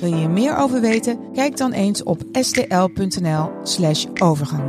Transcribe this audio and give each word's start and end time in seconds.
Wil 0.00 0.08
je 0.08 0.14
hier 0.14 0.30
meer 0.30 0.56
over 0.56 0.80
weten? 0.80 1.18
Kijk 1.34 1.56
dan 1.56 1.72
eens 1.72 2.02
op 2.02 2.20
stl.nl/slash 2.32 4.04
overgang. 4.18 4.62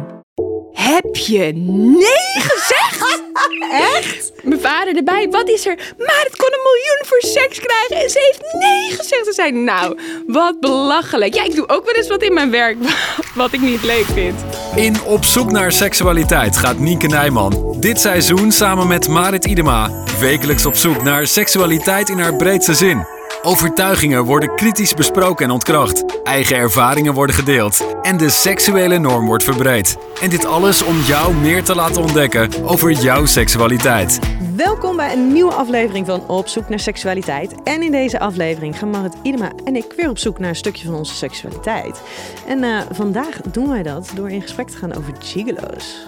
Heb 0.72 1.16
je 1.16 1.52
nee 1.54 2.34
gezegd? 2.34 3.22
Echt? 3.98 4.32
Mijn 4.44 4.60
vader 4.60 4.96
erbij, 4.96 5.28
wat 5.30 5.50
is 5.50 5.66
er? 5.66 5.76
Maar 5.98 6.24
het 6.24 6.36
kon 6.36 6.48
een 6.48 6.64
miljoen 6.64 7.02
voor 7.02 7.22
seks 7.22 7.60
krijgen 7.60 8.06
en 8.06 8.10
ze 8.10 8.20
heeft 8.20 8.54
nee 8.54 8.90
gezegd. 8.90 9.26
Ze 9.26 9.34
zei, 9.34 9.52
nou, 9.52 10.00
wat 10.28 10.60
belachelijk. 10.60 11.34
Ja, 11.34 11.44
ik 11.44 11.56
doe 11.56 11.70
ook 11.70 11.86
wel 11.86 11.94
eens 11.94 12.08
wat 12.08 12.22
in 12.22 12.34
mijn 12.34 12.52
werk 12.52 12.78
wat 13.36 13.54
ik 13.54 13.62
niet 13.62 13.84
leuk 13.84 14.06
vind. 14.06 14.36
In 14.76 15.02
Op 15.06 15.26
zoek 15.26 15.52
naar 15.52 15.72
seksualiteit 15.72 16.58
gaat 16.58 16.80
Nienke 16.80 17.08
Nijman 17.08 17.76
dit 17.80 18.00
seizoen 18.00 18.52
samen 18.52 18.88
met 18.88 19.08
Marit 19.08 19.46
Idema 19.46 19.90
wekelijks 20.20 20.66
op 20.66 20.76
zoek 20.76 21.04
naar 21.04 21.28
seksualiteit 21.28 22.10
in 22.10 22.20
haar 22.20 22.36
breedste 22.36 22.74
zin. 22.74 23.21
Overtuigingen 23.44 24.24
worden 24.24 24.56
kritisch 24.56 24.94
besproken 24.94 25.46
en 25.46 25.52
ontkracht. 25.52 26.24
Eigen 26.24 26.56
ervaringen 26.56 27.14
worden 27.14 27.36
gedeeld. 27.36 27.86
En 28.02 28.18
de 28.18 28.30
seksuele 28.30 28.98
norm 28.98 29.26
wordt 29.26 29.44
verbreed. 29.44 29.98
En 30.22 30.30
dit 30.30 30.46
alles 30.46 30.84
om 30.84 31.00
jou 31.00 31.34
meer 31.34 31.64
te 31.64 31.76
laten 31.76 32.02
ontdekken 32.02 32.50
over 32.64 32.92
jouw 32.92 33.26
seksualiteit. 33.26 34.20
Welkom 34.56 34.96
bij 34.96 35.14
een 35.14 35.34
nieuwe 35.34 35.54
aflevering 35.54 36.06
van 36.06 36.28
Op 36.28 36.48
zoek 36.48 36.70
naar 36.70 36.80
seksualiteit. 36.80 37.64
En 37.64 37.82
in 37.82 37.92
deze 37.92 38.20
aflevering 38.20 38.78
gaan 38.78 38.90
Marit 38.90 39.16
Idema 39.22 39.52
en 39.64 39.76
ik 39.76 39.94
weer 39.96 40.10
op 40.10 40.18
zoek 40.18 40.40
naar 40.40 40.50
een 40.50 40.56
stukje 40.56 40.86
van 40.86 40.96
onze 40.96 41.16
seksualiteit. 41.16 42.02
En 42.48 42.64
uh, 42.64 42.82
vandaag 42.92 43.42
doen 43.52 43.70
wij 43.70 43.84
dat 43.84 44.12
door 44.16 44.30
in 44.30 44.42
gesprek 44.42 44.70
te 44.70 44.78
gaan 44.78 44.96
over 44.96 45.14
gigolo's. 45.20 46.08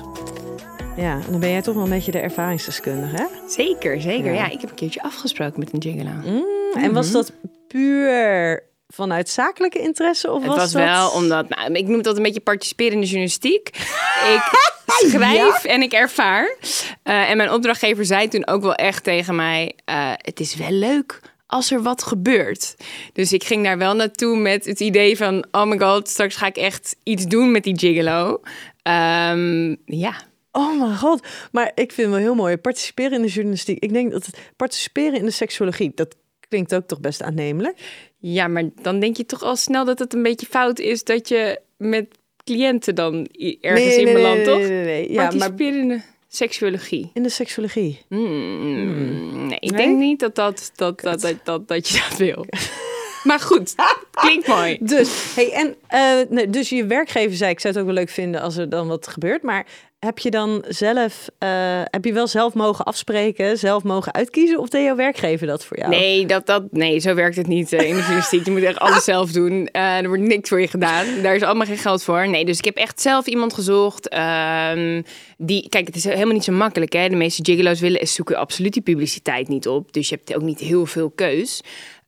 Ja, 0.97 1.13
en 1.13 1.31
dan 1.31 1.39
ben 1.39 1.49
jij 1.49 1.61
toch 1.61 1.75
wel 1.75 1.83
een 1.83 1.89
beetje 1.89 2.11
de 2.11 2.19
ervaringsdeskundige, 2.19 3.16
hè? 3.16 3.25
Zeker, 3.47 4.02
zeker. 4.02 4.33
Ja, 4.33 4.49
ik 4.49 4.61
heb 4.61 4.69
een 4.69 4.75
keertje 4.75 5.02
afgesproken 5.02 5.59
met 5.59 5.73
een 5.73 5.81
gigolo. 5.81 6.11
Mm. 6.25 6.81
En 6.81 6.94
was 6.94 7.05
mhm. 7.05 7.13
dat 7.16 7.31
puur 7.67 8.63
vanuit 8.88 9.30
zakelijke 9.30 9.80
interesse? 9.80 10.31
Of 10.31 10.41
het 10.41 10.52
was, 10.52 10.58
was 10.58 10.73
wel 10.73 11.09
omdat, 11.09 11.49
nou, 11.49 11.73
ik 11.73 11.88
noem 11.88 12.02
dat 12.02 12.17
een 12.17 12.23
beetje 12.23 12.39
participerende 12.39 13.05
journalistiek. 13.05 13.67
ik 14.33 14.41
schrijf 15.09 15.64
en 15.64 15.81
ik 15.81 15.94
ervaar. 15.94 16.55
Uh, 17.03 17.30
en 17.30 17.38
mijn 17.38 17.52
opdrachtgever 17.52 18.05
zei 18.05 18.27
toen 18.27 18.47
ook 18.47 18.61
wel 18.61 18.75
echt 18.75 19.03
tegen 19.03 19.36
mij: 19.36 19.75
uh, 19.89 20.11
Het 20.16 20.39
is 20.39 20.55
wel 20.55 20.71
leuk 20.71 21.19
als 21.47 21.71
er 21.71 21.81
wat 21.81 22.03
gebeurt. 22.03 22.75
Dus 23.14 23.33
ik 23.33 23.44
ging 23.44 23.64
daar 23.64 23.77
wel 23.77 23.94
naartoe 23.94 24.38
met 24.38 24.66
het 24.66 24.80
idee 24.80 25.17
van: 25.17 25.45
Oh 25.52 25.66
my 25.66 25.80
god, 25.80 26.09
straks 26.09 26.36
ga 26.36 26.45
ik 26.45 26.58
echt 26.58 26.95
iets 27.03 27.25
doen 27.25 27.52
met 27.52 27.64
die 27.64 27.80
gigolo. 27.80 28.41
Um, 28.83 29.77
ja. 29.86 30.31
Oh 30.56 30.80
mijn 30.80 30.98
god. 30.98 31.28
Maar 31.52 31.72
ik 31.76 31.92
vind 31.92 32.08
het 32.08 32.09
wel 32.09 32.26
heel 32.26 32.36
mooi. 32.36 32.58
Participeren 32.58 33.12
in 33.12 33.22
de 33.22 33.28
journalistiek. 33.28 33.84
Ik 33.84 33.94
denk 33.94 34.12
dat 34.12 34.26
het 34.26 34.40
participeren 34.56 35.20
in 35.20 35.26
de 35.26 35.32
seksuologie, 35.32 35.92
dat 35.95 36.16
klinkt 36.48 36.76
ook 36.76 36.88
toch 36.88 37.00
best 37.00 37.22
aannemelijk. 37.22 37.80
Ja, 38.18 38.48
maar 38.48 38.64
dan 38.82 39.00
denk 39.00 39.18
je 39.18 39.26
toch 39.26 39.44
al 39.44 39.56
snel 39.56 39.86
dat 39.86 40.00
het 40.00 40.14
een 40.14 40.23
beetje 40.23 40.45
fout 40.45 40.80
is 40.80 41.04
dat 41.04 41.28
je 41.28 41.62
met 41.78 42.08
cliënten 42.44 42.95
dan 42.95 43.28
ergens 43.62 43.95
in 43.95 44.14
belandt, 44.14 44.44
toch? 44.44 44.58
Nee, 44.58 44.70
nee, 44.70 44.84
nee. 44.84 45.12
Ja, 45.12 45.32
maar 45.32 45.52
in 45.60 45.88
de 45.88 46.02
seksuologie. 46.28 47.12
In 47.14 47.23
de 47.23 47.30
seksuologie. 47.30 48.02
Hmm. 48.08 49.48
Nee, 49.48 49.60
ik 49.60 49.77
denk 49.77 49.98
niet 49.98 50.20
dat, 50.20 50.36
dat, 50.36 50.72
dat, 50.76 51.00
dat, 51.00 51.22
dat, 51.22 51.36
dat, 51.44 51.67
dat 51.67 51.88
je 51.88 52.06
dat 52.10 52.17
wil. 52.17 52.45
Maar 53.23 53.39
goed, 53.39 53.76
klinkt 54.11 54.48
mooi. 54.48 54.78
Dus, 54.80 55.36
hey, 55.36 55.52
en, 55.52 55.76
uh, 55.94 56.30
nee, 56.30 56.50
dus 56.50 56.70
je 56.70 56.86
werkgever 56.86 57.38
zei, 57.38 57.52
ik 57.52 57.60
zou 57.60 57.73
het 57.73 57.84
ook 57.84 57.89
wel 57.89 58.00
leuk 58.00 58.10
vinden 58.10 58.42
als 58.42 58.58
er 58.58 58.70
dan 58.70 58.88
wat 58.88 59.08
gebeurt. 59.08 59.42
Maar 59.42 59.66
heb 60.04 60.20
je 60.20 60.32
dan 60.32 60.64
zelf, 60.67 61.30
uh, 61.39 61.50
heb 61.83 62.06
je 62.06 62.14
wel 62.14 62.28
zelf 62.28 62.54
mogen 62.54 62.86
afspreken, 62.86 63.58
zelf 63.58 63.83
mogen 63.83 64.14
uitkiezen? 64.14 64.60
Of 64.60 64.70
deed 64.70 64.83
jouw 64.83 64.95
werkgever 64.95 65.48
dat 65.48 65.66
voor 65.66 65.78
jou? 65.78 65.89
Nee, 65.89 66.26
dat, 66.26 66.45
dat, 66.45 66.64
nee 66.72 67.00
zo 67.00 67.14
werkt 67.14 67.36
het 67.36 67.48
niet 67.48 67.72
uh, 67.72 67.80
in 67.80 67.95
de 67.95 68.00
journalistiek. 68.00 68.45
Je 68.45 68.52
moet 68.52 68.64
echt 68.64 68.80
alles 68.80 69.04
zelf 69.04 69.32
doen. 69.32 69.70
Uh, 69.72 69.98
er 69.98 70.08
wordt 70.08 70.23
niks 70.23 70.50
voor 70.50 70.62
je 70.62 70.67
gedaan. 70.67 71.06
Daar 71.22 71.36
is 71.36 71.42
allemaal 71.42 71.67
geen 71.67 71.78
geld 71.78 72.04
voor. 72.04 72.30
Nee, 72.30 72.45
dus 72.45 72.58
ik 72.58 72.66
heb 72.66 72.76
echt 72.76 73.02
zelf 73.02 73.26
iemand 73.26 73.54
gezocht. 73.54 74.10
Ehm, 74.10 75.02
die, 75.38 75.70
kijk, 75.70 75.88
het 75.88 75.95
is 75.95 76.04
helemaal 76.04 76.33
niet 76.33 76.44
zo 76.44 76.52
makkelijk. 76.52 76.94
Hè? 76.94 77.10
De 77.10 77.16
meeste 77.16 77.45
gigolo's 77.45 77.80
willen 77.80 78.08
zoeken 78.08 78.38
absoluut 78.38 78.73
die 78.73 78.82
publiciteit 78.82 79.48
niet 79.48 79.67
op. 79.67 79.94
Dus 79.94 80.10
je 80.10 80.16
hebt 80.16 80.36
ook 80.36 80.42
niet 80.42 80.60
heel 80.60 80.86
veel 80.86 81.10
keus. 81.10 81.62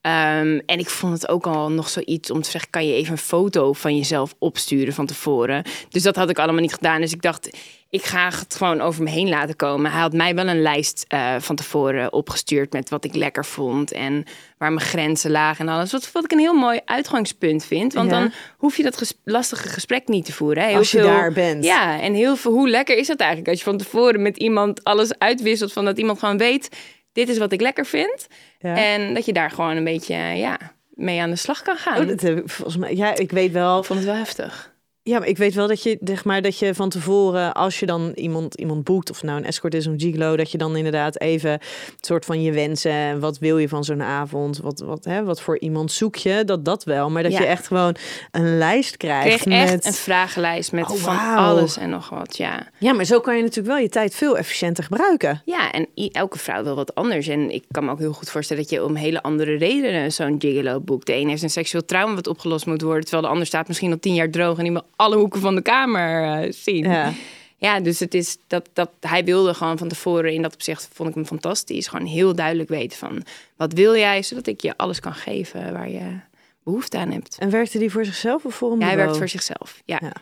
Um, 0.06 0.62
en 0.66 0.80
ik 0.80 0.90
vond 0.90 1.14
het 1.14 1.30
ook 1.30 1.48
al 1.48 1.72
nog 1.72 1.90
zoiets 1.90 2.32
om 2.32 2.42
te 2.42 2.50
zeggen: 2.50 2.70
kan 2.70 2.88
je 2.88 2.94
even 2.94 3.12
een 3.12 3.18
foto 3.18 3.74
van 3.74 3.98
jezelf 3.98 4.36
opsturen 4.40 4.94
van 4.94 5.06
tevoren? 5.06 5.64
Dus 5.90 6.04
dat 6.04 6.16
had 6.16 6.30
ik 6.30 6.40
allemaal 6.40 6.62
niet 6.62 6.74
gedaan. 6.74 7.02
Dus 7.02 7.14
ik 7.14 7.22
dacht, 7.22 7.50
ik 7.90 8.04
ga 8.04 8.26
het 8.26 8.56
gewoon 8.56 8.82
over 8.82 9.04
me 9.04 9.10
heen 9.10 9.30
laten 9.30 9.56
komen. 9.56 9.92
Hij 9.92 10.02
had 10.02 10.14
mij 10.14 10.36
wel 10.36 10.48
een 10.48 10.62
lijst 10.62 11.06
uh, 11.14 11.36
van 11.40 11.56
tevoren 11.56 12.14
opgestuurd 12.14 12.74
met 12.74 12.90
wat 12.90 13.06
ik 13.06 13.16
lekker 13.16 13.46
vond 13.46 13.92
en 13.92 14.24
waar 14.58 14.74
mijn 14.74 14.86
grenzen 14.86 15.32
lagen 15.32 15.68
en 15.68 15.74
alles. 15.74 15.92
Wat, 15.92 16.12
wat 16.12 16.24
ik 16.24 16.32
een 16.32 16.40
heel 16.40 16.54
mooi 16.54 16.80
uitgangspunt 16.86 17.66
vind. 17.66 17.94
Want 17.94 18.10
dan 18.10 18.32
hoef 18.58 18.78
je 18.78 18.84
dat 18.84 18.98
ges 18.98 19.14
lastige 19.24 19.70
gesprek 19.70 20.08
niet 20.08 20.26
te 20.26 20.34
voeren. 20.34 20.64
Hè. 20.64 20.70
Heel 20.70 20.78
als 20.78 20.92
je 20.92 20.98
veel, 20.98 21.08
daar 21.08 21.32
bent. 21.32 21.64
Ja, 21.64 22.02
en 22.02 22.14
heel 22.14 22.36
veel, 22.36 22.52
hoe 22.52 22.70
lekker 22.70 22.98
is 22.98 23.08
dat 23.08 23.20
eigenlijk 23.20 23.50
als 23.50 23.58
je 23.58 23.66
van 23.66 23.78
tevoren 23.78 24.22
met 24.22 24.38
iemand 24.38 24.84
alles 24.84 25.18
uitwisselt 25.18 25.74
van 25.74 25.86
dat 25.86 25.98
iemand 25.98 26.20
gewoon 26.20 26.38
weet 26.38 26.70
dit 27.16 27.30
is 27.30 27.38
wat 27.38 27.52
ik 27.52 27.62
lekker 27.62 27.86
vind. 27.86 28.28
Ja. 28.60 28.76
En 28.76 29.14
dat 29.14 29.26
je 29.26 29.34
daar 29.34 29.52
gewoon 29.52 29.76
een 29.76 29.84
beetje 29.84 30.16
ja, 30.16 30.58
mee 30.90 31.22
aan 31.22 31.30
de 31.30 31.36
slag 31.36 31.62
kan 31.62 31.78
gaan. 31.78 32.02
Oh, 32.02 32.08
dat 32.08 32.22
heb 32.22 32.38
ik 32.38 32.50
volgens 32.50 32.78
mij. 32.78 32.96
Ja, 32.96 33.16
ik 33.16 33.32
weet 33.32 33.52
wel. 33.52 33.80
Ik 33.80 33.86
vond 33.86 34.00
het 34.00 34.08
wel 34.08 34.18
heftig. 34.18 34.75
Ja, 35.08 35.20
maar 35.20 35.28
ik 35.28 35.38
weet 35.38 35.54
wel 35.54 35.68
dat 35.68 35.84
je, 35.84 35.98
zeg 36.04 36.24
maar, 36.24 36.42
dat 36.42 36.60
je 36.60 36.74
van 36.74 36.90
tevoren, 36.90 37.54
als 37.54 37.80
je 37.80 37.86
dan 37.86 38.12
iemand, 38.16 38.56
iemand 38.56 38.84
boekt, 38.84 39.10
of 39.10 39.24
nou 39.24 39.38
een 39.38 39.46
escort 39.46 39.74
is 39.74 39.86
een 39.86 40.00
gigolo, 40.00 40.36
dat 40.36 40.52
je 40.52 40.58
dan 40.58 40.76
inderdaad 40.76 41.20
even 41.20 41.52
het 41.52 41.96
soort 42.00 42.26
van 42.26 42.42
je 42.42 42.52
wensen, 42.52 43.20
wat 43.20 43.40
wil 43.40 43.58
je 43.58 43.70
van 43.70 43.84
zo'n 43.84 44.02
avond, 44.02 44.58
wat, 44.58 44.80
wat, 44.80 45.06
hè, 45.06 45.24
wat 45.24 45.42
voor 45.42 45.60
iemand 45.60 45.92
zoek 45.92 46.16
je, 46.16 46.44
dat 46.46 46.66
dat 46.66 46.84
wel. 46.84 47.10
Maar 47.10 47.24
dat 47.24 47.32
je 47.32 47.46
echt 47.46 47.68
gewoon 47.68 47.96
een 48.32 48.58
lijst 48.58 48.98
krijgt. 48.98 49.42
Kreeg 49.42 49.46
met... 49.46 49.70
echt 49.70 49.86
een 49.86 49.94
vragenlijst 49.94 50.72
met 50.72 50.90
oh, 50.90 50.96
van 50.96 51.18
alles 51.18 51.78
en 51.78 51.90
nog 51.90 52.10
wat, 52.10 52.38
ja. 52.38 52.68
Ja, 52.78 52.94
maar 52.94 53.06
zo 53.06 53.20
kan 53.20 53.36
je 53.36 53.42
natuurlijk 53.42 53.68
wel 53.68 53.84
je 53.84 53.90
tijd 53.90 54.16
veel 54.16 54.38
efficiënter 54.38 54.84
gebruiken. 54.84 55.42
Ja, 55.46 55.72
en 55.72 55.88
elke 56.12 56.38
vrouw 56.38 56.64
wil 56.64 56.76
wat 56.76 56.96
anders. 56.96 57.28
En 57.28 57.52
ik 57.52 57.64
kan 57.72 57.86
me 57.86 57.92
ook 57.92 58.00
heel 58.00 58.14
goed 58.14 58.30
voorstellen 58.30 58.64
dat 58.64 58.72
je 58.72 58.84
om 58.84 58.96
hele 58.96 59.22
andere 59.22 59.56
redenen 59.58 60.12
zo'n 60.12 60.36
gigolo 60.40 60.80
boekt. 60.80 61.06
De 61.06 61.16
een 61.16 61.30
heeft 61.30 61.44
een 61.44 61.50
seksueel 61.50 61.86
trauma 61.86 62.16
wat 62.16 62.28
opgelost 62.28 62.66
moet 62.66 62.82
worden, 62.82 63.02
terwijl 63.02 63.24
de 63.24 63.30
ander 63.30 63.48
staat 63.48 63.68
misschien 63.68 63.92
al 63.92 64.00
tien 64.00 64.14
jaar 64.14 64.30
droog 64.30 64.58
en 64.58 64.74
meer 64.74 64.82
alle 64.96 65.16
hoeken 65.16 65.40
van 65.42 65.56
de 65.56 65.62
kamer 65.62 66.44
uh, 66.46 66.52
zien. 66.52 66.84
Ja. 66.84 67.14
ja, 67.58 67.80
dus 67.80 68.00
het 68.00 68.14
is 68.14 68.38
dat, 68.48 68.70
dat 68.74 68.92
hij 69.00 69.24
wilde 69.24 69.54
gewoon 69.54 69.78
van 69.78 69.88
tevoren 69.88 70.34
in 70.34 70.42
dat 70.42 70.54
opzicht 70.54 70.90
vond 70.94 71.10
ik 71.10 71.16
hem 71.16 71.26
fantastisch. 71.26 71.88
Gewoon 71.88 72.06
heel 72.06 72.36
duidelijk 72.36 72.70
weten 72.70 72.98
van 72.98 73.24
wat 73.56 73.74
wil 73.74 73.96
jij, 73.96 74.24
zodat 74.24 74.48
ik 74.48 74.62
je 74.62 74.78
alles 74.78 75.00
kan 75.00 75.14
geven 75.14 75.74
waar 75.74 75.90
je 75.90 76.20
behoefte 76.64 76.98
aan 76.98 77.12
hebt. 77.12 77.38
En 77.40 77.50
werkte 77.50 77.78
die 77.78 77.92
voor 77.92 78.06
zichzelf 78.06 78.46
of 78.46 78.56
voor 78.56 78.72
een 78.72 78.80
ja, 78.80 78.86
Hij 78.86 78.96
werkt 78.96 79.18
voor 79.18 79.30
zichzelf, 79.30 79.82
ja. 79.86 80.00
ja. 80.02 80.14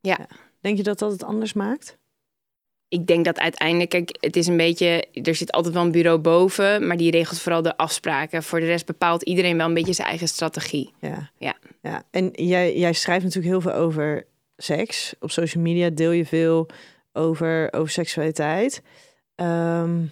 ja. 0.00 0.26
Denk 0.60 0.76
je 0.76 0.82
dat 0.82 0.98
dat 0.98 1.12
het 1.12 1.24
anders 1.24 1.52
maakt? 1.52 1.98
Ik 2.92 3.06
denk 3.06 3.24
dat 3.24 3.38
uiteindelijk, 3.38 3.90
kijk, 3.90 4.16
het 4.20 4.36
is 4.36 4.46
een 4.46 4.56
beetje, 4.56 5.04
er 5.22 5.34
zit 5.34 5.52
altijd 5.52 5.74
wel 5.74 5.82
een 5.82 5.90
bureau 5.90 6.18
boven, 6.18 6.86
maar 6.86 6.96
die 6.96 7.10
regelt 7.10 7.40
vooral 7.40 7.62
de 7.62 7.76
afspraken. 7.76 8.42
Voor 8.42 8.60
de 8.60 8.66
rest 8.66 8.86
bepaalt 8.86 9.22
iedereen 9.22 9.56
wel 9.56 9.66
een 9.66 9.74
beetje 9.74 9.92
zijn 9.92 10.08
eigen 10.08 10.28
strategie. 10.28 10.92
Ja. 11.00 11.30
ja. 11.38 11.54
ja. 11.82 12.02
En 12.10 12.30
jij, 12.32 12.76
jij 12.76 12.92
schrijft 12.92 13.24
natuurlijk 13.24 13.52
heel 13.52 13.60
veel 13.60 13.80
over 13.80 14.26
seks. 14.56 15.14
Op 15.20 15.30
social 15.30 15.62
media 15.62 15.90
deel 15.90 16.10
je 16.10 16.26
veel 16.26 16.66
over, 17.12 17.72
over 17.72 17.90
seksualiteit. 17.90 18.82
Um, 19.36 20.10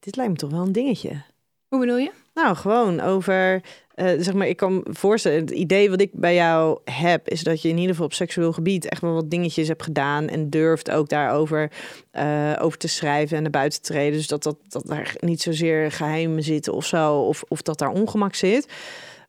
dit 0.00 0.16
lijkt 0.16 0.32
me 0.32 0.38
toch 0.38 0.50
wel 0.50 0.62
een 0.62 0.72
dingetje. 0.72 1.22
Hoe 1.68 1.80
bedoel 1.80 1.98
je? 1.98 2.10
Nou, 2.34 2.56
gewoon 2.56 3.00
over 3.00 3.62
zeg 3.98 4.34
maar, 4.34 4.46
ik 4.46 4.56
kan 4.56 4.86
voorstellen, 4.90 5.40
het 5.40 5.50
idee 5.50 5.90
wat 5.90 6.00
ik 6.00 6.10
bij 6.12 6.34
jou 6.34 6.78
heb, 6.84 7.28
is 7.28 7.42
dat 7.42 7.62
je 7.62 7.68
in 7.68 7.76
ieder 7.76 7.90
geval 7.90 8.06
op 8.06 8.12
seksueel 8.12 8.52
gebied 8.52 8.88
echt 8.88 9.00
wel 9.00 9.12
wat 9.12 9.30
dingetjes 9.30 9.68
hebt 9.68 9.82
gedaan 9.82 10.28
en 10.28 10.50
durft 10.50 10.90
ook 10.90 11.08
daarover 11.08 11.70
uh, 12.12 12.52
over 12.58 12.78
te 12.78 12.88
schrijven 12.88 13.36
en 13.36 13.42
naar 13.42 13.50
buiten 13.50 13.82
te 13.82 13.92
treden. 13.92 14.18
Dus 14.18 14.26
dat, 14.26 14.42
dat, 14.42 14.56
dat 14.68 14.86
daar 14.86 15.14
niet 15.20 15.42
zozeer 15.42 15.92
geheimen 15.92 16.42
zitten 16.42 16.72
of 16.72 16.86
zo, 16.86 17.14
of, 17.14 17.44
of 17.48 17.62
dat 17.62 17.78
daar 17.78 17.92
ongemak 17.92 18.34
zit. 18.34 18.72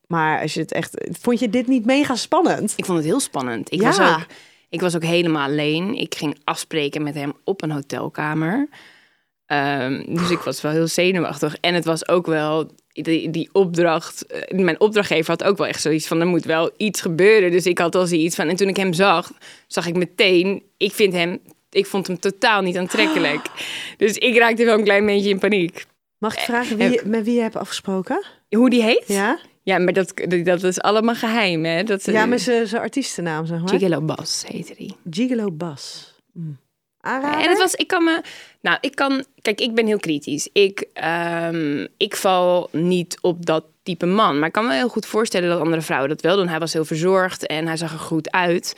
Maar 0.08 0.42
als 0.42 0.54
je 0.54 0.60
het 0.60 0.72
echt, 0.72 1.08
vond 1.22 1.40
je 1.40 1.50
dit 1.50 1.68
niet 1.68 1.86
mega 1.86 2.16
spannend? 2.16 2.74
Ik 2.76 2.86
vond 2.86 2.98
het 2.98 3.08
heel 3.08 3.20
spannend. 3.20 3.72
Ik, 3.72 3.82
ja. 3.82 3.88
was, 3.88 4.00
ook, 4.00 4.26
ik 4.70 4.82
was 4.82 4.96
ook 4.96 5.04
helemaal 5.04 5.48
alleen. 5.48 5.96
Ik 5.96 6.16
ging 6.16 6.38
afspreken 6.44 7.04
met 7.04 7.16
hem 7.16 7.34
op 7.44 7.62
een 7.62 7.72
hotelkamer. 7.72 8.70
Um, 9.48 10.16
dus 10.16 10.30
ik 10.30 10.40
was 10.40 10.62
wel 10.62 10.72
heel 10.72 10.88
zenuwachtig. 10.88 11.58
En 11.62 11.74
het 11.74 11.86
was 11.86 12.08
ook 12.08 12.26
wel 12.26 12.72
die, 12.92 13.30
die 13.30 13.50
opdracht, 13.52 14.26
eh, 14.26 14.60
mijn 14.60 14.80
opdrachtgever 14.80 15.30
had 15.30 15.44
ook 15.44 15.58
wel 15.58 15.68
echt 15.68 15.82
zoiets 15.82 16.08
van, 16.08 16.20
er 16.20 16.28
moet 16.28 16.46
wel 16.46 16.72
iets 16.78 17.02
gebeuren. 17.02 17.52
Dus 17.52 17.66
ik 17.66 17.78
had 17.78 17.96
al 17.96 18.06
zoiets 18.08 18.36
van, 18.36 18.48
en 18.48 18.56
toen 18.56 18.68
ik 18.68 18.78
hem 18.78 18.94
zag, 18.94 19.32
zag 19.68 19.88
ik 19.88 19.96
meteen, 19.96 20.64
ik 20.78 20.92
vind 20.92 21.14
hem, 21.14 21.40
ik 21.70 21.86
vond 21.86 22.08
hem 22.08 22.20
totaal 22.20 22.62
niet 22.62 22.78
aantrekkelijk. 22.78 23.46
Dus 23.98 24.18
ik 24.18 24.38
raakte 24.38 24.66
wel 24.66 24.78
een 24.78 24.84
klein 24.84 25.06
beetje 25.06 25.30
in 25.30 25.40
paniek. 25.40 25.86
Mag 26.18 26.34
ik 26.34 26.40
vragen 26.40 26.78
wie, 26.78 26.90
je- 26.90 27.02
met 27.06 27.26
wie 27.26 27.36
je 27.36 27.42
hebt 27.42 27.56
afgesproken? 27.56 28.26
Hoe 28.50 28.70
die 28.70 28.84
heet? 28.84 29.04
Ja? 29.08 29.40
Ja, 29.64 29.78
maar 29.78 29.94
dat, 29.94 30.14
dat 30.44 30.64
is 30.64 30.80
allemaal 30.82 31.16
geheim, 31.16 31.66
hè? 31.66 31.84
Dat, 31.84 32.06
Ja, 32.06 32.38
zijn 32.38 32.68
zijn 32.68 32.82
artiestennaam, 32.82 33.46
zeg 33.46 33.60
maar. 33.60 33.70
Gigolo 33.70 34.02
Bas 34.02 34.44
heette 34.48 34.74
die. 34.78 34.96
Gigolo 35.10 35.52
Bas. 35.52 36.16
Mm. 36.34 36.58
En 37.02 37.50
het 37.50 37.58
was, 37.58 37.76
ik 37.76 37.88
kan 37.88 38.04
me, 38.04 38.22
nou, 38.62 38.78
ik 38.82 38.96
kan, 38.96 39.26
kijk, 39.42 39.62
ik 39.62 39.76
ben 39.76 39.86
heel 39.86 40.00
kritisch. 40.00 40.50
Ik, 40.54 40.86
ehm, 40.94 41.88
ik 41.98 42.16
val 42.16 42.70
niet 42.72 43.18
op 43.22 43.46
dat 43.46 43.64
type 43.84 44.06
man. 44.06 44.40
Maar 44.40 44.48
ik 44.48 44.54
kan 44.54 44.68
me 44.68 44.74
heel 44.74 44.90
goed 44.90 45.06
voorstellen 45.06 45.50
dat 45.50 45.60
andere 45.60 45.82
vrouwen 45.82 46.10
dat 46.10 46.22
wel 46.22 46.36
doen. 46.36 46.48
Hij 46.48 46.60
was 46.60 46.74
heel 46.74 46.86
verzorgd 46.86 47.46
en 47.46 47.68
hij 47.68 47.78
zag 47.78 47.92
er 47.92 48.00
goed 48.00 48.32
uit. 48.32 48.76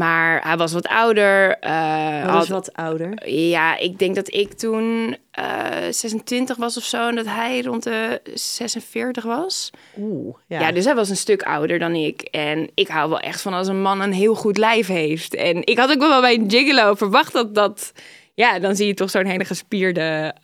Maar 0.00 0.42
hij 0.46 0.56
was 0.56 0.72
wat 0.72 0.86
ouder. 0.88 1.58
eh, 1.58 2.22
had- 2.24 2.32
was 2.32 2.48
wat 2.48 2.72
ouder. 2.72 3.28
Ja, 3.30 3.76
ik 3.76 3.98
denk 3.98 4.14
dat 4.14 4.34
ik 4.34 4.52
toen 4.52 5.16
eh 5.30 5.46
26 5.90 6.56
was 6.56 6.76
of 6.76 6.82
zo. 6.84 7.08
En 7.08 7.14
dat 7.16 7.26
hij 7.26 7.62
rond 7.62 7.82
de 7.82 8.20
46 8.34 9.24
was. 9.24 9.70
Oeh, 9.98 10.36
ja. 10.46 10.60
Ja. 10.60 10.72
dus 10.72 10.84
hij 10.84 10.94
was 10.94 11.08
een 11.08 11.16
stuk 11.16 11.42
ouder 11.42 11.78
dan 11.78 11.94
ik. 11.94 12.20
En 12.22 12.70
ik 12.74 12.88
hou 12.88 13.08
wel 13.08 13.20
echt 13.20 13.40
van 13.40 13.52
als 13.54 13.68
een 13.68 13.82
man 13.82 14.00
een 14.00 14.12
heel 14.12 14.34
goed 14.34 14.56
lijf 14.56 14.86
heeft. 14.86 15.34
En 15.34 15.66
ik 15.66 15.78
had 15.78 15.90
ook 15.90 15.98
wel 15.98 16.20
bij 16.20 16.34
een 16.34 16.50
gigolo 16.50 16.94
verwacht 16.94 17.32
dat 17.32 17.54
dat... 17.54 17.92
Ja, 18.34 18.58
dan 18.58 18.76
zie 18.76 18.86
je 18.86 18.94
toch 18.94 19.10
zo'n 19.10 19.26
hele 19.26 19.44
gespierde... 19.44 20.34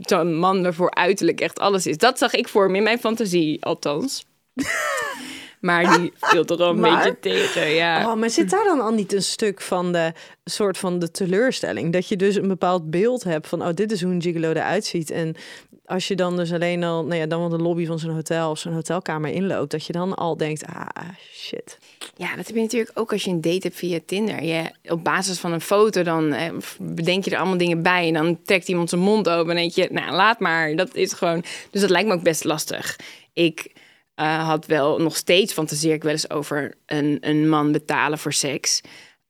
zo'n 0.00 0.34
man 0.34 0.62
waarvoor 0.62 0.90
uiterlijk 0.94 1.40
echt 1.40 1.58
alles 1.58 1.86
is. 1.86 1.96
Dat 1.98 2.18
zag 2.18 2.34
ik 2.34 2.48
voor 2.48 2.70
me 2.70 2.76
in 2.76 2.82
mijn 2.82 2.98
fantasie, 2.98 3.64
althans. 3.64 4.24
maar 5.60 5.98
die 5.98 6.12
viel 6.20 6.44
toch 6.44 6.58
wel 6.58 6.70
een 6.70 6.80
Maar? 6.80 6.96
beetje 6.96 7.18
tegen, 7.20 7.68
ja. 7.68 8.10
Oh, 8.10 8.16
maar 8.16 8.30
zit 8.30 8.50
daar 8.50 8.64
dan 8.64 8.80
al 8.80 8.92
niet 8.92 9.12
een 9.12 9.22
stuk 9.22 9.60
van 9.60 9.92
de 9.92 10.12
soort 10.44 10.78
van 10.78 10.98
de 10.98 11.10
teleurstelling? 11.10 11.92
Dat 11.92 12.08
je 12.08 12.16
dus 12.16 12.36
een 12.36 12.48
bepaald 12.48 12.90
beeld 12.90 13.24
hebt 13.24 13.48
van, 13.48 13.62
oh, 13.62 13.74
dit 13.74 13.92
is 13.92 14.02
hoe 14.02 14.12
een 14.12 14.22
gigolo 14.22 14.50
eruit 14.50 14.84
ziet. 14.84 15.10
En 15.10 15.36
als 15.84 16.08
je 16.08 16.16
dan 16.16 16.36
dus 16.36 16.52
alleen 16.52 16.84
al, 16.84 17.04
nou 17.04 17.20
ja, 17.20 17.26
dan 17.26 17.40
wel 17.40 17.48
de 17.48 17.58
lobby 17.58 17.86
van 17.86 17.98
zo'n 17.98 18.14
hotel 18.14 18.50
of 18.50 18.58
zo'n 18.58 18.72
hotelkamer 18.72 19.30
inloopt, 19.30 19.70
dat 19.70 19.86
je 19.86 19.92
dan 19.92 20.14
al 20.14 20.36
denkt, 20.36 20.66
ah, 20.66 20.86
shit. 21.32 21.78
Ja, 22.16 22.36
dat 22.36 22.46
heb 22.46 22.56
je 22.56 22.62
natuurlijk 22.62 22.98
ook 22.98 23.12
als 23.12 23.24
je 23.24 23.30
een 23.30 23.40
date 23.40 23.66
hebt 23.66 23.76
via 23.76 23.98
Tinder. 24.06 24.42
Je, 24.42 24.70
op 24.88 25.04
basis 25.04 25.38
van 25.38 25.52
een 25.52 25.60
foto, 25.60 26.02
dan 26.02 26.32
eh, 26.32 26.52
bedenk 26.78 27.24
je 27.24 27.30
er 27.30 27.38
allemaal 27.38 27.58
dingen 27.58 27.82
bij. 27.82 28.06
En 28.06 28.14
dan 28.14 28.42
trekt 28.44 28.68
iemand 28.68 28.88
zijn 28.88 29.00
mond 29.00 29.28
open 29.28 29.50
en 29.50 29.56
denk 29.56 29.72
je, 29.72 29.88
nou, 29.90 30.12
laat 30.12 30.38
maar. 30.38 30.76
Dat 30.76 30.94
is 30.94 31.12
gewoon... 31.12 31.44
Dus 31.70 31.80
dat 31.80 31.90
lijkt 31.90 32.08
me 32.08 32.14
ook 32.14 32.22
best 32.22 32.44
lastig. 32.44 32.98
Ik 33.32 33.72
eh, 34.20 34.46
had 34.48 34.66
wel, 34.66 34.98
nog 34.98 35.16
steeds 35.16 35.52
fantaseer 35.52 35.94
ik 35.94 36.02
wel 36.02 36.12
eens 36.12 36.30
over 36.30 36.74
een, 36.86 37.18
een 37.20 37.48
man 37.48 37.72
betalen 37.72 38.18
voor 38.18 38.32
seks. 38.32 38.80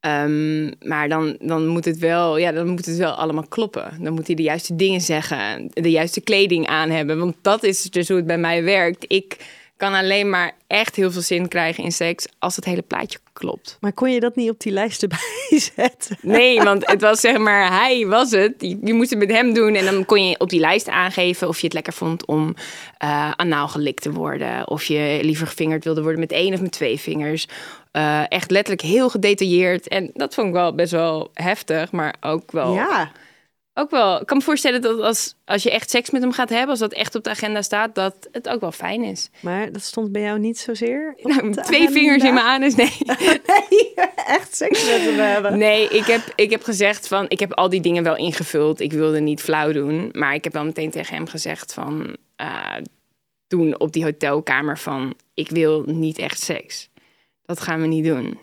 Ehm, 0.00 0.70
maar 0.88 1.08
dan, 1.08 1.36
dan, 1.40 1.66
moet 1.66 1.84
het 1.84 1.98
wel, 1.98 2.36
ja, 2.36 2.52
dan 2.52 2.68
moet 2.68 2.86
het 2.86 2.96
wel 2.96 3.12
allemaal 3.12 3.46
kloppen. 3.48 4.02
Dan 4.02 4.12
moet 4.12 4.26
hij 4.26 4.36
de 4.36 4.42
juiste 4.42 4.76
dingen 4.76 5.00
zeggen, 5.00 5.70
de 5.72 5.90
juiste 5.90 6.20
kleding 6.20 6.66
aan 6.66 6.90
hebben. 6.90 7.18
Want 7.18 7.36
dat 7.42 7.62
is 7.62 7.82
dus 7.82 8.08
hoe 8.08 8.16
het 8.16 8.26
bij 8.26 8.38
mij 8.38 8.62
werkt. 8.64 9.04
Ik 9.08 9.36
kan 9.80 9.94
alleen 9.94 10.30
maar 10.30 10.52
echt 10.66 10.96
heel 10.96 11.10
veel 11.10 11.22
zin 11.22 11.48
krijgen 11.48 11.84
in 11.84 11.92
seks 11.92 12.26
als 12.38 12.56
het 12.56 12.64
hele 12.64 12.82
plaatje 12.82 13.18
klopt. 13.32 13.76
Maar 13.80 13.92
kon 13.92 14.12
je 14.12 14.20
dat 14.20 14.36
niet 14.36 14.50
op 14.50 14.60
die 14.60 14.72
lijst 14.72 15.02
erbij 15.02 15.58
zetten? 15.76 16.16
Nee, 16.22 16.62
want 16.62 16.86
het 16.90 17.00
was 17.00 17.20
zeg 17.20 17.38
maar, 17.38 17.78
hij 17.80 18.06
was 18.06 18.30
het. 18.30 18.54
Je, 18.58 18.78
je 18.82 18.94
moest 18.94 19.10
het 19.10 19.18
met 19.18 19.30
hem 19.30 19.52
doen 19.52 19.74
en 19.74 19.84
dan 19.84 20.04
kon 20.04 20.28
je 20.28 20.38
op 20.38 20.48
die 20.48 20.60
lijst 20.60 20.88
aangeven 20.88 21.48
of 21.48 21.58
je 21.58 21.64
het 21.64 21.74
lekker 21.74 21.92
vond 21.92 22.26
om 22.26 22.54
eh 22.98 23.30
anaal 23.36 23.68
gelikt 23.68 24.02
te 24.02 24.12
worden. 24.12 24.68
Of 24.68 24.84
je 24.84 25.18
liever 25.22 25.46
gevingerd 25.46 25.84
wilde 25.84 26.02
worden 26.02 26.20
met 26.20 26.32
één 26.32 26.54
of 26.54 26.60
met 26.60 26.72
twee 26.72 27.00
vingers. 27.00 27.46
Eh, 27.90 28.22
echt 28.28 28.50
letterlijk 28.50 28.86
heel 28.86 29.08
gedetailleerd. 29.10 29.88
En 29.88 30.10
dat 30.14 30.34
vond 30.34 30.46
ik 30.46 30.52
wel 30.52 30.74
best 30.74 30.92
wel 30.92 31.30
heftig, 31.34 31.92
maar 31.92 32.14
ook 32.20 32.52
wel 32.52 32.74
Ja. 32.74 33.10
Ook 33.74 33.90
wel. 33.90 34.20
Ik 34.20 34.26
kan 34.26 34.36
me 34.36 34.42
voorstellen 34.42 34.82
dat 34.82 35.00
als, 35.00 35.34
als 35.44 35.62
je 35.62 35.70
echt 35.70 35.90
seks 35.90 36.10
met 36.10 36.22
hem 36.22 36.32
gaat 36.32 36.48
hebben, 36.48 36.68
als 36.68 36.78
dat 36.78 36.92
echt 36.92 37.14
op 37.14 37.24
de 37.24 37.30
agenda 37.30 37.62
staat, 37.62 37.94
dat 37.94 38.28
het 38.32 38.48
ook 38.48 38.60
wel 38.60 38.72
fijn 38.72 39.02
is. 39.02 39.30
Maar 39.40 39.72
dat 39.72 39.82
stond 39.82 40.12
bij 40.12 40.22
jou 40.22 40.38
niet 40.38 40.58
zozeer 40.58 41.14
Nou, 41.22 41.54
twee 41.54 41.90
vingers 41.90 42.24
in 42.24 42.34
mijn 42.34 42.46
anus, 42.46 42.74
nee. 42.74 42.96
Nee, 43.46 43.94
echt 44.26 44.56
seks 44.56 44.84
met 44.84 45.00
hem 45.00 45.18
hebben. 45.18 45.58
Nee, 45.58 45.88
ik 45.88 46.04
heb, 46.04 46.32
ik 46.34 46.50
heb 46.50 46.62
gezegd 46.62 47.08
van, 47.08 47.24
ik 47.28 47.40
heb 47.40 47.52
al 47.52 47.68
die 47.68 47.80
dingen 47.80 48.02
wel 48.02 48.16
ingevuld. 48.16 48.80
Ik 48.80 48.92
wilde 48.92 49.20
niet 49.20 49.40
flauw 49.40 49.72
doen, 49.72 50.08
maar 50.12 50.34
ik 50.34 50.44
heb 50.44 50.52
wel 50.52 50.64
meteen 50.64 50.90
tegen 50.90 51.14
hem 51.14 51.26
gezegd 51.26 51.74
van, 51.74 52.16
eh, 52.36 52.76
toen 53.46 53.80
op 53.80 53.92
die 53.92 54.04
hotelkamer 54.04 54.78
van, 54.78 55.14
ik 55.34 55.50
wil 55.50 55.82
niet 55.86 56.18
echt 56.18 56.40
seks. 56.40 56.88
Dat 57.44 57.60
gaan 57.60 57.80
we 57.80 57.86
niet 57.86 58.04
doen. 58.04 58.38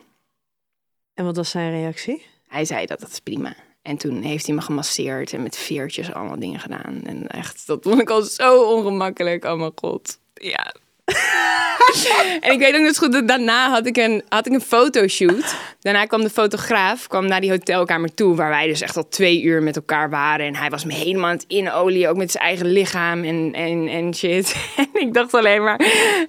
En 1.14 1.26
wat 1.26 1.36
was 1.36 1.50
zijn 1.50 1.72
reactie? 1.72 2.26
Hij 2.48 2.66
zei 2.66 2.86
dat 2.86 3.00
dat 3.00 3.10
is 3.10 3.20
prima. 3.20 3.56
En 3.88 3.98
toen 3.98 4.22
heeft 4.22 4.46
hij 4.46 4.56
me 4.56 4.62
gemasseerd 4.62 5.34
en 5.34 5.44
met 5.44 5.58
veertjes 5.58 6.14
allemaal 6.14 6.40
dingen 6.40 6.60
gedaan. 6.60 7.02
En 7.06 7.28
echt, 7.28 7.68
dat 7.68 7.80
vond 7.82 8.02
ik 8.02 8.10
al 8.10 8.22
zo 8.22 8.64
ongemakkelijk. 8.64 9.46
Oh 9.46 9.60
mijn 9.60 9.72
god. 9.76 10.20
Ja. 10.34 10.74
en 12.42 12.52
ik 12.52 12.60
weet 12.60 12.76
ook 12.76 12.82
nog 12.82 12.98
goed 12.98 13.12
dat 13.12 13.28
daarna 13.28 13.70
had 13.70 13.86
ik, 13.86 13.98
een, 13.98 14.24
had 14.30 14.46
ik 14.46 14.54
een 14.54 14.62
fotoshoot. 14.62 15.56
Daarna 15.82 16.06
kwam 16.06 16.22
de 16.22 16.30
fotograaf 16.30 17.08
kwam 17.08 17.28
naar 17.28 17.42
die 17.42 17.50
hotelkamer 17.50 18.14
toe. 18.14 18.36
Waar 18.36 18.50
wij 18.50 18.68
dus 18.68 18.82
echt 18.82 18.98
al 18.98 19.08
twee 19.08 19.42
uur 19.42 19.64
met 19.64 19.76
elkaar 19.76 20.10
waren. 20.10 20.46
En 20.46 20.56
hij 20.56 20.70
was 20.70 20.86
me 20.86 20.94
helemaal 20.94 21.30
aan 21.30 21.36
het 21.36 21.46
inolie. 21.48 22.08
Ook 22.08 22.18
met 22.18 22.32
zijn 22.32 22.44
eigen 22.44 22.66
lichaam 22.66 23.24
en, 23.24 23.54
en, 23.54 23.88
en 23.88 24.16
shit. 24.16 24.56
en 24.78 24.90
ik 24.94 25.14
dacht 25.14 25.34
alleen 25.34 25.64
maar, 25.64 25.80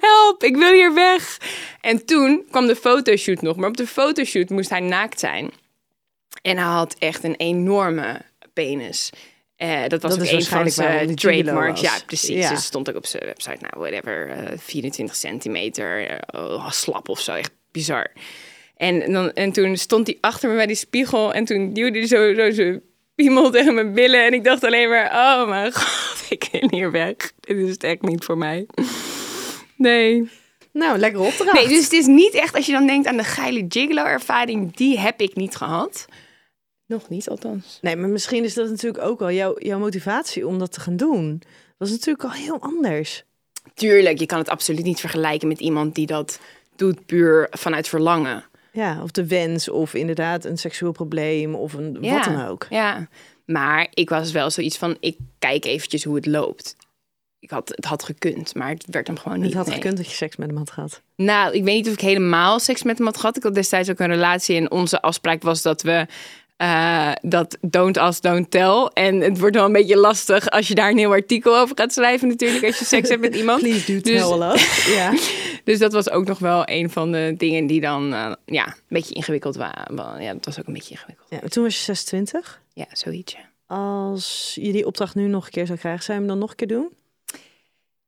help, 0.01 0.43
ik 0.43 0.57
wil 0.57 0.73
hier 0.73 0.95
weg. 0.95 1.39
En 1.81 2.05
toen 2.05 2.45
kwam 2.51 2.67
de 2.67 2.77
fotoshoot 2.77 3.43
nog. 3.43 3.57
Maar 3.57 3.69
op 3.69 3.77
de 3.77 3.87
fotoshoot 3.87 4.49
moest 4.49 4.71
hij 4.71 4.81
naakt 4.81 5.21
zijn. 5.21 5.51
En 6.43 6.57
hij 6.57 6.67
had 6.67 6.97
echt 6.99 7.25
een 7.25 7.37
enorme 7.37 8.21
penis. 8.53 9.11
Eh, 9.57 9.87
dat 9.89 10.03
was 10.03 10.17
Dat 10.17 10.27
ook 10.27 10.33
een 10.33 10.43
van 10.43 10.71
zijn 10.71 11.15
trademarks. 11.15 11.81
Ja, 11.81 11.93
precies. 12.07 12.45
Ja. 12.45 12.51
Dus 12.51 12.65
stond 12.65 12.89
ook 12.89 12.97
op 12.97 13.07
zijn 13.07 13.25
website, 13.25 13.59
nou, 13.61 13.73
whatever, 13.77 14.31
eh, 14.31 14.59
24 14.59 15.17
centimeter, 15.17 16.09
eh, 16.09 16.45
oh, 16.45 16.71
slap 16.71 17.09
of 17.09 17.21
zo. 17.21 17.33
Echt 17.33 17.51
bizar. 17.73 18.13
En, 18.77 19.13
dan, 19.13 19.33
en 19.33 19.53
toen 19.53 19.77
stond 19.77 20.07
hij 20.07 20.19
achter 20.21 20.51
me 20.51 20.57
bij 20.57 20.67
die 20.67 20.77
spiegel 20.77 21.33
en 21.33 21.45
toen 21.45 21.73
duwde 21.73 21.99
hij 21.99 22.07
zo, 22.07 22.35
zo 22.35 22.51
zijn 22.51 22.83
piemel 23.15 23.51
tegen 23.57 23.75
mijn 23.75 23.93
billen. 23.93 24.25
En 24.27 24.33
ik 24.33 24.45
dacht 24.45 24.65
alleen 24.65 24.89
maar, 24.89 25.11
oh 25.11 25.49
mijn 25.49 25.73
god, 25.81 26.27
ik 26.29 26.49
wil 26.53 26.69
hier 26.71 26.91
weg. 26.91 27.15
Dit 27.41 27.57
is 27.57 27.71
het 27.71 27.85
echt 27.85 28.03
niet 28.03 28.25
voor 28.25 28.39
mij. 28.39 28.67
Nee. 29.77 30.31
Nou, 30.73 30.99
lekker 30.99 31.21
opdracht. 31.21 31.53
Nee, 31.53 31.69
dus 31.69 31.85
het 31.85 31.93
is 31.93 32.07
niet 32.07 32.35
echt, 32.35 32.55
als 32.55 32.67
je 32.67 32.73
dan 32.73 32.87
denkt 32.87 33.07
aan 33.07 33.17
de 33.17 33.25
geile 33.25 33.65
gigolo-ervaring, 33.69 34.77
die 34.77 34.99
heb 34.99 35.21
ik 35.21 35.35
niet 35.35 35.57
gehad. 35.57 36.07
Nog 36.89 37.09
niet, 37.09 37.29
althans. 37.29 37.79
Nee, 37.81 37.97
maar 37.97 38.09
misschien 38.09 38.45
is 38.45 38.55
dat 38.55 38.69
natuurlijk 38.69 39.05
ook 39.05 39.19
wel 39.19 39.31
jouw, 39.31 39.59
jouw 39.59 39.79
motivatie 39.79 40.47
om 40.47 40.59
dat 40.59 40.73
te 40.73 40.81
gaan 40.81 40.97
doen. 40.97 41.43
Dat 41.79 41.89
is 41.89 41.95
natuurlijk 41.95 42.25
al 42.25 42.31
heel 42.31 42.61
anders. 42.61 43.25
Tuurlijk, 43.75 44.19
je 44.19 44.27
kan 44.27 44.39
het 44.39 44.49
absoluut 44.49 44.85
niet 44.85 45.01
vergelijken 45.01 45.49
met 45.49 45.61
iemand 45.61 45.95
die 45.95 46.07
dat 46.07 46.41
doet 46.77 47.07
puur 47.07 47.47
vanuit 47.51 47.89
verlangen. 47.89 48.45
Ja, 48.73 49.03
of 49.03 49.11
de 49.11 49.27
wens, 49.27 49.69
of 49.69 49.95
inderdaad 49.95 50.45
een 50.45 50.59
seksueel 50.59 50.93
probleem, 50.93 51.55
of 51.55 51.73
een 51.73 52.01
wat 52.01 52.25
dan 52.25 52.47
ook. 52.47 52.67
Ja, 52.71 53.09
maar 53.45 53.87
ik 53.91 54.09
was 54.09 54.33
wel 54.33 54.51
zoiets 54.51 54.79
van, 54.79 54.97
ik 55.01 55.17
kijk 55.39 55.65
eventjes 55.65 56.05
hoe 56.05 56.15
het 56.15 56.27
loopt. 56.27 56.77
Ik 57.41 57.51
had, 57.51 57.69
het 57.69 57.85
had 57.85 58.03
gekund, 58.03 58.55
maar 58.55 58.69
het 58.69 58.85
werd 58.91 59.07
hem 59.07 59.19
gewoon 59.19 59.39
niet. 59.39 59.47
Het 59.47 59.57
had 59.57 59.67
nee. 59.67 59.75
gekund 59.75 59.97
dat 59.97 60.07
je 60.07 60.15
seks 60.15 60.37
met 60.37 60.49
hem 60.49 60.57
had 60.57 60.71
gehad. 60.71 61.03
Nou, 61.17 61.55
ik 61.55 61.65
weet 61.65 61.75
niet 61.75 61.87
of 61.87 61.93
ik 61.93 62.01
helemaal 62.01 62.59
seks 62.59 62.83
met 62.83 62.97
hem 62.97 63.07
had 63.07 63.17
gehad. 63.17 63.37
Ik 63.37 63.43
had 63.43 63.55
destijds 63.55 63.91
ook 63.91 63.99
een 63.99 64.09
relatie 64.09 64.57
en 64.57 64.71
onze 64.71 65.03
afspraak 65.03 65.43
was 65.43 65.63
dat 65.63 65.83
we 65.83 66.07
eh, 66.59 67.13
dat 67.23 67.59
don't 67.61 67.97
ask, 67.97 68.23
don't 68.23 68.51
tell. 68.51 68.91
En 68.93 69.21
het 69.21 69.39
wordt 69.39 69.57
wel 69.57 69.65
een 69.65 69.73
beetje 69.73 69.97
lastig 69.97 70.51
als 70.51 70.69
je 70.69 70.75
daar 70.75 70.91
een 70.91 70.99
heel 70.99 71.11
artikel 71.11 71.57
over 71.59 71.77
gaat 71.79 71.93
schrijven 71.93 72.29
natuurlijk 72.29 72.65
als 72.65 72.79
je 72.79 72.85
seks 72.85 73.09
hebt 73.09 73.21
met 73.21 73.37
iemand. 73.41 73.61
Please 73.61 73.93
do 73.93 74.01
Dus- 74.01 74.29
tell 74.29 74.41
us. 74.53 74.87
Ja. 74.97 75.13
Dus 75.65 75.79
dat 75.79 75.93
was 75.93 76.11
ook 76.11 76.27
nog 76.27 76.39
wel 76.39 76.63
een 76.65 76.91
van 76.91 77.13
de 77.13 77.35
dingen 77.37 77.67
die 77.67 77.81
dan 77.81 78.13
eh, 78.15 78.33
ja, 78.47 78.67
een 78.67 78.75
beetje 78.89 79.15
ingewikkeld 79.15 79.57
waren. 79.57 80.23
Ja, 80.23 80.33
dat 80.33 80.45
was 80.45 80.59
ook 80.59 80.67
een 80.67 80.73
beetje 80.73 80.91
ingewikkeld. 80.95 81.29
ja. 81.31 81.49
Toen 81.49 81.63
was 81.65 81.77
je 81.77 81.83
26. 81.85 82.61
Ja, 82.73 82.87
zoiets. 82.93 83.37
Als 83.67 84.57
je 84.61 84.73
die 84.73 84.87
opdracht 84.87 85.15
nu 85.15 85.27
nog 85.27 85.45
een 85.45 85.51
keer 85.51 85.67
zou 85.67 85.79
krijgen, 85.79 86.03
zou 86.03 86.13
je 86.19 86.25
hem 86.25 86.33
dan 86.33 86.41
nog 86.41 86.51
een 86.51 86.57
keer 86.57 86.69
doen? 86.69 86.89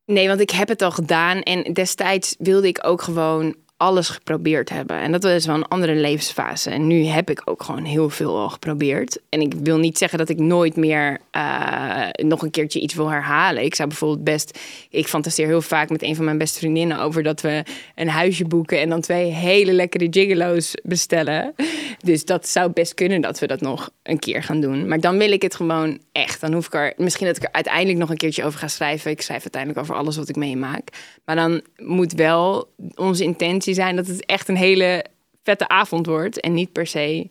Nee, 0.05 0.29
want 0.29 0.41
ik 0.41 0.51
heb 0.51 0.69
het 0.69 0.83
al 0.83 0.91
gedaan. 0.91 1.43
En 1.43 1.73
destijds 1.73 2.35
wilde 2.39 2.67
ik 2.69 2.79
ook 2.87 3.03
gewoon 3.03 3.55
alles 3.81 4.09
geprobeerd 4.09 4.71
hebben. 4.71 4.97
En 4.97 5.13
dat 5.13 5.25
is 5.25 5.47
wel 5.47 5.55
een 5.55 5.69
andere 5.69 5.95
levensfase. 5.95 6.71
En 6.71 6.87
nu 6.87 7.05
heb 7.05 7.31
ik 7.31 7.43
ook 7.45 7.63
gewoon 7.63 7.85
heel 7.85 8.11
veel 8.11 8.39
al 8.39 8.49
geprobeerd. 8.49 9.19
En 9.29 9.41
ik 9.41 9.53
wil 9.63 9.79
niet 9.79 9.99
zeggen 9.99 10.19
dat 10.19 10.29
ik 10.29 10.39
nooit 10.39 10.77
meer 10.77 11.21
uh, 11.37 12.09
nog 12.13 12.43
een 12.43 12.51
keertje 12.51 12.81
iets 12.81 12.95
wil 12.95 13.11
herhalen. 13.11 13.65
Ik 13.65 13.75
zou 13.75 13.89
bijvoorbeeld 13.89 14.25
best. 14.25 14.59
Ik 14.91 15.09
fantaseer 15.09 15.47
heel 15.47 15.63
vaak 15.63 15.91
met 15.91 16.03
een 16.03 16.17
van 16.17 16.25
mijn 16.25 16.39
beste 16.39 16.59
vriendinnen 16.59 16.99
over 16.99 17.23
dat 17.23 17.41
we 17.41 17.63
een 17.95 18.09
huisje 18.09 18.45
boeken 18.45 18.81
en 18.81 18.89
dan 18.89 19.01
twee 19.01 19.31
hele 19.31 19.73
lekkere 19.73 20.07
gigolo's 20.11 20.75
bestellen. 20.83 21.55
Dus 21.99 22.25
dat 22.25 22.49
zou 22.49 22.73
best 22.73 22.95
kunnen 22.95 23.21
dat 23.21 23.39
we 23.39 23.47
dat 23.47 23.61
nog 23.61 23.91
een 24.03 24.19
keer 24.19 24.43
gaan 24.43 24.61
doen. 24.61 24.89
Maar 24.89 25.01
dan 25.01 25.19
wil 25.19 25.33
ik 25.33 25.43
het 25.43 25.55
gewoon 25.55 25.99
echt. 26.13 26.41
Dan 26.41 26.53
hoef 26.53 26.67
ik 26.67 26.75
er 26.75 26.93
misschien 26.97 27.27
dat 27.27 27.37
ik 27.37 27.43
er 27.43 27.53
uiteindelijk 27.53 27.99
nog 27.99 28.11
een 28.11 28.17
keertje 28.17 28.45
over 28.45 28.59
ga 28.59 28.69
schrijven. 28.69 29.11
Ik 29.11 29.23
schrijf 29.23 29.43
uiteindelijk 29.43 29.83
over 29.83 29.95
alles 29.95 30.17
wat 30.17 30.29
ik 30.29 30.37
meemaak. 30.37 30.89
Maar 31.25 31.37
dan 31.37 31.63
moet 31.77 32.13
wel 32.13 32.69
onze 32.95 33.25
intentie 33.25 33.70
zijn 33.75 33.97
dat 33.97 34.07
het 34.07 34.27
echt 34.27 34.49
een 34.49 34.57
hele 34.57 35.05
vette 35.43 35.69
avond 35.69 36.07
wordt. 36.07 36.41
En 36.41 36.55
niet 36.55 36.73
per 36.73 36.87
se 36.87 37.31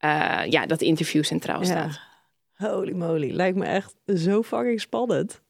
uh, 0.00 0.40
ja, 0.48 0.66
dat 0.66 0.80
interview 0.80 1.24
centraal 1.24 1.64
staat. 1.64 2.00
Holy 2.54 2.92
moly, 2.92 3.30
lijkt 3.30 3.56
me 3.56 3.64
echt 3.64 3.94
zo 4.06 4.42
fucking 4.42 4.80
spannend. 4.80 5.40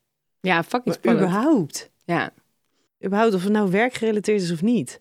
Ja, 0.41 0.63
fucking 0.63 0.95
spannend. 0.95 1.25
überhaupt. 1.25 1.91
Ja. 2.05 2.31
Überhaupt 3.05 3.35
of 3.35 3.43
het 3.43 3.53
nou 3.53 3.71
werkgerelateerd 3.71 4.41
is 4.41 4.53
of 4.53 4.63
niet. 4.63 5.01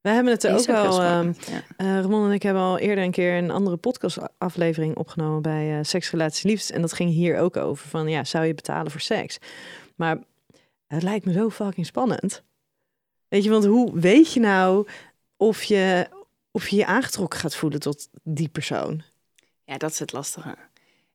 We 0.00 0.12
hebben 0.12 0.32
het 0.32 0.44
er 0.44 0.58
ook 0.58 0.68
al. 0.68 1.02
Uh, 1.02 1.30
Ramon 1.76 2.26
en 2.26 2.32
ik 2.32 2.42
hebben 2.42 2.62
al 2.62 2.78
eerder 2.78 3.04
een 3.04 3.10
keer 3.10 3.36
een 3.36 3.50
andere 3.50 3.76
podcastaflevering 3.76 4.96
opgenomen 4.96 5.42
bij 5.42 5.78
uh, 5.78 5.78
Seks, 5.82 6.10
Relaties, 6.10 6.42
Liefst. 6.42 6.70
En 6.70 6.80
dat 6.80 6.92
ging 6.92 7.10
hier 7.10 7.38
ook 7.38 7.56
over. 7.56 7.88
Van 7.88 8.08
ja, 8.08 8.24
zou 8.24 8.44
je 8.44 8.54
betalen 8.54 8.90
voor 8.90 9.00
seks? 9.00 9.38
Maar 9.96 10.18
het 10.86 11.02
lijkt 11.02 11.24
me 11.24 11.32
zo 11.32 11.50
fucking 11.50 11.86
spannend. 11.86 12.44
Weet 13.28 13.44
je, 13.44 13.50
want 13.50 13.64
hoe 13.64 14.00
weet 14.00 14.32
je 14.32 14.40
nou 14.40 14.86
of 15.36 15.62
je 15.62 16.08
of 16.50 16.68
je 16.68 16.76
je 16.76 16.86
aangetrokken 16.86 17.38
gaat 17.38 17.56
voelen 17.56 17.80
tot 17.80 18.08
die 18.22 18.48
persoon? 18.48 19.02
Ja, 19.64 19.76
dat 19.76 19.90
is 19.90 19.98
het 19.98 20.12
lastige. 20.12 20.56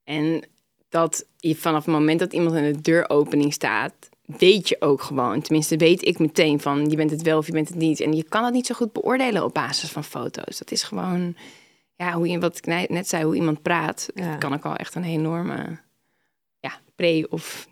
En 0.03 0.43
dat 0.89 1.25
je 1.37 1.55
vanaf 1.55 1.85
het 1.85 1.93
moment 1.93 2.19
dat 2.19 2.33
iemand 2.33 2.55
in 2.55 2.73
de 2.73 2.81
deuropening 2.81 3.53
staat, 3.53 3.93
weet 4.25 4.69
je 4.69 4.75
ook 4.79 5.01
gewoon. 5.01 5.41
Tenminste, 5.41 5.77
weet 5.77 6.05
ik 6.05 6.19
meteen 6.19 6.59
van 6.59 6.89
je 6.89 6.95
bent 6.95 7.11
het 7.11 7.21
wel 7.21 7.37
of 7.37 7.45
je 7.45 7.51
bent 7.51 7.67
het 7.69 7.77
niet. 7.77 7.99
En 7.99 8.13
je 8.13 8.23
kan 8.23 8.43
het 8.43 8.53
niet 8.53 8.65
zo 8.65 8.75
goed 8.75 8.93
beoordelen 8.93 9.43
op 9.43 9.53
basis 9.53 9.89
van 9.89 10.03
foto's. 10.03 10.57
Dat 10.57 10.71
is 10.71 10.83
gewoon, 10.83 11.35
ja, 11.95 12.13
hoe 12.13 12.27
je, 12.27 12.39
wat 12.39 12.57
ik 12.57 12.89
net 12.89 13.07
zei, 13.07 13.23
hoe 13.23 13.35
iemand 13.35 13.61
praat. 13.61 14.09
Ja. 14.13 14.35
kan 14.35 14.53
ik 14.53 14.65
al 14.65 14.75
echt 14.75 14.95
een 14.95 15.03
enorme 15.03 15.79
ja, 16.59 16.79
pre- 16.95 17.25
of 17.29 17.67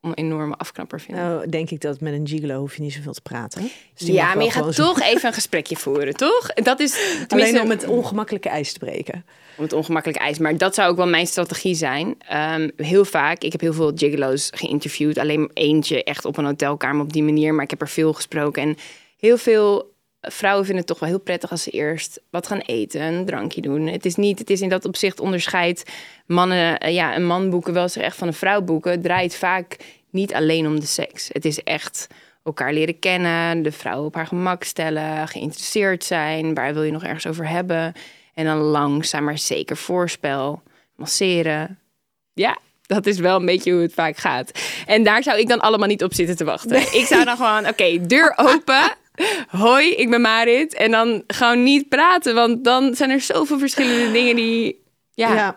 een 0.00 0.14
enorme 0.14 0.56
afknapper 0.56 1.00
vinden. 1.00 1.24
Nou, 1.24 1.48
denk 1.48 1.70
ik 1.70 1.80
dat 1.80 2.00
met 2.00 2.12
een 2.12 2.28
gigolo 2.28 2.58
hoef 2.58 2.76
je 2.76 2.82
niet 2.82 2.92
zoveel 2.92 3.12
te 3.12 3.20
praten. 3.20 3.70
Dus 3.94 4.08
ja, 4.08 4.34
maar 4.34 4.44
je 4.44 4.50
gaat 4.50 4.74
toch 4.74 5.00
even 5.00 5.26
een 5.26 5.34
gesprekje 5.34 5.76
voeren, 5.76 6.14
toch? 6.14 6.52
Dat 6.54 6.80
is 6.80 7.24
alleen 7.28 7.60
om 7.60 7.70
het 7.70 7.86
ongemakkelijke 7.86 8.48
ijs 8.48 8.72
te 8.72 8.78
breken. 8.78 9.24
Om 9.56 9.62
het 9.62 9.72
ongemakkelijke 9.72 10.22
ijs. 10.22 10.38
Maar 10.38 10.58
dat 10.58 10.74
zou 10.74 10.90
ook 10.90 10.96
wel 10.96 11.06
mijn 11.06 11.26
strategie 11.26 11.74
zijn. 11.74 12.16
Um, 12.32 12.70
heel 12.76 13.04
vaak, 13.04 13.42
ik 13.42 13.52
heb 13.52 13.60
heel 13.60 13.72
veel 13.72 13.92
gigolo's 13.94 14.50
geïnterviewd. 14.54 15.18
Alleen 15.18 15.50
eentje 15.52 16.04
echt 16.04 16.24
op 16.24 16.36
een 16.36 16.44
hotelkamer 16.44 17.04
op 17.04 17.12
die 17.12 17.22
manier. 17.22 17.54
Maar 17.54 17.64
ik 17.64 17.70
heb 17.70 17.80
er 17.80 17.88
veel 17.88 18.12
gesproken. 18.12 18.62
En 18.62 18.76
heel 19.18 19.38
veel 19.38 19.94
vrouwen 20.28 20.64
vinden 20.64 20.84
het 20.84 20.92
toch 20.92 21.00
wel 21.00 21.08
heel 21.08 21.20
prettig 21.20 21.50
als 21.50 21.62
ze 21.62 21.70
eerst 21.70 22.20
wat 22.30 22.46
gaan 22.46 22.58
eten, 22.58 23.00
een 23.00 23.26
drankje 23.26 23.60
doen. 23.60 23.86
Het 23.86 24.04
is 24.04 24.14
niet, 24.14 24.38
het 24.38 24.50
is 24.50 24.60
in 24.60 24.68
dat 24.68 24.84
opzicht 24.84 25.20
onderscheid 25.20 25.90
mannen, 26.26 26.78
eh, 26.78 26.94
ja, 26.94 27.16
een 27.16 27.26
man 27.26 27.50
boeken 27.50 27.72
wel 27.72 27.88
zich 27.88 28.02
echt 28.02 28.16
van 28.16 28.26
een 28.26 28.34
vrouw 28.34 28.62
boeken. 28.62 28.90
Het 28.90 29.02
draait 29.02 29.36
vaak 29.36 29.76
niet 30.10 30.34
alleen 30.34 30.66
om 30.66 30.80
de 30.80 30.86
seks. 30.86 31.28
Het 31.32 31.44
is 31.44 31.62
echt 31.62 32.06
elkaar 32.44 32.72
leren 32.72 32.98
kennen, 32.98 33.62
de 33.62 33.72
vrouw 33.72 34.04
op 34.04 34.14
haar 34.14 34.26
gemak 34.26 34.64
stellen, 34.64 35.28
geïnteresseerd 35.28 36.04
zijn, 36.04 36.54
waar 36.54 36.74
wil 36.74 36.82
je 36.82 36.92
nog 36.92 37.04
ergens 37.04 37.26
over 37.26 37.48
hebben. 37.48 37.92
En 38.34 38.44
dan 38.44 38.58
langzaam 38.58 39.24
maar 39.24 39.38
zeker 39.38 39.76
voorspel, 39.76 40.62
masseren. 40.96 41.78
Ja, 42.32 42.58
dat 42.86 43.06
is 43.06 43.18
wel 43.18 43.36
een 43.36 43.46
beetje 43.46 43.72
hoe 43.72 43.82
het 43.82 43.94
vaak 43.94 44.16
gaat. 44.16 44.50
En 44.86 45.02
daar 45.04 45.22
zou 45.22 45.38
ik 45.38 45.48
dan 45.48 45.60
allemaal 45.60 45.88
niet 45.88 46.04
op 46.04 46.14
zitten 46.14 46.36
te 46.36 46.44
wachten. 46.44 46.76
Ik 47.00 47.06
zou 47.06 47.24
dan 47.24 47.36
gewoon, 47.36 47.68
oké, 47.68 48.06
deur 48.06 48.32
open. 48.36 48.94
Hoi, 49.48 49.90
ik 49.94 50.10
ben 50.10 50.20
Marit. 50.20 50.74
En 50.74 50.90
dan 50.90 51.22
gewoon 51.26 51.62
niet 51.62 51.88
praten, 51.88 52.34
want 52.34 52.64
dan 52.64 52.94
zijn 52.94 53.10
er 53.10 53.20
zoveel 53.20 53.58
verschillende 53.58 54.12
dingen 54.12 54.36
die 54.36 54.84
ja, 55.14 55.34
ja 55.34 55.54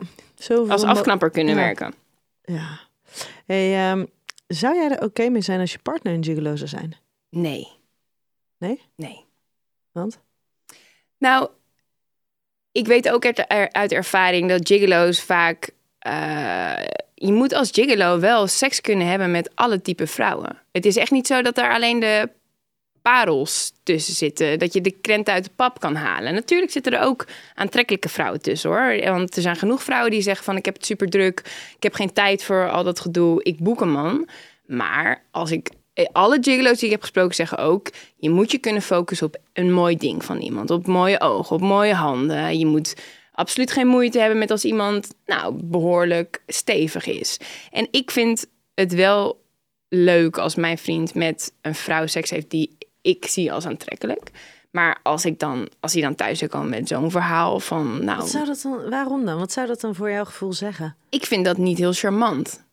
als 0.47 0.83
afknapper 0.83 1.29
kunnen 1.29 1.55
werken. 1.55 1.93
Ja. 2.43 2.79
Hey, 3.45 3.91
um, 3.91 4.07
zou 4.47 4.75
jij 4.75 4.89
er 4.89 5.03
oké 5.03 5.29
mee 5.29 5.41
zijn 5.41 5.59
als 5.59 5.71
je 5.71 5.79
partner 5.79 6.13
een 6.13 6.23
gigolo 6.23 6.55
zou 6.55 6.69
zijn? 6.69 6.95
Nee. 7.29 7.67
Nee? 8.57 8.81
Nee. 8.95 9.25
Want? 9.91 10.19
Nou, 11.17 11.49
ik 12.71 12.87
weet 12.87 13.09
ook 13.09 13.25
uit 13.71 13.91
ervaring 13.91 14.49
dat 14.49 14.67
gigolo's 14.67 15.21
vaak... 15.21 15.69
Uh, 16.07 16.73
je 17.13 17.33
moet 17.33 17.53
als 17.53 17.69
gigolo 17.71 18.19
wel 18.19 18.47
seks 18.47 18.81
kunnen 18.81 19.07
hebben 19.07 19.31
met 19.31 19.51
alle 19.55 19.81
type 19.81 20.07
vrouwen. 20.07 20.57
Het 20.71 20.85
is 20.85 20.95
echt 20.95 21.11
niet 21.11 21.27
zo 21.27 21.41
dat 21.41 21.57
er 21.57 21.73
alleen 21.73 21.99
de 21.99 22.29
parels 23.01 23.71
tussen 23.83 24.13
zitten. 24.13 24.59
Dat 24.59 24.73
je 24.73 24.81
de 24.81 24.91
krent 24.91 25.29
uit 25.29 25.43
de 25.43 25.51
pap 25.55 25.79
kan 25.79 25.95
halen. 25.95 26.33
Natuurlijk 26.33 26.71
zitten 26.71 26.93
er 26.93 27.05
ook 27.05 27.27
aantrekkelijke 27.55 28.09
vrouwen 28.09 28.41
tussen 28.41 28.69
hoor. 28.69 29.11
Want 29.11 29.35
er 29.35 29.41
zijn 29.41 29.55
genoeg 29.55 29.83
vrouwen 29.83 30.11
die 30.11 30.21
zeggen 30.21 30.43
van 30.43 30.57
ik 30.57 30.65
heb 30.65 30.73
het 30.73 30.85
super 30.85 31.09
druk. 31.09 31.39
Ik 31.75 31.83
heb 31.83 31.93
geen 31.93 32.13
tijd 32.13 32.43
voor 32.43 32.69
al 32.69 32.83
dat 32.83 32.99
gedoe. 32.99 33.43
Ik 33.43 33.59
boek 33.59 33.81
een 33.81 33.91
man. 33.91 34.27
Maar 34.65 35.23
als 35.31 35.51
ik 35.51 35.69
eh, 35.93 36.05
alle 36.11 36.37
gigolo's 36.41 36.77
die 36.77 36.85
ik 36.85 36.91
heb 36.91 37.01
gesproken 37.01 37.35
zeggen 37.35 37.57
ook... 37.57 37.89
je 38.15 38.29
moet 38.29 38.51
je 38.51 38.57
kunnen 38.57 38.81
focussen 38.81 39.27
op 39.27 39.37
een 39.53 39.73
mooi 39.73 39.97
ding 39.97 40.25
van 40.25 40.39
iemand. 40.39 40.69
Op 40.69 40.87
mooie 40.87 41.21
ogen, 41.21 41.55
op 41.55 41.61
mooie 41.61 41.93
handen. 41.93 42.57
Je 42.57 42.65
moet 42.65 42.95
absoluut 43.31 43.71
geen 43.71 43.87
moeite 43.87 44.19
hebben 44.19 44.37
met 44.37 44.51
als 44.51 44.65
iemand 44.65 45.15
nou, 45.25 45.59
behoorlijk 45.63 46.41
stevig 46.47 47.05
is. 47.05 47.37
En 47.71 47.87
ik 47.91 48.11
vind 48.11 48.45
het 48.73 48.93
wel 48.93 49.41
leuk 49.89 50.37
als 50.37 50.55
mijn 50.55 50.77
vriend 50.77 51.13
met 51.13 51.53
een 51.61 51.75
vrouw 51.75 52.07
seks 52.07 52.29
heeft 52.29 52.49
die 52.49 52.77
ik 53.09 53.25
zie 53.27 53.53
als 53.53 53.65
aantrekkelijk. 53.65 54.31
Maar 54.71 54.99
als 55.03 55.25
ik 55.25 55.39
dan, 55.39 55.69
als 55.79 55.93
hij 55.93 56.01
dan 56.01 56.15
thuis 56.15 56.39
zou 56.39 56.51
komen 56.51 56.69
met 56.69 56.87
zo'n 56.87 57.11
verhaal 57.11 57.59
van, 57.59 58.03
nou. 58.03 58.17
Wat 58.17 58.29
zou 58.29 58.45
dat 58.45 58.61
dan, 58.61 58.89
waarom 58.89 59.25
dan? 59.25 59.39
Wat 59.39 59.51
zou 59.51 59.67
dat 59.67 59.81
dan 59.81 59.95
voor 59.95 60.11
jouw 60.11 60.25
gevoel 60.25 60.53
zeggen? 60.53 60.95
Ik 61.09 61.25
vind 61.25 61.45
dat 61.45 61.57
niet 61.57 61.77
heel 61.77 61.93
charmant. 61.93 62.67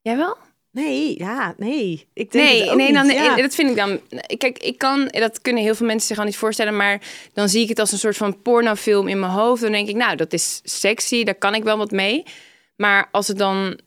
Jij 0.00 0.16
wel? 0.16 0.36
Nee, 0.70 1.18
ja, 1.18 1.54
nee. 1.56 2.08
Ik 2.12 2.32
denk 2.32 2.48
nee, 2.48 2.74
nee, 2.74 2.86
niet. 2.86 2.94
dan, 2.94 3.06
ja. 3.06 3.36
dat 3.36 3.54
vind 3.54 3.70
ik 3.70 3.76
dan. 3.76 4.00
Kijk, 4.36 4.58
ik 4.58 4.78
kan, 4.78 5.06
dat 5.06 5.40
kunnen 5.40 5.62
heel 5.62 5.74
veel 5.74 5.86
mensen 5.86 6.08
zich 6.08 6.18
al 6.18 6.24
niet 6.24 6.36
voorstellen, 6.36 6.76
maar 6.76 7.00
dan 7.32 7.48
zie 7.48 7.62
ik 7.62 7.68
het 7.68 7.78
als 7.78 7.92
een 7.92 7.98
soort 7.98 8.16
van 8.16 8.42
pornofilm 8.42 9.08
in 9.08 9.20
mijn 9.20 9.32
hoofd. 9.32 9.62
Dan 9.62 9.72
denk 9.72 9.88
ik, 9.88 9.96
nou, 9.96 10.16
dat 10.16 10.32
is 10.32 10.60
sexy, 10.64 11.24
daar 11.24 11.34
kan 11.34 11.54
ik 11.54 11.62
wel 11.62 11.78
wat 11.78 11.90
mee. 11.90 12.24
Maar 12.76 13.08
als 13.10 13.28
het 13.28 13.38
dan 13.38 13.78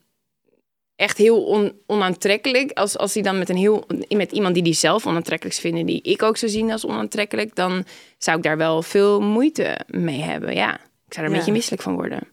echt 0.99 1.17
heel 1.17 1.43
on, 1.43 1.73
onaantrekkelijk. 1.85 2.71
Als, 2.71 2.97
als 2.97 3.13
hij 3.13 3.23
dan 3.23 3.37
met, 3.37 3.49
een 3.49 3.57
heel, 3.57 3.85
met 4.09 4.31
iemand 4.31 4.53
die 4.53 4.63
die 4.63 4.73
zelf 4.73 5.07
onaantrekkelijk 5.07 5.57
vinden, 5.57 5.85
die 5.85 6.01
ik 6.01 6.23
ook 6.23 6.37
zou 6.37 6.51
zien 6.51 6.71
als 6.71 6.85
onaantrekkelijk, 6.85 7.55
dan 7.55 7.85
zou 8.17 8.37
ik 8.37 8.43
daar 8.43 8.57
wel 8.57 8.81
veel 8.81 9.21
moeite 9.21 9.79
mee 9.87 10.19
hebben. 10.19 10.53
Ja, 10.53 10.73
ik 10.73 11.13
zou 11.13 11.25
er 11.25 11.31
een 11.31 11.37
beetje 11.37 11.51
misselijk 11.51 11.81
van 11.81 11.93
worden. 11.93 12.27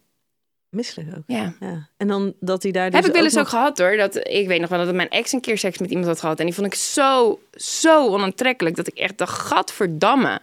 Misselijk 0.70 1.08
ook. 1.16 1.22
Ja. 1.26 1.54
ja. 1.60 1.88
En 1.96 2.08
dan 2.08 2.34
dat 2.40 2.62
hij 2.62 2.72
daar. 2.72 2.90
Dus 2.90 3.00
Heb 3.00 3.08
ik 3.08 3.14
wel 3.14 3.24
eens 3.24 3.34
ook, 3.34 3.40
ook 3.40 3.48
gehad 3.48 3.78
hoor. 3.78 3.96
Dat, 3.96 4.16
ik 4.16 4.46
weet 4.46 4.60
nog 4.60 4.70
wel 4.70 4.84
dat 4.84 4.94
mijn 4.94 5.10
ex 5.10 5.32
een 5.32 5.40
keer 5.40 5.58
seks 5.58 5.78
met 5.78 5.90
iemand 5.90 6.06
had 6.06 6.20
gehad. 6.20 6.38
En 6.38 6.44
die 6.44 6.54
vond 6.54 6.66
ik 6.66 6.74
zo, 6.74 7.40
zo 7.52 8.08
onaantrekkelijk. 8.08 8.76
Dat 8.76 8.86
ik 8.86 8.98
echt 8.98 9.18
dacht, 9.18 9.38
gadverdamme. 9.38 10.40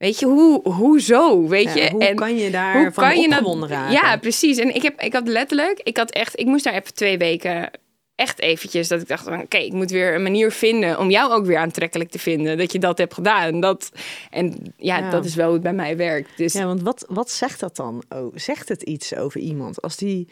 Weet 0.00 0.18
je, 0.18 0.26
hoe, 0.26 0.72
hoezo? 0.72 1.48
Weet 1.48 1.74
je? 1.74 1.90
hoe 1.90 2.04
en 2.04 2.16
kan 2.16 2.36
je 2.36 2.50
daar 2.50 2.74
hoe 2.74 2.92
van 2.92 3.04
kan 3.04 3.20
je 3.20 3.66
raken? 3.66 3.92
Ja, 3.92 4.16
precies. 4.16 4.58
En 4.58 4.74
ik, 4.74 4.82
heb, 4.82 5.00
ik 5.00 5.12
had 5.12 5.28
letterlijk, 5.28 5.80
ik 5.82 5.96
had 5.96 6.10
echt, 6.10 6.38
ik 6.38 6.46
moest 6.46 6.64
daar 6.64 6.74
even 6.74 6.94
twee 6.94 7.18
weken 7.18 7.70
echt 8.14 8.38
eventjes 8.38 8.88
dat 8.88 9.00
ik 9.00 9.08
dacht 9.08 9.24
van 9.24 9.40
oké, 9.40 9.56
ik 9.56 9.72
moet 9.72 9.90
weer 9.90 10.14
een 10.14 10.22
manier 10.22 10.52
vinden 10.52 10.98
om 10.98 11.10
jou 11.10 11.32
ook 11.32 11.46
weer 11.46 11.58
aantrekkelijk 11.58 12.10
te 12.10 12.18
vinden 12.18 12.58
dat 12.58 12.72
je 12.72 12.78
dat 12.78 12.98
hebt 12.98 13.14
gedaan. 13.14 13.60
Dat 13.60 13.92
en 14.30 14.74
ja, 14.76 14.98
ja. 14.98 15.10
dat 15.10 15.24
is 15.24 15.34
wel 15.34 15.44
hoe 15.44 15.54
het 15.54 15.62
bij 15.62 15.72
mij 15.72 15.96
werkt. 15.96 16.36
Dus 16.36 16.52
ja, 16.52 16.66
want 16.66 16.82
wat, 16.82 17.04
wat 17.08 17.30
zegt 17.30 17.60
dat 17.60 17.76
dan? 17.76 18.02
Oh, 18.08 18.32
zegt 18.34 18.68
het 18.68 18.82
iets 18.82 19.14
over 19.14 19.40
iemand 19.40 19.82
als 19.82 19.96
die 19.96 20.28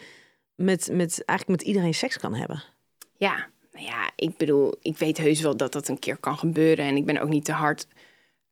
met, 0.55 0.89
met 0.93 1.25
eigenlijk 1.25 1.61
met 1.61 1.69
iedereen 1.69 1.95
seks 1.95 2.19
kan 2.19 2.35
hebben? 2.35 2.65
Ja, 3.17 3.47
nou 3.73 3.87
ja, 3.87 4.11
ik 4.17 4.37
bedoel, 4.37 4.75
ik 4.83 4.99
weet 4.99 5.19
heus 5.19 5.41
wel 5.41 5.57
dat 5.57 5.73
dat 5.73 5.89
een 5.89 5.99
keer 5.99 6.17
kan 6.17 6.39
gebeuren 6.39 6.85
en 6.85 6.97
ik 6.97 7.05
ben 7.05 7.21
ook 7.21 7.29
niet 7.29 7.45
te 7.45 7.53
hard 7.53 7.87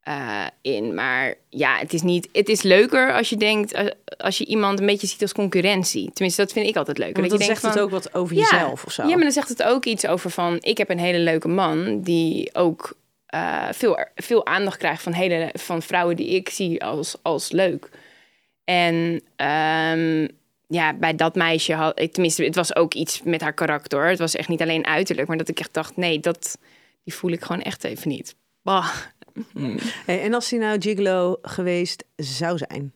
uh, 0.08 0.46
in. 0.62 0.94
Maar 0.94 1.34
ja, 1.48 1.76
het 1.78 1.92
is 1.92 2.02
niet. 2.02 2.28
Het 2.32 2.48
is 2.48 2.62
leuker 2.62 3.14
als 3.14 3.28
je 3.28 3.36
denkt, 3.36 3.74
uh, 3.74 3.86
als 4.16 4.38
je 4.38 4.46
iemand 4.46 4.80
een 4.80 4.86
beetje 4.86 5.06
ziet 5.06 5.22
als 5.22 5.32
concurrentie. 5.32 6.10
Tenminste, 6.12 6.42
dat 6.42 6.52
vind 6.52 6.68
ik 6.68 6.76
altijd 6.76 6.98
leuker. 6.98 7.16
Want 7.16 7.30
dat 7.30 7.40
je 7.40 7.46
zegt 7.46 7.62
het 7.62 7.78
ook 7.78 7.90
wat 7.90 8.14
over 8.14 8.36
jezelf 8.36 8.84
of 8.84 8.92
zo. 8.92 9.02
Ja, 9.02 9.14
maar 9.14 9.22
dan 9.22 9.32
zegt 9.32 9.48
het 9.48 9.62
ook 9.62 9.84
iets 9.84 10.06
over 10.06 10.30
van. 10.30 10.58
Ik 10.60 10.78
heb 10.78 10.90
een 10.90 10.98
hele 10.98 11.18
leuke 11.18 11.48
man 11.48 12.00
die 12.00 12.54
ook 12.54 12.96
uh, 13.34 13.68
veel, 13.72 13.98
veel 14.14 14.46
aandacht 14.46 14.76
krijgt 14.76 15.02
van, 15.02 15.12
hele, 15.12 15.50
van 15.52 15.82
vrouwen 15.82 16.16
die 16.16 16.28
ik 16.28 16.48
zie 16.48 16.84
als, 16.84 17.16
als 17.22 17.50
leuk. 17.50 17.90
En 18.64 18.94
um, 19.36 20.28
ja, 20.68 20.94
bij 20.94 21.14
dat 21.16 21.34
meisje 21.34 21.74
had 21.74 22.00
ik, 22.00 22.12
tenminste, 22.12 22.44
het 22.44 22.54
was 22.54 22.76
ook 22.76 22.94
iets 22.94 23.22
met 23.22 23.40
haar 23.40 23.52
karakter. 23.52 24.08
Het 24.08 24.18
was 24.18 24.34
echt 24.34 24.48
niet 24.48 24.62
alleen 24.62 24.86
uiterlijk, 24.86 25.28
maar 25.28 25.36
dat 25.36 25.48
ik 25.48 25.60
echt 25.60 25.74
dacht, 25.74 25.96
nee, 25.96 26.20
dat 26.20 26.58
die 27.04 27.14
voel 27.14 27.30
ik 27.30 27.42
gewoon 27.42 27.62
echt 27.62 27.84
even 27.84 28.08
niet. 28.08 28.36
Bah. 28.62 28.88
Hey, 30.06 30.22
en 30.22 30.34
als 30.34 30.50
hij 30.50 30.58
nou 30.58 30.80
gigolo 30.80 31.38
geweest 31.42 32.04
zou 32.16 32.58
zijn? 32.58 32.92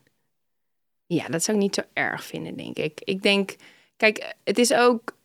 Ja, 1.06 1.26
dat 1.28 1.42
zou 1.42 1.56
ik 1.56 1.62
niet 1.62 1.74
zo 1.74 1.82
erg 1.92 2.24
vinden, 2.24 2.56
denk 2.56 2.76
ik. 2.76 3.00
Ik 3.04 3.22
denk, 3.22 3.56
kijk, 3.96 4.34
het 4.44 4.58
is 4.58 4.72
ook, 4.72 5.16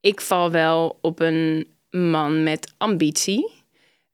ik 0.00 0.20
val 0.20 0.50
wel 0.50 0.98
op 1.00 1.20
een 1.20 1.66
man 1.90 2.42
met 2.42 2.74
ambitie. 2.76 3.54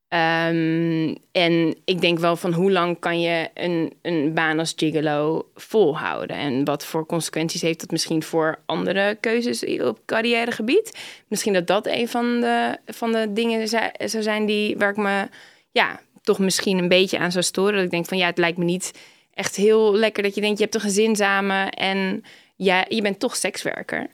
Ehm, 0.09 1.15
en 1.33 1.77
ik 1.85 2.01
denk 2.01 2.19
wel 2.19 2.37
van 2.37 2.53
hoe 2.53 2.73
lang 2.73 2.99
kan 2.99 3.21
je 3.21 3.49
een, 3.55 3.93
een 4.03 4.35
baan 4.35 4.59
als 4.59 4.73
gigolo 4.77 5.51
volhouden? 5.55 6.37
En 6.37 6.65
wat 6.65 6.85
voor 6.85 7.07
consequenties 7.07 7.63
heeft 7.63 7.81
dat 7.81 7.91
misschien 7.91 8.23
voor 8.23 8.59
andere 8.67 9.17
keuzes 9.21 9.65
op 9.81 10.01
carrièregebied? 10.07 10.99
Misschien 11.29 11.53
dat 11.53 11.67
dat 11.67 11.87
een 11.87 12.09
van 12.09 12.41
de, 12.41 12.79
van 12.87 13.13
de 13.13 13.33
dingen 13.33 13.69
zou 13.69 14.23
zijn 14.23 14.47
die, 14.47 14.77
waar 14.77 14.91
ik 14.91 14.97
me 14.97 15.29
ja, 15.71 16.01
toch 16.23 16.39
misschien 16.39 16.79
een 16.79 16.89
beetje 16.89 17.19
aan 17.19 17.33
zou 17.33 17.45
storen. 17.45 17.75
Dat 17.75 17.85
ik 17.85 17.91
denk 17.91 18.07
van 18.07 18.19
ja, 18.19 18.27
het 18.27 18.39
lijkt 18.39 18.59
me 18.59 18.65
niet 18.65 18.93
echt 19.35 19.57
heel 19.57 19.95
lekker 19.95 20.23
dat 20.23 20.35
je 20.35 20.41
denkt 20.41 20.59
je 20.59 20.65
hebt 20.65 20.75
een 20.75 20.81
gezin 20.81 21.17
samen 21.17 21.71
en 21.71 22.25
ja, 22.57 22.85
je 22.89 23.03
bent 23.03 23.19
toch 23.19 23.37
sekswerker. 23.37 24.11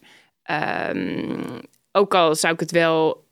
Um, 0.91 1.61
ook 1.93 2.15
al 2.15 2.35
zou 2.35 2.55
ik 2.55 2.61
het 2.61 2.71
wel 2.71 3.27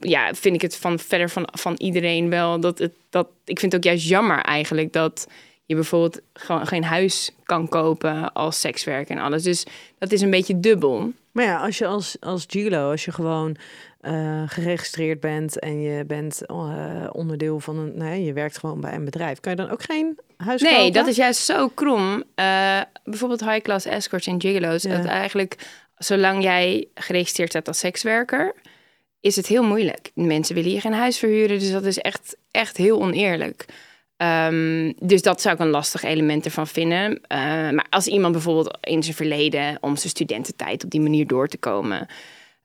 ja, 0.00 0.34
vind 0.34 0.54
ik 0.54 0.62
het 0.62 0.76
van 0.76 0.98
verder 0.98 1.30
van, 1.30 1.48
van 1.52 1.74
iedereen 1.76 2.30
wel 2.30 2.60
dat 2.60 2.78
het 2.78 2.92
dat 3.10 3.28
ik 3.44 3.58
vind 3.58 3.72
het 3.72 3.80
ook 3.80 3.90
juist 3.90 4.08
jammer 4.08 4.40
eigenlijk 4.40 4.92
dat 4.92 5.28
je 5.68 5.74
bijvoorbeeld 5.74 6.20
gewoon 6.32 6.66
geen 6.66 6.84
huis 6.84 7.30
kan 7.44 7.68
kopen 7.68 8.32
als 8.32 8.60
sekswerker 8.60 9.16
en 9.16 9.22
alles. 9.22 9.42
Dus 9.42 9.66
dat 9.98 10.12
is 10.12 10.20
een 10.20 10.30
beetje 10.30 10.60
dubbel. 10.60 11.12
Maar 11.32 11.44
ja, 11.44 11.60
als 11.60 11.78
je 11.78 11.86
als, 11.86 12.16
als 12.20 12.44
gigolo, 12.46 12.90
als 12.90 13.04
je 13.04 13.12
gewoon 13.12 13.56
uh, 14.02 14.42
geregistreerd 14.46 15.20
bent 15.20 15.58
en 15.58 15.80
je 15.80 16.04
bent 16.04 16.42
uh, 16.46 17.06
onderdeel 17.12 17.60
van 17.60 17.78
een, 17.78 17.92
nee, 17.96 18.24
je 18.24 18.32
werkt 18.32 18.58
gewoon 18.58 18.80
bij 18.80 18.94
een 18.94 19.04
bedrijf, 19.04 19.40
kan 19.40 19.52
je 19.52 19.58
dan 19.58 19.70
ook 19.70 19.82
geen 19.82 20.18
huis 20.36 20.60
nee, 20.60 20.70
kopen? 20.70 20.84
Nee, 20.84 20.92
dat 20.92 21.06
is 21.06 21.16
juist 21.16 21.40
zo 21.40 21.68
krom. 21.68 22.14
Uh, 22.14 22.80
bijvoorbeeld 23.04 23.44
high-class 23.44 23.86
escorts 23.86 24.26
en 24.26 24.40
gigolo's. 24.40 24.82
Ja. 24.82 24.96
Dat 24.96 25.06
eigenlijk, 25.06 25.56
zolang 25.96 26.42
jij 26.42 26.88
geregistreerd 26.94 27.50
staat 27.50 27.68
als 27.68 27.78
sekswerker, 27.78 28.54
is 29.20 29.36
het 29.36 29.46
heel 29.46 29.62
moeilijk. 29.62 30.10
Mensen 30.14 30.54
willen 30.54 30.70
hier 30.70 30.80
geen 30.80 30.92
huis 30.92 31.18
verhuren, 31.18 31.58
dus 31.58 31.72
dat 31.72 31.84
is 31.84 31.98
echt, 31.98 32.36
echt 32.50 32.76
heel 32.76 33.00
oneerlijk. 33.00 33.66
Um, 34.22 34.94
dus 35.00 35.22
dat 35.22 35.40
zou 35.40 35.54
ik 35.54 35.60
een 35.60 35.70
lastig 35.70 36.02
element 36.02 36.44
ervan 36.44 36.66
vinden. 36.66 37.10
Uh, 37.12 37.38
maar 37.70 37.86
als 37.90 38.06
iemand 38.06 38.32
bijvoorbeeld 38.32 38.78
in 38.80 39.02
zijn 39.02 39.16
verleden 39.16 39.78
om 39.80 39.96
zijn 39.96 40.10
studententijd 40.10 40.84
op 40.84 40.90
die 40.90 41.00
manier 41.00 41.26
door 41.26 41.48
te 41.48 41.58
komen, 41.58 42.06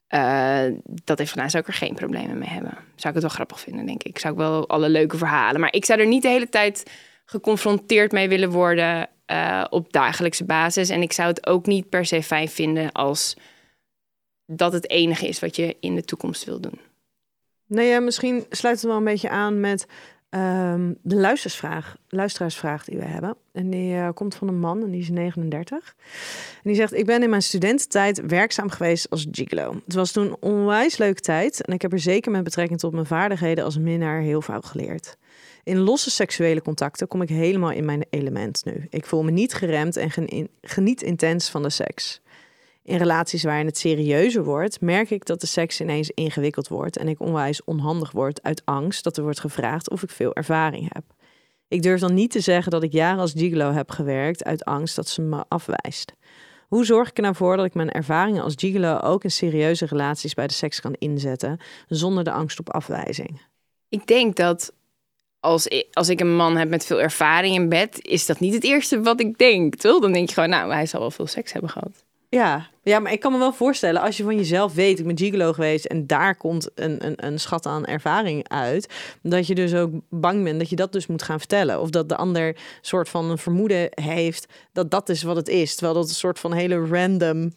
uh, 0.08 0.64
dat 1.04 1.18
heeft 1.18 1.30
gedaan, 1.30 1.50
zou 1.50 1.62
ik 1.62 1.68
er 1.68 1.74
geen 1.74 1.94
problemen 1.94 2.38
mee 2.38 2.48
hebben. 2.48 2.70
Zou 2.70 3.08
ik 3.08 3.14
het 3.14 3.22
wel 3.22 3.28
grappig 3.28 3.60
vinden, 3.60 3.86
denk 3.86 4.02
ik. 4.02 4.18
Zou 4.18 4.32
ik 4.32 4.38
wel 4.38 4.68
alle 4.68 4.88
leuke 4.88 5.16
verhalen. 5.16 5.60
Maar 5.60 5.72
ik 5.72 5.84
zou 5.84 6.00
er 6.00 6.06
niet 6.06 6.22
de 6.22 6.28
hele 6.28 6.48
tijd 6.48 6.90
geconfronteerd 7.24 8.12
mee 8.12 8.28
willen 8.28 8.50
worden 8.50 9.08
uh, 9.26 9.64
op 9.70 9.92
dagelijkse 9.92 10.44
basis. 10.44 10.88
En 10.88 11.02
ik 11.02 11.12
zou 11.12 11.28
het 11.28 11.46
ook 11.46 11.66
niet 11.66 11.88
per 11.88 12.06
se 12.06 12.22
fijn 12.22 12.48
vinden 12.48 12.92
als 12.92 13.36
dat 14.46 14.72
het 14.72 14.90
enige 14.90 15.28
is 15.28 15.40
wat 15.40 15.56
je 15.56 15.76
in 15.80 15.94
de 15.94 16.04
toekomst 16.04 16.44
wil 16.44 16.60
doen. 16.60 16.80
Nou 17.66 17.86
ja, 17.86 18.00
misschien 18.00 18.46
sluit 18.50 18.76
het 18.76 18.84
wel 18.84 18.96
een 18.96 19.04
beetje 19.04 19.28
aan 19.28 19.60
met 19.60 19.86
um, 20.36 20.98
de 21.02 21.16
luistersvraag, 21.16 21.96
luisteraarsvraag 22.08 22.84
die 22.84 22.98
we 22.98 23.04
hebben. 23.04 23.36
En 23.52 23.70
die 23.70 23.94
uh, 23.94 24.08
komt 24.14 24.34
van 24.34 24.48
een 24.48 24.58
man 24.58 24.82
en 24.82 24.90
die 24.90 25.00
is 25.00 25.08
39. 25.08 25.94
En 26.54 26.60
die 26.62 26.74
zegt, 26.74 26.92
ik 26.92 27.06
ben 27.06 27.22
in 27.22 27.30
mijn 27.30 27.42
studententijd 27.42 28.26
werkzaam 28.26 28.70
geweest 28.70 29.10
als 29.10 29.26
gigolo. 29.30 29.80
Het 29.84 29.94
was 29.94 30.12
toen 30.12 30.36
onwijs 30.40 30.96
leuke 30.96 31.20
tijd 31.20 31.64
en 31.64 31.74
ik 31.74 31.82
heb 31.82 31.92
er 31.92 31.98
zeker 31.98 32.30
met 32.30 32.44
betrekking 32.44 32.80
tot 32.80 32.92
mijn 32.92 33.06
vaardigheden 33.06 33.64
als 33.64 33.78
minnaar 33.78 34.20
heel 34.20 34.42
veel 34.42 34.60
geleerd. 34.60 35.16
In 35.62 35.78
losse 35.78 36.10
seksuele 36.10 36.62
contacten 36.62 37.08
kom 37.08 37.22
ik 37.22 37.28
helemaal 37.28 37.70
in 37.70 37.84
mijn 37.84 38.04
element 38.10 38.64
nu. 38.64 38.86
Ik 38.90 39.06
voel 39.06 39.22
me 39.22 39.30
niet 39.30 39.54
geremd 39.54 39.96
en 39.96 40.10
geniet 40.62 41.02
intens 41.02 41.50
van 41.50 41.62
de 41.62 41.70
seks. 41.70 42.20
In 42.84 42.96
relaties 42.96 43.42
waarin 43.42 43.66
het 43.66 43.78
serieuzer 43.78 44.44
wordt, 44.44 44.80
merk 44.80 45.10
ik 45.10 45.24
dat 45.24 45.40
de 45.40 45.46
seks 45.46 45.80
ineens 45.80 46.10
ingewikkeld 46.10 46.68
wordt 46.68 46.96
en 46.96 47.08
ik 47.08 47.20
onwijs 47.20 47.64
onhandig 47.64 48.10
word 48.10 48.42
uit 48.42 48.62
angst 48.64 49.04
dat 49.04 49.16
er 49.16 49.22
wordt 49.22 49.40
gevraagd 49.40 49.90
of 49.90 50.02
ik 50.02 50.10
veel 50.10 50.34
ervaring 50.34 50.92
heb. 50.92 51.04
Ik 51.68 51.82
durf 51.82 52.00
dan 52.00 52.14
niet 52.14 52.30
te 52.30 52.40
zeggen 52.40 52.70
dat 52.70 52.82
ik 52.82 52.92
jaren 52.92 53.20
als 53.20 53.32
gigolo 53.32 53.72
heb 53.72 53.90
gewerkt 53.90 54.44
uit 54.44 54.64
angst 54.64 54.96
dat 54.96 55.08
ze 55.08 55.22
me 55.22 55.44
afwijst. 55.48 56.12
Hoe 56.68 56.84
zorg 56.84 57.08
ik 57.08 57.16
er 57.16 57.22
nou 57.22 57.34
voor 57.34 57.56
dat 57.56 57.66
ik 57.66 57.74
mijn 57.74 57.90
ervaringen 57.90 58.42
als 58.42 58.54
gigolo 58.56 58.98
ook 58.98 59.24
in 59.24 59.30
serieuze 59.30 59.86
relaties 59.86 60.34
bij 60.34 60.46
de 60.46 60.52
seks 60.52 60.80
kan 60.80 60.94
inzetten, 60.98 61.60
zonder 61.88 62.24
de 62.24 62.32
angst 62.32 62.58
op 62.58 62.72
afwijzing? 62.72 63.40
Ik 63.88 64.06
denk 64.06 64.36
dat 64.36 64.72
als 65.40 65.66
ik, 65.66 65.86
als 65.92 66.08
ik 66.08 66.20
een 66.20 66.36
man 66.36 66.56
heb 66.56 66.68
met 66.68 66.86
veel 66.86 67.00
ervaring 67.00 67.54
in 67.54 67.68
bed, 67.68 67.98
is 68.02 68.26
dat 68.26 68.40
niet 68.40 68.54
het 68.54 68.64
eerste 68.64 69.02
wat 69.02 69.20
ik 69.20 69.38
denk, 69.38 69.74
toch? 69.74 70.00
Dan 70.00 70.12
denk 70.12 70.28
je 70.28 70.34
gewoon, 70.34 70.50
nou, 70.50 70.72
hij 70.72 70.86
zal 70.86 71.00
wel 71.00 71.10
veel 71.10 71.26
seks 71.26 71.52
hebben 71.52 71.70
gehad. 71.70 72.03
Ja. 72.34 72.68
ja, 72.82 72.98
maar 72.98 73.12
ik 73.12 73.20
kan 73.20 73.32
me 73.32 73.38
wel 73.38 73.52
voorstellen, 73.52 74.00
als 74.00 74.16
je 74.16 74.22
van 74.22 74.36
jezelf 74.36 74.74
weet, 74.74 74.98
ik 74.98 75.06
ben 75.06 75.18
gigolo 75.18 75.52
geweest 75.52 75.84
en 75.84 76.06
daar 76.06 76.36
komt 76.36 76.70
een, 76.74 77.06
een, 77.06 77.26
een 77.26 77.40
schat 77.40 77.66
aan 77.66 77.86
ervaring 77.86 78.48
uit, 78.48 78.92
dat 79.22 79.46
je 79.46 79.54
dus 79.54 79.74
ook 79.74 79.90
bang 80.10 80.44
bent 80.44 80.58
dat 80.58 80.70
je 80.70 80.76
dat 80.76 80.92
dus 80.92 81.06
moet 81.06 81.22
gaan 81.22 81.38
vertellen. 81.38 81.80
Of 81.80 81.90
dat 81.90 82.08
de 82.08 82.16
ander 82.16 82.56
soort 82.80 83.08
van 83.08 83.30
een 83.30 83.38
vermoeden 83.38 83.88
heeft 83.90 84.46
dat 84.72 84.90
dat 84.90 85.08
is 85.08 85.22
wat 85.22 85.36
het 85.36 85.48
is. 85.48 85.74
Terwijl 85.74 85.98
dat 85.98 86.08
een 86.08 86.14
soort 86.14 86.38
van 86.38 86.52
hele 86.52 86.86
random. 86.86 87.52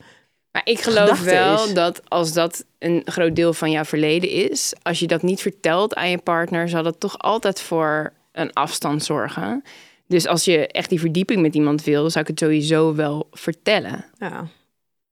Maar 0.52 0.62
ik 0.66 0.80
geloof 0.80 1.24
wel 1.24 1.66
is. 1.66 1.74
dat 1.74 2.10
als 2.10 2.34
dat 2.34 2.66
een 2.80 3.02
groot 3.06 3.36
deel 3.36 3.54
van 3.54 3.72
jouw 3.72 3.84
verleden 3.84 4.30
is, 4.30 4.74
als 4.82 5.00
je 5.00 5.08
dat 5.08 5.22
niet 5.22 5.42
vertelt 5.42 5.96
aan 5.96 6.10
je 6.10 6.18
partner, 6.18 6.70
zal 6.70 6.84
dat 6.84 7.00
toch 7.00 7.20
altijd 7.20 7.62
voor 7.62 8.14
een 8.32 8.54
afstand 8.54 9.04
zorgen. 9.04 9.64
Dus 10.08 10.28
als 10.28 10.46
je 10.46 10.68
echt 10.68 10.90
die 10.90 11.00
verdieping 11.00 11.42
met 11.42 11.56
iemand 11.56 11.84
wil, 11.84 12.10
zou 12.10 12.24
ik 12.24 12.30
het 12.30 12.40
sowieso 12.40 12.96
wel 12.96 13.28
vertellen. 13.32 14.06
Ja. 14.18 14.48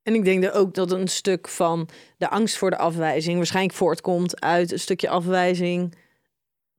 En 0.06 0.14
ik 0.14 0.24
denk 0.24 0.44
er 0.44 0.52
ook 0.52 0.74
dat 0.74 0.92
een 0.92 1.08
stuk 1.08 1.48
van 1.48 1.88
de 2.16 2.28
angst 2.28 2.56
voor 2.56 2.70
de 2.70 2.76
afwijzing 2.78 3.36
waarschijnlijk 3.36 3.74
voortkomt 3.74 4.40
uit 4.40 4.72
een 4.72 4.78
stukje 4.78 5.08
afwijzing 5.08 5.94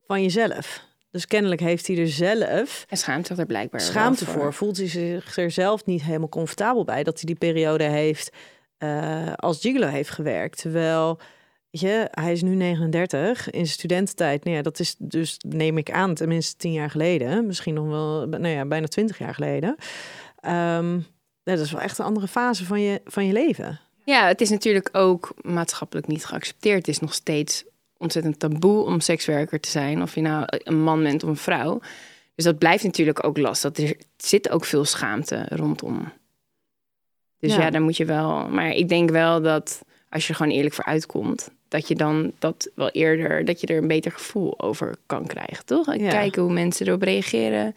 van 0.05 0.21
jezelf. 0.21 0.85
Dus 1.11 1.27
kennelijk 1.27 1.61
heeft 1.61 1.87
hij 1.87 1.97
er 1.97 2.07
zelf. 2.07 2.85
En 2.89 2.97
schaamt 2.97 3.27
zich 3.27 3.37
er 3.37 3.45
blijkbaar. 3.45 3.81
Schaamte 3.81 4.25
voor. 4.25 4.33
voor. 4.33 4.53
Voelt 4.53 4.77
hij 4.77 4.87
zich 4.87 5.37
er 5.37 5.51
zelf 5.51 5.85
niet 5.85 6.03
helemaal 6.03 6.29
comfortabel 6.29 6.83
bij 6.83 7.03
dat 7.03 7.15
hij 7.15 7.25
die 7.25 7.35
periode 7.35 7.83
heeft 7.83 8.35
uh, 8.79 9.33
als 9.35 9.61
gigolo 9.61 9.87
heeft 9.87 10.09
gewerkt. 10.09 10.57
Terwijl, 10.57 11.19
weet 11.71 11.81
je, 11.81 12.07
hij 12.11 12.31
is 12.31 12.41
nu 12.41 12.55
39 12.55 13.45
in 13.45 13.51
zijn 13.51 13.67
studententijd. 13.67 14.43
Nou 14.43 14.55
ja, 14.55 14.61
dat 14.61 14.79
is 14.79 14.95
dus, 14.97 15.37
neem 15.47 15.77
ik 15.77 15.91
aan, 15.91 16.13
tenminste 16.13 16.55
tien 16.55 16.73
jaar 16.73 16.89
geleden. 16.89 17.45
Misschien 17.45 17.73
nog 17.73 17.87
wel, 17.87 18.25
nou 18.25 18.47
ja, 18.47 18.65
bijna 18.65 18.87
twintig 18.87 19.17
jaar 19.17 19.33
geleden. 19.33 19.75
Um, 20.47 21.05
dat 21.55 21.65
is 21.65 21.71
wel 21.71 21.81
echt 21.81 21.97
een 21.97 22.05
andere 22.05 22.27
fase 22.27 22.65
van 22.65 22.81
je, 22.81 23.01
van 23.05 23.25
je 23.25 23.33
leven. 23.33 23.79
Ja, 24.05 24.27
het 24.27 24.41
is 24.41 24.49
natuurlijk 24.49 24.89
ook 24.91 25.33
maatschappelijk 25.41 26.07
niet 26.07 26.25
geaccepteerd. 26.25 26.77
Het 26.77 26.87
is 26.87 26.99
nog 26.99 27.13
steeds 27.13 27.63
ontzettend 27.97 28.39
taboe 28.39 28.83
om 28.83 28.99
sekswerker 28.99 29.59
te 29.59 29.69
zijn. 29.69 30.01
Of 30.01 30.15
je 30.15 30.21
nou 30.21 30.45
een 30.47 30.81
man 30.81 31.03
bent 31.03 31.23
of 31.23 31.29
een 31.29 31.37
vrouw. 31.37 31.79
Dus 32.35 32.45
dat 32.45 32.57
blijft 32.57 32.83
natuurlijk 32.83 33.25
ook 33.25 33.37
lastig. 33.37 33.77
Er 33.77 33.95
zit 34.17 34.49
ook 34.49 34.65
veel 34.65 34.85
schaamte 34.85 35.45
rondom. 35.49 36.11
Dus 37.39 37.55
ja. 37.55 37.61
ja, 37.61 37.69
dan 37.69 37.81
moet 37.81 37.97
je 37.97 38.05
wel. 38.05 38.47
Maar 38.49 38.69
ik 38.69 38.89
denk 38.89 39.09
wel 39.09 39.41
dat 39.41 39.81
als 40.09 40.23
je 40.23 40.29
er 40.29 40.35
gewoon 40.35 40.51
eerlijk 40.51 40.75
voor 40.75 40.85
uitkomt, 40.85 41.49
dat 41.67 41.87
je 41.87 41.95
dan 41.95 42.31
dat 42.39 42.69
wel 42.75 42.89
eerder, 42.89 43.45
dat 43.45 43.61
je 43.61 43.67
er 43.67 43.77
een 43.77 43.87
beter 43.87 44.11
gevoel 44.11 44.59
over 44.59 44.95
kan 45.05 45.27
krijgen, 45.27 45.65
toch? 45.65 45.95
Ja. 45.95 46.09
Kijken 46.09 46.41
hoe 46.41 46.53
mensen 46.53 46.87
erop 46.87 47.01
reageren. 47.01 47.73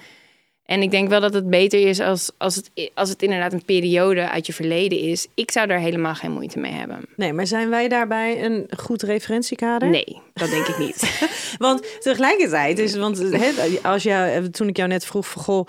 En 0.71 0.83
ik 0.83 0.91
denk 0.91 1.09
wel 1.09 1.21
dat 1.21 1.35
het 1.35 1.51
beter 1.51 1.89
is 1.89 2.01
als, 2.01 2.31
als, 2.39 2.57
het, 2.57 2.71
als 2.95 3.09
het 3.09 3.23
inderdaad 3.23 3.53
een 3.53 3.65
periode 3.65 4.29
uit 4.29 4.47
je 4.47 4.53
verleden 4.53 4.99
is. 4.99 5.27
Ik 5.35 5.51
zou 5.51 5.67
daar 5.67 5.79
helemaal 5.79 6.15
geen 6.15 6.33
moeite 6.33 6.59
mee 6.59 6.73
hebben. 6.73 7.01
Nee, 7.17 7.33
maar 7.33 7.47
zijn 7.47 7.71
wij 7.71 7.89
daarbij 7.89 8.45
een 8.45 8.69
goed 8.77 9.03
referentiekader? 9.03 9.89
Nee, 9.89 10.21
dat 10.35 10.51
denk 10.51 10.67
ik 10.67 10.79
niet. 10.79 11.29
want 11.59 12.01
tegelijkertijd 12.01 12.79
is, 12.79 12.97
want 12.97 13.19
he, 13.19 13.53
als 13.83 14.03
jou, 14.03 14.51
toen 14.51 14.69
ik 14.69 14.77
jou 14.77 14.89
net 14.89 15.05
vroeg 15.05 15.29
van 15.29 15.43
goh, 15.43 15.67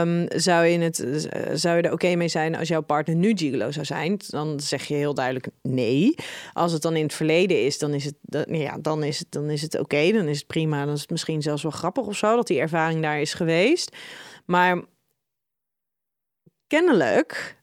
um, 0.00 0.26
zou 0.28 0.66
je 0.66 0.78
het, 0.78 1.28
zou 1.52 1.76
je 1.76 1.82
er 1.82 1.92
oké 1.92 2.14
mee 2.14 2.28
zijn 2.28 2.56
als 2.56 2.68
jouw 2.68 2.82
partner 2.82 3.16
nu 3.16 3.32
gigolo 3.36 3.70
zou 3.70 3.84
zijn? 3.84 4.18
Dan 4.28 4.60
zeg 4.60 4.84
je 4.84 4.94
heel 4.94 5.14
duidelijk 5.14 5.48
nee. 5.62 6.14
Als 6.52 6.72
het 6.72 6.82
dan 6.82 6.96
in 6.96 7.02
het 7.02 7.14
verleden 7.14 7.64
is, 7.64 7.78
dan 7.78 7.94
is 7.94 8.04
het, 8.04 8.46
ja, 8.48 8.78
dan 8.80 9.02
is 9.02 9.18
het, 9.18 9.26
dan 9.30 9.50
is 9.50 9.62
het 9.62 9.78
oké, 9.78 10.12
dan 10.12 10.28
is 10.28 10.38
het 10.38 10.46
prima. 10.46 10.84
Dan 10.84 10.94
is 10.94 11.00
het 11.00 11.10
misschien 11.10 11.42
zelfs 11.42 11.62
wel 11.62 11.72
grappig 11.72 12.06
of 12.06 12.16
zo 12.16 12.36
dat 12.36 12.46
die 12.46 12.60
ervaring 12.60 13.02
daar 13.02 13.20
is 13.20 13.34
geweest. 13.34 13.96
Maar 14.46 14.82
kennelijk 16.66 17.56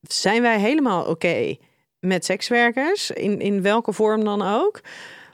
zijn 0.00 0.42
wij 0.42 0.58
helemaal 0.58 1.04
oké 1.04 1.56
met 2.00 2.24
sekswerkers, 2.24 3.10
in, 3.10 3.40
in 3.40 3.62
welke 3.62 3.92
vorm 3.92 4.24
dan 4.24 4.42
ook. 4.42 4.80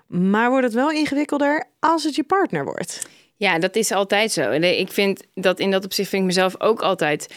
Maar 0.06 0.50
wordt 0.50 0.64
het 0.64 0.74
wel 0.74 0.90
ingewikkelder 0.90 1.68
als 1.78 2.04
het 2.04 2.14
je 2.14 2.24
partner 2.24 2.64
wordt. 2.64 3.08
Ja, 3.36 3.58
dat 3.58 3.76
is 3.76 3.92
altijd 3.92 4.32
zo. 4.32 4.50
En 4.50 4.78
ik 4.78 4.90
vind 4.90 5.26
dat 5.34 5.58
in 5.58 5.70
dat 5.70 5.84
opzicht 5.84 6.08
vind 6.08 6.22
ik 6.22 6.28
mezelf 6.28 6.60
ook 6.60 6.82
altijd 6.82 7.34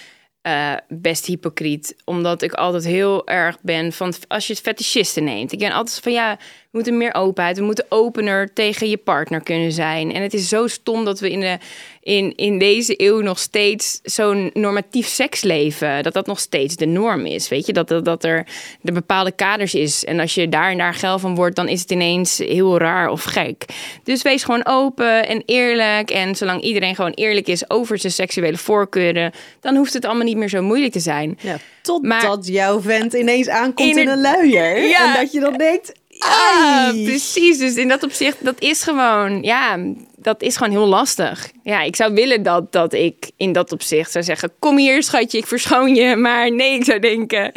uh, 0.47 0.73
best 0.87 1.25
hypocriet. 1.25 1.95
Omdat 2.05 2.41
ik 2.41 2.53
altijd 2.53 2.83
heel 2.85 3.27
erg 3.27 3.61
ben 3.61 3.91
van 3.91 4.13
als 4.27 4.47
je 4.47 4.53
het 4.53 4.61
fetischisten 4.61 5.23
neemt. 5.23 5.51
Ik 5.51 5.59
ben 5.59 5.71
altijd 5.71 5.99
van 5.99 6.11
ja, 6.11 6.37
We 6.73 6.79
moeten 6.79 6.97
meer 6.97 7.13
openheid. 7.13 7.57
We 7.57 7.63
moeten 7.63 7.85
opener 7.89 8.53
tegen 8.53 8.89
je 8.89 8.97
partner 8.97 9.43
kunnen 9.43 9.71
zijn. 9.71 10.13
En 10.13 10.21
het 10.21 10.33
is 10.33 10.47
zo 10.47 10.67
stom 10.67 11.05
dat 11.05 11.19
we 11.19 11.31
in, 11.31 11.39
de, 11.39 11.57
in, 12.01 12.35
in 12.35 12.59
deze 12.59 12.93
eeuw 12.97 13.21
nog 13.21 13.39
steeds 13.39 13.99
zo'n 14.03 14.49
normatief 14.53 15.07
seksleven, 15.07 16.03
dat 16.03 16.13
dat 16.13 16.25
nog 16.25 16.39
steeds 16.39 16.75
de 16.75 16.85
norm 16.85 17.25
is. 17.25 17.49
Weet 17.49 17.65
je, 17.65 17.73
dat, 17.73 17.87
dat, 17.87 18.05
dat 18.05 18.23
er 18.23 18.45
de 18.81 18.91
bepaalde 18.91 19.31
kaders 19.31 19.73
is. 19.73 20.05
En 20.05 20.19
als 20.19 20.33
je 20.33 20.49
daar 20.49 20.71
en 20.71 20.77
daar 20.77 20.93
geil 20.93 21.19
van 21.19 21.35
wordt, 21.35 21.55
dan 21.55 21.67
is 21.67 21.81
het 21.81 21.91
ineens 21.91 22.37
heel 22.37 22.77
raar 22.77 23.09
of 23.09 23.23
gek. 23.23 23.65
Dus 24.03 24.21
wees 24.21 24.43
gewoon 24.43 24.65
open 24.65 25.27
en 25.27 25.43
eerlijk. 25.45 26.09
En 26.11 26.35
zolang 26.35 26.61
iedereen 26.61 26.95
gewoon 26.95 27.13
eerlijk 27.13 27.47
is 27.47 27.69
over 27.69 27.97
zijn 27.97 28.13
seksuele 28.13 28.57
voorkeuren, 28.57 29.31
dan 29.59 29.75
hoeft 29.75 29.93
het 29.93 30.05
allemaal 30.05 30.25
niet 30.25 30.37
meer 30.37 30.49
zo 30.49 30.61
moeilijk 30.61 30.91
te 30.93 30.99
zijn. 30.99 31.37
Ja, 31.41 31.57
totdat 31.81 32.21
Maar- 32.21 32.39
jouw 32.39 32.81
vent 32.81 33.13
ineens 33.13 33.49
aankomt 33.49 33.97
in, 33.97 34.07
een 34.07 34.21
luier. 34.21 34.87
Ja. 34.87 35.15
En 35.15 35.21
dat 35.21 35.31
je 35.31 35.39
dan 35.39 35.57
denkt... 35.57 36.01
Ah, 36.25 36.89
precies. 37.03 37.57
Dus 37.57 37.75
in 37.75 37.87
dat 37.87 38.03
opzicht, 38.03 38.37
dat 38.45 38.59
is 38.61 38.83
gewoon, 38.83 39.41
ja, 39.41 39.79
dat 40.15 40.41
is 40.41 40.57
gewoon 40.57 40.71
heel 40.71 40.87
lastig. 40.87 41.51
Ja, 41.63 41.81
ik 41.81 41.95
zou 41.95 42.13
willen 42.13 42.43
dat, 42.43 42.71
dat 42.71 42.93
ik 42.93 43.31
in 43.37 43.51
dat 43.51 43.71
opzicht 43.71 44.11
zou 44.11 44.23
zeggen: 44.23 44.51
Kom 44.59 44.77
hier, 44.77 45.03
schatje, 45.03 45.37
ik 45.37 45.47
verschoon 45.47 45.95
je. 45.95 46.15
Maar 46.15 46.51
nee, 46.51 46.73
ik 46.73 46.83
zou 46.83 46.99
denken. 46.99 47.51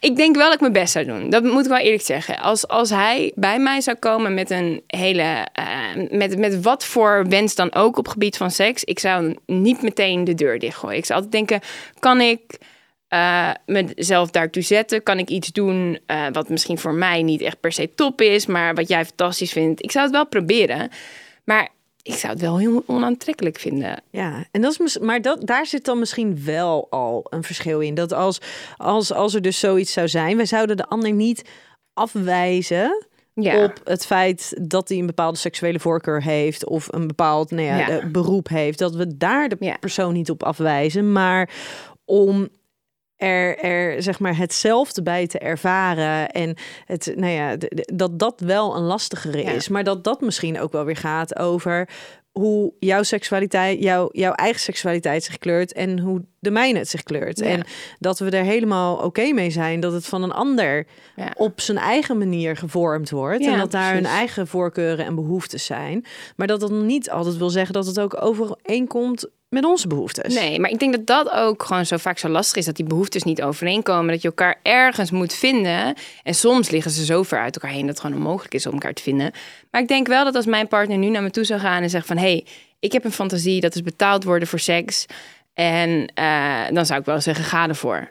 Ik 0.00 0.16
denk 0.16 0.36
wel 0.36 0.44
dat 0.44 0.54
ik 0.54 0.60
mijn 0.60 0.72
best 0.72 0.92
zou 0.92 1.04
doen. 1.04 1.30
Dat 1.30 1.42
moet 1.42 1.62
ik 1.64 1.70
wel 1.70 1.78
eerlijk 1.78 2.02
zeggen. 2.02 2.38
Als, 2.38 2.68
als 2.68 2.90
hij 2.90 3.32
bij 3.34 3.58
mij 3.58 3.80
zou 3.80 3.96
komen 3.96 4.34
met 4.34 4.50
een 4.50 4.82
hele. 4.86 5.46
eh, 5.52 5.64
met, 6.10 6.38
met 6.38 6.62
wat 6.62 6.84
voor 6.84 7.26
wens 7.28 7.54
dan 7.54 7.74
ook 7.74 7.98
op 7.98 8.08
gebied 8.08 8.36
van 8.36 8.50
seks. 8.50 8.84
Ik 8.84 8.98
zou 8.98 9.36
niet 9.46 9.82
meteen 9.82 10.24
de 10.24 10.34
deur 10.34 10.58
dichtgooien. 10.58 10.96
Ik 10.98 11.04
zou 11.04 11.22
altijd 11.22 11.48
denken: 11.48 11.68
kan 11.98 12.20
ik 12.20 12.40
eh, 13.08 13.50
mezelf 13.66 14.30
daartoe 14.30 14.62
zetten? 14.62 15.02
Kan 15.02 15.18
ik 15.18 15.28
iets 15.28 15.48
doen 15.52 15.98
eh, 16.06 16.26
wat 16.32 16.48
misschien 16.48 16.78
voor 16.78 16.94
mij 16.94 17.22
niet 17.22 17.40
echt 17.40 17.60
per 17.60 17.72
se 17.72 17.94
top 17.94 18.20
is, 18.20 18.46
maar 18.46 18.74
wat 18.74 18.88
jij 18.88 19.04
fantastisch 19.04 19.52
vindt? 19.52 19.82
Ik 19.82 19.90
zou 19.90 20.04
het 20.04 20.14
wel 20.14 20.26
proberen, 20.26 20.88
maar 21.44 21.68
ik 22.02 22.14
zou 22.14 22.32
het 22.32 22.42
wel 22.42 22.58
heel 22.58 22.82
onaantrekkelijk 22.86 23.58
vinden. 23.58 24.02
Ja, 24.10 24.44
en 24.50 24.60
dat 24.60 24.80
is 24.80 24.98
maar 24.98 25.22
dat, 25.22 25.46
daar 25.46 25.66
zit 25.66 25.84
dan 25.84 25.98
misschien 25.98 26.44
wel 26.44 26.86
al 26.90 27.26
een 27.30 27.42
verschil 27.42 27.80
in. 27.80 27.94
Dat 27.94 28.12
als, 28.12 28.38
als, 28.76 29.12
als 29.12 29.34
er 29.34 29.42
dus 29.42 29.58
zoiets 29.58 29.92
zou 29.92 30.08
zijn, 30.08 30.36
wij 30.36 30.46
zouden 30.46 30.76
de 30.76 30.86
ander 30.86 31.12
niet 31.12 31.44
afwijzen 31.94 33.06
Ja. 33.34 33.64
op 33.64 33.80
het 33.84 34.06
feit 34.06 34.54
dat 34.62 34.88
hij 34.88 34.98
een 34.98 35.06
bepaalde 35.06 35.38
seksuele 35.38 35.80
voorkeur 35.80 36.22
heeft 36.22 36.66
of 36.66 36.92
een 36.92 37.06
bepaald 37.06 37.50
nou 37.50 37.66
ja, 37.66 37.76
Ja. 37.78 37.88
eh, 37.88 38.04
beroep 38.06 38.48
heeft. 38.48 38.78
Dat 38.78 38.94
we 38.94 39.16
daar 39.16 39.48
de 39.48 39.76
persoon 39.80 40.12
niet 40.12 40.30
op 40.30 40.42
afwijzen, 40.42 41.12
maar 41.12 41.50
om 42.04 42.48
er, 43.16 43.58
er 43.58 44.02
zeg 44.02 44.18
maar 44.18 44.36
hetzelfde 44.36 45.02
bij 45.02 45.26
te 45.26 45.38
ervaren 45.38 46.30
en 46.30 46.56
het, 46.84 47.12
nou 47.16 47.32
ja, 47.32 47.56
dat 47.94 48.18
dat 48.18 48.40
wel 48.40 48.76
een 48.76 48.82
lastigere 48.82 49.42
Ja. 49.42 49.50
is, 49.50 49.68
maar 49.68 49.84
dat 49.84 50.04
dat 50.04 50.20
misschien 50.20 50.60
ook 50.60 50.72
wel 50.72 50.84
weer 50.84 50.96
gaat 50.96 51.38
over 51.38 51.88
hoe 52.32 52.72
jouw 52.78 53.02
seksualiteit, 53.02 53.82
jouw, 53.82 54.08
jouw 54.12 54.32
eigen 54.32 54.60
seksualiteit 54.60 55.24
zich 55.24 55.38
kleurt 55.38 55.72
en 55.72 55.98
hoe 55.98 56.24
de 56.38 56.50
mijne 56.50 56.78
het 56.78 56.88
zich 56.88 57.02
kleurt. 57.02 57.38
Ja. 57.38 57.44
En 57.46 57.64
dat 57.98 58.18
we 58.18 58.30
er 58.30 58.44
helemaal 58.44 58.96
oké 58.96 59.32
mee 59.32 59.50
zijn 59.50 59.80
dat 59.80 59.92
het 59.92 60.06
van 60.06 60.22
een 60.22 60.32
ander 60.32 60.86
Ja. 61.16 61.32
op 61.36 61.60
zijn 61.60 61.78
eigen 61.78 62.18
manier 62.18 62.56
gevormd 62.56 63.10
wordt. 63.10 63.44
Ja, 63.44 63.52
en 63.52 63.58
dat 63.58 63.70
daar 63.70 63.94
hun 63.94 64.06
eigen 64.06 64.46
voorkeuren 64.46 65.04
en 65.06 65.14
behoeftes 65.14 65.64
zijn. 65.64 66.04
Maar 66.36 66.46
dat 66.46 66.60
dat 66.60 66.70
niet 66.70 67.10
altijd 67.10 67.36
wil 67.36 67.50
zeggen 67.50 67.74
dat 67.74 67.86
het 67.86 68.00
ook 68.00 68.22
overeenkomt 68.22 69.28
met 69.48 69.64
onze 69.64 69.88
behoeftes. 69.88 70.34
Nee, 70.34 70.60
maar 70.60 70.70
ik 70.70 70.78
denk 70.78 70.92
dat 70.92 71.06
dat 71.06 71.30
ook 71.30 71.62
gewoon 71.62 71.86
zo 71.86 71.96
vaak 71.96 72.18
zo 72.18 72.28
lastig 72.28 72.56
is. 72.56 72.64
Dat 72.64 72.76
die 72.76 72.84
behoeftes 72.84 73.22
niet 73.22 73.42
overeenkomen. 73.42 74.12
Dat 74.12 74.22
je 74.22 74.28
elkaar 74.28 74.60
ergens 74.62 75.10
moet 75.10 75.32
vinden. 75.34 75.94
En 76.22 76.34
soms 76.34 76.70
liggen 76.70 76.90
ze 76.90 77.04
zo 77.04 77.22
ver 77.22 77.38
uit 77.38 77.54
elkaar 77.54 77.70
heen 77.70 77.80
dat 77.86 77.88
het 77.88 78.00
gewoon 78.00 78.16
onmogelijk 78.16 78.54
is 78.54 78.66
om 78.66 78.72
elkaar 78.72 78.92
te 78.92 79.02
vinden. 79.02 79.30
Maar 79.70 79.80
ik 79.80 79.88
denk 79.88 80.06
wel 80.06 80.24
dat 80.24 80.34
als 80.34 80.46
mijn 80.46 80.68
partner 80.68 80.98
nu 80.98 81.08
naar 81.08 81.22
me 81.22 81.30
toe 81.30 81.44
zou 81.44 81.60
gaan 81.60 81.82
en 81.82 81.90
zegt 81.90 82.06
van... 82.06 82.16
hé, 82.16 82.22
hey, 82.22 82.46
ik 82.80 82.92
heb 82.92 83.04
een 83.04 83.12
fantasie, 83.12 83.60
dat 83.60 83.74
is 83.74 83.82
betaald 83.82 84.24
worden 84.24 84.48
voor 84.48 84.58
seks. 84.58 85.06
En 85.54 86.06
eh, 86.14 86.60
dan 86.72 86.86
zou 86.86 87.00
ik 87.00 87.06
wel 87.06 87.20
zeggen, 87.20 87.44
ga 87.44 87.68
ervoor. 87.68 88.10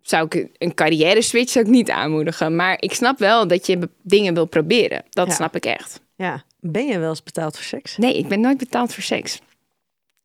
Zou 0.00 0.26
ik 0.30 0.48
een 0.58 0.74
carrière 0.74 1.22
switch 1.22 1.50
zou 1.50 1.64
ik 1.64 1.70
niet 1.70 1.90
aanmoedigen. 1.90 2.56
Maar 2.56 2.76
ik 2.82 2.94
snap 2.94 3.18
wel 3.18 3.46
dat 3.48 3.66
je 3.66 3.88
dingen 4.02 4.34
wil 4.34 4.44
proberen. 4.46 5.02
Dat 5.10 5.26
Ja. 5.26 5.32
snap 5.34 5.56
ik 5.56 5.64
echt. 5.66 6.00
Ja, 6.16 6.42
ben 6.60 6.86
je 6.86 6.98
wel 6.98 7.08
eens 7.08 7.22
betaald 7.22 7.54
voor 7.56 7.64
seks? 7.64 7.96
Nee, 7.96 8.18
ik 8.18 8.28
ben 8.28 8.40
nooit 8.40 8.58
betaald 8.58 8.94
voor 8.94 9.02
seks. 9.02 9.40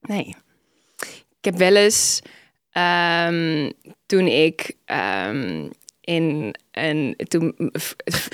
Nee. 0.02 0.36
Ik 1.40 1.46
heb 1.46 1.56
wel 1.56 1.76
eens 1.76 2.22
ehm, 2.72 3.72
toen 4.06 4.28
ik 4.28 4.74
ehm, 4.86 5.70
in 6.02 6.56
een 6.72 7.16
toen 7.28 7.72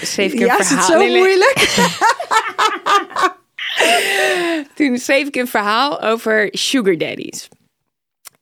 schreef 0.02 0.34
ik 0.34 0.40
een 0.40 0.46
ja, 0.46 0.60
is 0.60 0.70
het 0.70 0.86
verhaal. 0.86 1.02
zo 1.02 1.08
nee. 1.08 1.18
moeilijk? 1.18 1.54
Toen 4.76 4.98
schreef 4.98 5.28
ik 5.28 5.36
een 5.36 5.48
verhaal 5.48 6.02
over 6.02 6.48
sugar 6.52 6.98
daddies. 6.98 7.48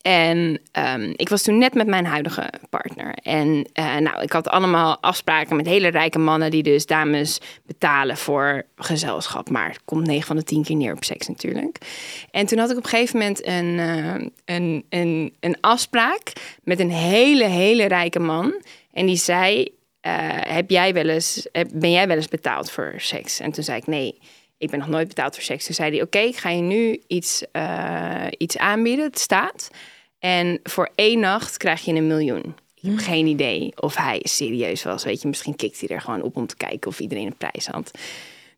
En 0.03 0.59
ehm, 0.71 1.13
ik 1.15 1.29
was 1.29 1.41
toen 1.41 1.57
net 1.57 1.73
met 1.73 1.87
mijn 1.87 2.05
huidige 2.05 2.49
partner. 2.69 3.13
En 3.13 3.69
eh, 3.73 3.97
nou, 3.97 4.21
ik 4.21 4.31
had 4.31 4.47
allemaal 4.47 4.97
afspraken 5.01 5.55
met 5.55 5.65
hele 5.65 5.87
rijke 5.87 6.19
mannen 6.19 6.51
die 6.51 6.63
dus 6.63 6.85
dames 6.85 7.39
betalen 7.65 8.17
voor 8.17 8.63
gezelschap. 8.75 9.49
Maar 9.49 9.67
het 9.67 9.81
komt 9.85 10.07
9 10.07 10.27
van 10.27 10.35
de 10.35 10.43
10 10.43 10.63
keer 10.63 10.75
neer 10.75 10.93
op 10.93 11.03
seks 11.03 11.27
natuurlijk. 11.27 11.77
En 12.31 12.45
toen 12.45 12.57
had 12.57 12.71
ik 12.71 12.77
op 12.77 12.83
een 12.83 12.89
gegeven 12.89 13.19
moment 13.19 13.47
een, 13.47 13.79
eh, 13.79 14.27
een, 14.55 14.85
een, 14.89 15.33
een 15.39 15.57
afspraak 15.61 16.33
met 16.63 16.79
een 16.79 16.91
hele, 16.91 17.45
hele 17.45 17.85
rijke 17.85 18.19
man. 18.19 18.61
En 18.91 19.05
die 19.05 19.15
zei, 19.15 19.67
eh, 20.01 20.13
heb 20.29 20.69
jij 20.69 20.93
wel 20.93 21.09
eens, 21.09 21.47
ben 21.73 21.91
jij 21.91 22.07
wel 22.07 22.15
eens 22.15 22.27
betaald 22.27 22.71
voor 22.71 22.93
seks? 22.97 23.39
En 23.39 23.51
toen 23.51 23.63
zei 23.63 23.77
ik 23.77 23.87
nee. 23.87 24.19
Ik 24.57 24.69
ben 24.69 24.79
nog 24.79 24.87
nooit 24.87 25.07
betaald 25.07 25.33
voor 25.33 25.43
seks. 25.43 25.65
Toen 25.65 25.75
zei 25.75 25.91
hij: 25.91 26.01
Oké, 26.01 26.19
ik 26.19 26.37
ga 26.37 26.49
je 26.49 26.61
nu 26.61 27.01
iets, 27.07 27.43
iets 28.37 28.57
aanbieden. 28.57 29.05
Het 29.05 29.19
staat. 29.19 29.69
En 30.25 30.59
voor 30.63 30.89
één 30.95 31.19
nacht 31.19 31.57
krijg 31.57 31.81
je 31.85 31.93
een 31.93 32.07
miljoen. 32.07 32.55
Ik 32.75 32.89
heb 32.89 32.97
geen 32.97 33.25
idee 33.27 33.71
of 33.75 33.95
hij 33.95 34.19
serieus 34.23 34.83
was. 34.83 35.03
Weet 35.03 35.21
je, 35.21 35.27
misschien 35.27 35.55
kikt 35.55 35.79
hij 35.79 35.89
er 35.89 36.01
gewoon 36.01 36.21
op 36.21 36.35
om 36.35 36.47
te 36.47 36.55
kijken 36.55 36.89
of 36.91 36.99
iedereen 36.99 37.25
een 37.25 37.37
prijs 37.37 37.67
had. 37.67 37.91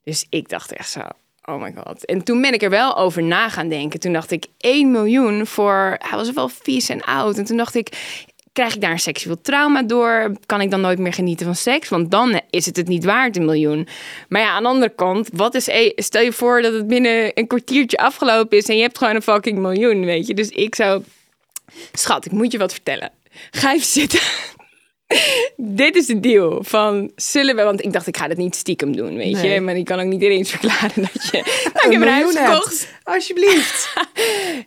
Dus 0.03 0.25
ik 0.29 0.49
dacht 0.49 0.73
echt 0.73 0.89
zo. 0.89 0.99
Oh 1.43 1.61
my 1.61 1.73
god. 1.77 2.05
En 2.05 2.23
toen 2.23 2.41
ben 2.41 2.53
ik 2.53 2.61
er 2.61 2.69
wel 2.69 2.97
over 2.97 3.23
na 3.23 3.49
gaan 3.49 3.69
denken. 3.69 3.99
Toen 3.99 4.13
dacht 4.13 4.31
ik 4.31 4.45
1 4.57 4.91
miljoen 4.91 5.47
voor. 5.47 5.95
Hij 5.99 6.17
was 6.17 6.31
wel 6.31 6.49
vies 6.49 6.89
en 6.89 7.01
oud. 7.01 7.37
En 7.37 7.45
toen 7.45 7.57
dacht 7.57 7.75
ik. 7.75 7.89
Krijg 8.53 8.75
ik 8.75 8.81
daar 8.81 8.91
een 8.91 8.99
seksueel 8.99 9.41
trauma 9.41 9.83
door? 9.83 10.31
Kan 10.45 10.61
ik 10.61 10.71
dan 10.71 10.81
nooit 10.81 10.99
meer 10.99 11.13
genieten 11.13 11.45
van 11.45 11.55
seks? 11.55 11.89
Want 11.89 12.11
dan 12.11 12.41
is 12.49 12.65
het 12.65 12.75
het 12.75 12.87
niet 12.87 13.05
waard, 13.05 13.37
een 13.37 13.45
miljoen. 13.45 13.87
Maar 14.29 14.41
ja, 14.41 14.49
aan 14.49 14.63
de 14.63 14.69
andere 14.69 14.95
kant, 14.95 15.29
wat 15.33 15.55
is. 15.55 15.67
e- 15.67 15.91
Stel 15.95 16.21
je 16.21 16.31
voor 16.31 16.61
dat 16.61 16.73
het 16.73 16.87
binnen 16.87 17.31
een 17.33 17.47
kwartiertje 17.47 17.97
afgelopen 17.97 18.57
is 18.57 18.65
en 18.65 18.75
je 18.75 18.81
hebt 18.81 18.97
gewoon 18.97 19.15
een 19.15 19.21
fucking 19.21 19.57
miljoen, 19.57 20.05
weet 20.05 20.27
je. 20.27 20.33
Dus 20.33 20.49
ik 20.49 20.75
zou. 20.75 21.03
Schat, 21.91 22.25
ik 22.25 22.31
moet 22.31 22.51
je 22.51 22.57
wat 22.57 22.71
vertellen. 22.71 23.11
Ga 23.51 23.73
even 23.73 23.85
zitten. 23.85 24.19
Dit 25.57 25.95
is 25.95 26.05
de 26.05 26.19
deal 26.19 26.63
van 26.63 27.11
zullen 27.15 27.55
we, 27.55 27.63
want 27.63 27.83
ik 27.83 27.93
dacht 27.93 28.07
ik 28.07 28.17
ga 28.17 28.27
het 28.27 28.37
niet 28.37 28.55
stiekem 28.55 28.95
doen, 28.95 29.15
weet 29.15 29.41
je, 29.41 29.61
maar 29.61 29.75
ik 29.75 29.85
kan 29.85 29.99
ook 29.99 30.05
niet 30.05 30.21
ineens 30.21 30.49
verklaren 30.49 31.01
dat 31.01 31.29
je. 31.31 31.37
Ik 31.37 31.81
heb 31.91 32.01
een 32.01 32.07
huis 32.07 32.23
miljoen 32.23 32.43
hebt. 32.43 32.55
gekocht. 32.55 32.87
Alsjeblieft. 33.03 33.93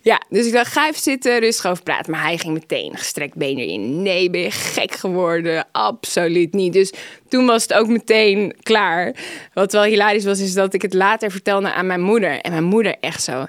Ja, 0.03 0.23
dus 0.29 0.47
ik 0.47 0.53
dacht, 0.53 0.73
ga 0.73 0.89
even 0.89 1.01
zitten, 1.01 1.39
rustig 1.39 1.71
over 1.71 1.83
praten. 1.83 2.13
Maar 2.13 2.23
hij 2.23 2.39
ging 2.39 2.53
meteen 2.53 2.97
gestrekt 2.97 3.35
been 3.35 3.59
erin. 3.59 4.03
Nee, 4.03 4.31
ben 4.31 4.41
je 4.41 4.51
gek 4.51 4.95
geworden? 4.95 5.67
Absoluut 5.73 6.53
niet. 6.53 6.73
Dus 6.73 6.93
toen 7.29 7.47
was 7.47 7.63
het 7.63 7.73
ook 7.73 7.87
meteen 7.89 8.57
klaar. 8.63 9.15
Wat 9.55 9.73
wel 9.73 9.83
hilarisch 9.83 10.25
was, 10.25 10.41
is 10.41 10.55
dat 10.55 10.75
ik 10.75 10.83
het 10.83 10.95
later 10.95 11.31
vertelde 11.31 11.73
aan 11.73 11.87
mijn 11.87 12.01
moeder. 12.01 12.41
En 12.41 12.51
mijn 12.51 12.65
moeder 12.65 12.97
echt 13.01 13.23
zo, 13.23 13.47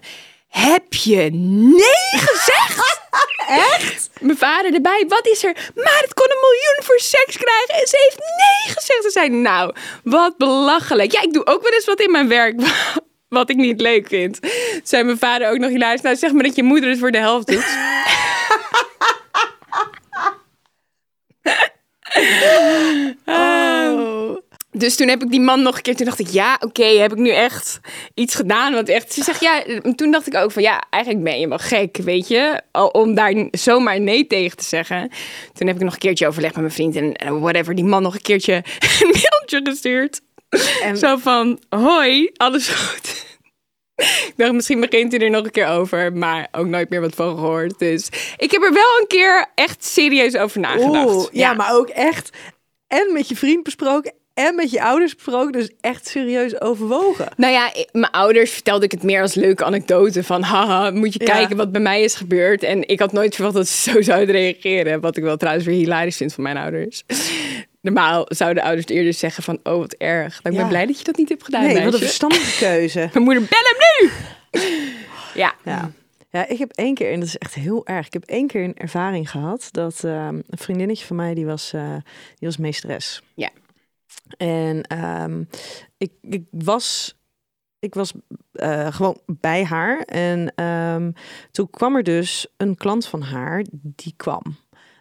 heb 0.50 0.94
je 0.94 1.30
nee 1.32 2.12
gezegd? 2.12 2.98
Echt? 3.48 4.10
Mijn 4.20 4.38
vader 4.38 4.74
erbij, 4.74 5.06
wat 5.08 5.28
is 5.28 5.44
er? 5.44 5.54
Maar 5.76 6.00
het 6.02 6.14
kon 6.14 6.32
een 6.32 6.38
miljoen 6.42 6.80
voor 6.84 7.00
seks 7.00 7.38
krijgen. 7.38 7.74
En 7.74 7.88
ze 7.88 7.98
heeft 8.02 8.18
nee 8.18 8.76
gezegd. 8.76 9.04
Ze 9.04 9.10
zei, 9.10 9.30
nou, 9.30 9.76
wat 10.04 10.38
belachelijk. 10.38 11.12
Ja, 11.12 11.22
ik 11.22 11.34
doe 11.34 11.46
ook 11.46 11.62
wel 11.62 11.72
eens 11.72 11.86
wat 11.86 12.00
in 12.00 12.12
mijn 12.12 12.28
werk 12.28 12.62
wat 13.30 13.50
ik 13.50 13.56
niet 13.56 13.82
leuk 13.82 14.08
vind. 14.08 14.40
Zei 14.84 15.04
mijn 15.04 15.18
vader 15.18 15.50
ook 15.50 15.58
nog 15.58 15.70
hilarisch. 15.70 16.02
Nou, 16.02 16.16
zeg 16.16 16.32
maar 16.32 16.44
dat 16.44 16.56
je 16.56 16.64
moeder 16.64 16.90
het 16.90 17.00
voor 17.00 17.12
de 17.12 17.18
helft 17.18 17.48
doet. 17.48 17.66
Oh. 23.26 24.38
Dus 24.72 24.96
toen 24.96 25.08
heb 25.08 25.24
ik 25.24 25.30
die 25.30 25.40
man 25.40 25.62
nog 25.62 25.76
een 25.76 25.82
keer, 25.82 25.96
toen 25.96 26.06
dacht 26.06 26.20
ik, 26.20 26.28
ja, 26.28 26.58
oké, 26.60 26.84
heb 26.86 27.12
ik 27.12 27.18
nu 27.18 27.30
echt 27.30 27.80
iets 28.14 28.36
gedaan? 28.36 28.74
Want 28.74 28.90
echt, 28.90 29.14
ze 29.14 29.24
zegt, 29.24 29.42
ja, 29.42 29.64
toen 29.96 30.12
dacht 30.12 30.28
ik 30.28 30.36
ook 30.36 30.52
van, 30.52 30.62
ja, 30.62 30.84
eigenlijk 30.90 31.24
ben 31.24 31.40
je 31.40 31.48
wel 31.48 31.58
gek, 31.58 31.98
weet 31.98 32.28
je, 32.28 32.62
om 32.92 33.14
daar 33.14 33.48
zomaar 33.52 34.00
nee 34.02 34.28
tegen 34.28 34.58
te 34.58 34.64
zeggen. 34.64 35.12
Toen 35.54 35.68
heb 35.68 35.76
ik 35.76 35.82
nog 35.84 35.94
een 35.94 36.00
keertje 36.00 36.28
overlegd 36.28 36.54
met 36.56 36.64
mijn 36.64 36.76
vriend 36.92 37.16
en 37.18 37.40
whatever, 37.40 37.76
die 37.76 37.84
man 37.86 38.02
nog 38.02 38.14
een 38.14 38.22
keertje 38.22 38.54
een 39.02 39.08
mailtje 39.14 39.60
gestuurd. 39.64 40.22
En- 40.84 40.98
Zo 40.98 41.18
van, 41.18 41.60
hoi, 41.70 42.30
alles 42.38 42.68
goed? 42.68 43.28
Ik 43.96 44.34
dacht, 44.36 44.52
misschien 44.54 44.80
begint 44.80 45.12
hij 45.12 45.22
er 45.22 45.30
nog 45.30 45.46
een 45.46 45.52
keer 45.52 45.68
over, 45.68 46.14
maar 46.14 46.48
ook 46.52 46.66
nooit 46.68 46.90
meer 46.90 47.02
wat 47.02 47.16
van 47.16 47.30
gehoord. 47.38 47.80
Dus 47.80 48.10
ik 48.38 48.52
heb 48.52 48.62
er 48.64 48.74
wel 48.74 49.00
een 49.02 49.08
keer 49.08 49.46
echt 49.56 49.86
serieus 49.86 50.36
over 50.38 50.60
nagedacht. 50.60 51.10
Oeh, 51.16 51.28
ja, 51.32 51.54
maar 51.54 51.74
ook 51.76 51.90
echt 51.90 52.30
en 52.88 53.14
met 53.14 53.28
je 53.30 53.36
vriend 53.36 53.64
besproken 53.64 54.14
en 54.48 54.56
met 54.56 54.72
je 54.72 54.82
ouders 54.84 55.16
besproken, 55.16 55.52
dus 55.52 55.70
echt 55.82 56.08
serieus 56.08 56.62
overwogen. 56.62 57.28
Nou 57.38 57.54
ja, 57.54 57.72
mijn 57.92 58.12
ouders 58.12 58.52
vertelde 58.52 58.86
ik 58.86 58.92
het 58.92 59.04
meer 59.04 59.22
als 59.22 59.34
leuke 59.34 59.64
anekdote 59.66 60.24
van 60.24 60.42
haha, 60.42 60.92
moet 60.92 61.14
je 61.14 61.20
Ja. 61.26 61.34
kijken 61.34 61.58
wat 61.58 61.72
bij 61.72 61.82
mij 61.82 62.02
is 62.02 62.16
gebeurd. 62.16 62.64
En 62.64 62.88
ik 62.88 63.00
had 63.00 63.12
nooit 63.12 63.36
verwacht 63.36 63.56
dat 63.56 63.68
ze 63.68 63.92
zo 63.92 64.02
zouden 64.02 64.36
reageren, 64.36 65.00
wat 65.02 65.18
ik 65.18 65.24
wel 65.24 65.38
trouwens 65.38 65.66
weer 65.66 65.76
hilarisch 65.76 66.18
vind 66.18 66.34
van 66.34 66.44
mijn 66.44 66.58
ouders. 66.58 67.04
Normaal 67.82 68.26
zouden 68.28 68.64
ouders 68.64 68.88
eerder 68.88 69.14
zeggen 69.14 69.44
van 69.44 69.60
oh 69.64 69.78
wat 69.78 69.94
erg. 69.94 70.40
Ik 70.44 70.56
ben 70.56 70.68
blij 70.68 70.86
dat 70.86 70.98
je 70.98 71.04
dat 71.04 71.18
niet 71.18 71.30
hebt 71.30 71.44
gedaan, 71.44 71.62
Nee, 71.62 71.70
wat 71.74 71.78
een 71.84 71.90
meisje. 71.90 72.06
verstandige 72.06 72.66
keuze. 72.66 73.00
Mijn 73.14 73.24
moeder, 73.24 73.44
bel 73.50 73.60
hem 73.64 73.78
nu! 74.02 74.12
ja. 75.34 75.54
Ja. 75.66 75.92
Ja, 76.32 76.48
ik 76.48 76.58
heb 76.58 76.72
één 76.76 76.94
keer, 76.94 77.12
en 77.12 77.20
dat 77.20 77.28
is 77.28 77.38
echt 77.38 77.54
heel 77.54 77.86
erg, 77.88 78.06
ik 78.06 78.14
heb 78.14 78.24
één 78.26 78.48
keer 78.48 78.64
een 78.64 78.78
ervaring 78.78 79.30
gehad 79.32 79.68
dat 79.72 80.04
ehm, 80.04 80.36
een 80.36 80.58
vriendinnetje 80.58 81.06
van 81.06 81.16
mij, 81.16 81.34
die 81.34 81.46
was, 81.46 81.74
eh, 81.74 81.82
die 82.40 82.48
was 82.48 82.58
meesteres. 82.58 83.22
Ja. 83.34 83.50
En 84.38 84.82
ehm, 84.84 85.44
ik, 85.98 86.12
ik 86.22 86.44
was, 86.52 87.18
ik 87.80 87.94
was 87.94 88.14
eh, 88.52 88.94
gewoon 88.94 89.20
bij 89.26 89.66
haar 89.66 90.00
en 90.00 90.54
ehm, 90.56 91.12
toen 91.52 91.70
kwam 91.70 91.96
er 91.96 92.04
dus 92.04 92.48
een 92.58 92.76
klant 92.76 93.06
van 93.06 93.22
haar, 93.22 93.66
die 93.72 94.14
kwam. 94.18 94.42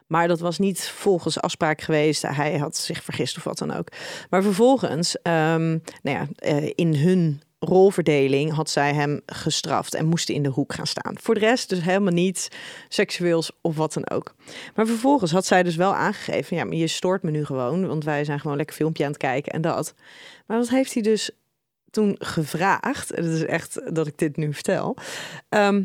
Maar 0.07 0.29
dat 0.29 0.41
was 0.41 0.59
niet 0.59 0.88
volgens 0.88 1.41
afspraak 1.41 1.81
geweest. 1.81 2.23
Hij 2.23 2.59
had 2.59 2.77
zich 2.77 3.05
vergist 3.05 3.37
of 3.37 3.45
wat 3.45 3.59
dan 3.59 3.73
ook. 3.73 3.88
Maar 4.31 4.43
vervolgens, 4.43 5.23
ehm, 5.23 5.79
nou 6.03 6.17
ja, 6.17 6.27
eh, 6.37 6.73
in 6.75 6.95
hun 6.95 7.43
rolverdeling 7.59 8.53
had 8.53 8.71
zij 8.71 8.94
hem 8.94 9.21
gestraft 9.27 9.94
en 9.94 10.07
moest 10.07 10.29
in 10.29 10.42
de 10.42 10.49
hoek 10.49 10.75
gaan 10.75 10.87
staan. 10.87 11.14
Voor 11.21 11.35
de 11.35 11.40
rest 11.40 11.68
dus 11.68 11.81
helemaal 11.81 12.12
niets 12.12 12.49
seksueels 12.88 13.51
of 13.61 13.77
wat 13.77 13.92
dan 13.92 14.11
ook. 14.11 14.35
Maar 14.75 14.87
vervolgens 14.87 15.31
had 15.31 15.47
zij 15.47 15.62
dus 15.62 15.77
wel 15.77 15.94
aangegeven, 15.94 16.57
ja, 16.57 16.64
maar 16.64 16.77
je 16.77 16.87
stoort 16.87 17.23
me 17.23 17.31
nu 17.31 17.44
gewoon, 17.44 17.87
want 17.87 18.05
wij 18.05 18.25
zijn 18.25 18.40
gewoon 18.40 18.57
lekker 18.57 18.77
filmpje 18.77 19.05
aan 19.05 19.11
het 19.11 19.21
kijken 19.21 19.53
en 19.53 19.61
dat. 19.61 19.94
Maar 20.47 20.59
wat 20.59 20.68
heeft 20.68 20.94
hij 20.94 21.03
dus 21.03 21.31
toen 21.90 22.16
gevraagd? 22.18 23.09
Het 23.09 23.25
is 23.25 23.44
echt 23.44 23.94
dat 23.94 24.07
ik 24.07 24.18
dit 24.18 24.37
nu 24.37 24.55
vertel. 24.55 24.97
ehm, 25.49 25.83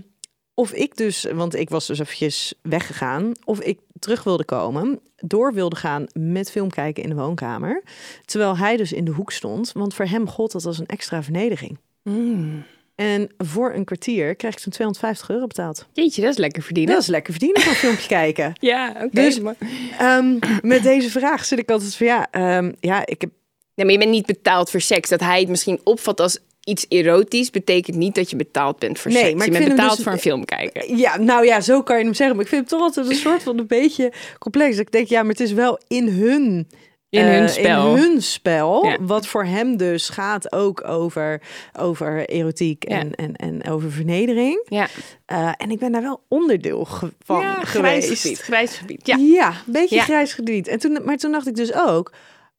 of 0.55 0.71
ik 0.71 0.95
dus, 0.95 1.23
want 1.23 1.55
ik 1.55 1.69
was 1.69 1.87
dus 1.87 1.99
eventjes 1.99 2.53
weggegaan, 2.61 3.31
of 3.43 3.59
ik 3.59 3.79
terug 4.03 4.23
wilde 4.23 4.45
komen, 4.45 4.99
door 5.15 5.53
wilde 5.53 5.75
gaan 5.75 6.05
met 6.13 6.51
film 6.51 6.69
kijken 6.69 7.03
in 7.03 7.09
de 7.09 7.15
woonkamer. 7.15 7.83
Terwijl 8.25 8.57
hij 8.57 8.77
dus 8.77 8.93
in 8.93 9.05
de 9.05 9.11
hoek 9.11 9.31
stond, 9.31 9.71
want 9.71 9.93
voor 9.93 10.05
hem 10.05 10.27
gold 10.27 10.51
dat 10.51 10.65
als 10.65 10.79
een 10.79 10.85
extra 10.85 11.23
vernedering. 11.23 11.77
Mm. 12.03 12.63
En 12.95 13.29
voor 13.37 13.73
een 13.73 13.85
kwartier 13.85 14.35
krijg 14.35 14.53
ik 14.53 14.59
toen 14.59 14.71
250 14.71 15.29
euro 15.29 15.47
betaald. 15.47 15.87
Jeetje, 15.93 16.21
dat 16.21 16.31
is 16.31 16.37
lekker 16.37 16.63
verdienen. 16.63 16.93
Dat 16.93 17.01
is 17.01 17.09
lekker 17.09 17.33
verdienen 17.33 17.61
van 17.61 17.73
filmpje 17.83 18.07
kijken. 18.07 18.53
Ja, 18.59 18.89
oké. 18.89 19.09
Dus- 19.09 19.39
maar... 19.39 19.55
Ehm, 19.99 20.39
met 20.61 20.83
deze 20.83 21.09
vraag 21.09 21.45
zit 21.45 21.59
ik 21.59 21.71
altijd 21.71 21.95
van 21.95 22.07
ja, 22.07 22.27
ehm, 22.31 22.71
ja, 22.79 23.05
ik 23.05 23.21
heb 23.21 23.29
Nee, 23.75 23.85
maar 23.85 23.95
je 23.95 23.99
bent 23.99 24.11
niet 24.11 24.25
betaald 24.25 24.69
voor 24.69 24.81
seks. 24.81 25.09
Dat 25.09 25.19
hij 25.19 25.39
het 25.39 25.49
misschien 25.49 25.79
opvat 25.83 26.19
als 26.19 26.39
iets 26.63 26.85
erotisch, 26.89 27.49
betekent 27.49 27.97
niet 27.97 28.15
dat 28.15 28.29
je 28.29 28.35
betaald 28.35 28.79
bent 28.79 28.99
voor 28.99 29.11
Nee, 29.11 29.21
seks. 29.23 29.33
maar 29.35 29.45
je 29.45 29.51
bent 29.51 29.67
betaald 29.69 29.95
dus- 29.95 30.03
voor 30.03 30.11
een 30.11 30.19
film 30.19 30.45
kijken. 30.45 30.97
Ja, 30.97 31.17
nou 31.17 31.45
ja, 31.45 31.61
zo 31.61 31.83
kan 31.83 31.97
je 31.97 32.03
hem 32.03 32.13
zeggen. 32.13 32.35
Maar 32.35 32.45
ik 32.45 32.51
vind 32.51 32.61
het 32.61 32.71
toch 32.71 32.81
altijd 32.81 33.09
een 33.09 33.15
soort 33.15 33.43
van 33.43 33.57
een 33.59 33.67
beetje 33.67 34.11
complex. 34.39 34.77
Ik 34.77 34.91
denk, 34.91 35.07
ja, 35.07 35.21
maar 35.21 35.31
het 35.31 35.39
is 35.39 35.51
wel 35.51 35.79
in 35.87 36.07
hun... 36.07 36.67
In 37.09 37.25
eh, 37.25 37.31
hun 37.37 37.49
spel. 37.49 37.95
In 37.95 38.01
hun 38.01 38.21
spel. 38.21 38.85
Ja. 38.85 38.97
Wat 39.01 39.27
voor 39.27 39.45
hem 39.45 39.77
dus 39.77 40.09
gaat 40.09 40.51
ook 40.51 40.87
over, 40.87 41.41
over 41.79 42.29
erotiek 42.29 42.89
Ja. 42.89 42.99
en, 42.99 43.15
en, 43.15 43.35
en 43.35 43.67
over 43.69 43.91
vernedering. 43.91 44.65
Ja, 44.69 44.87
Eh, 45.25 45.51
en 45.57 45.71
ik 45.71 45.79
ben 45.79 45.91
daar 45.91 46.01
wel 46.01 46.23
onderdeel 46.27 46.87
van 47.25 47.41
ja 47.41 47.53
grijs 47.63 48.05
geweest. 48.05 48.21
gebied. 48.21 48.39
Grijs 48.39 48.75
gebied. 48.77 49.07
Ja. 49.07 49.15
Ja, 49.15 49.47
een 49.49 49.71
beetje 49.73 49.99
grijs 49.99 50.33
gebied. 50.33 50.67
En 50.67 50.79
toen, 50.79 50.99
maar 51.05 51.17
toen 51.17 51.31
dacht 51.31 51.47
ik 51.47 51.55
dus 51.55 51.73
ook, 51.73 52.11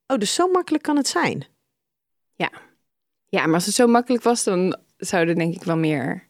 oh, 0.07 0.19
dus 0.19 0.35
zo 0.35 0.49
makkelijk 0.49 0.83
kan 0.83 0.97
het 0.97 1.09
zijn. 1.09 1.47
ja, 2.35 2.51
maar 3.47 3.55
als 3.55 3.66
het 3.66 3.75
zo 3.75 3.87
makkelijk 3.87 4.23
was, 4.23 4.44
dan 4.44 4.77
zouden 4.97 5.35
denk 5.35 5.55
ik 5.55 5.62
wel 5.62 5.77
meer 5.77 6.23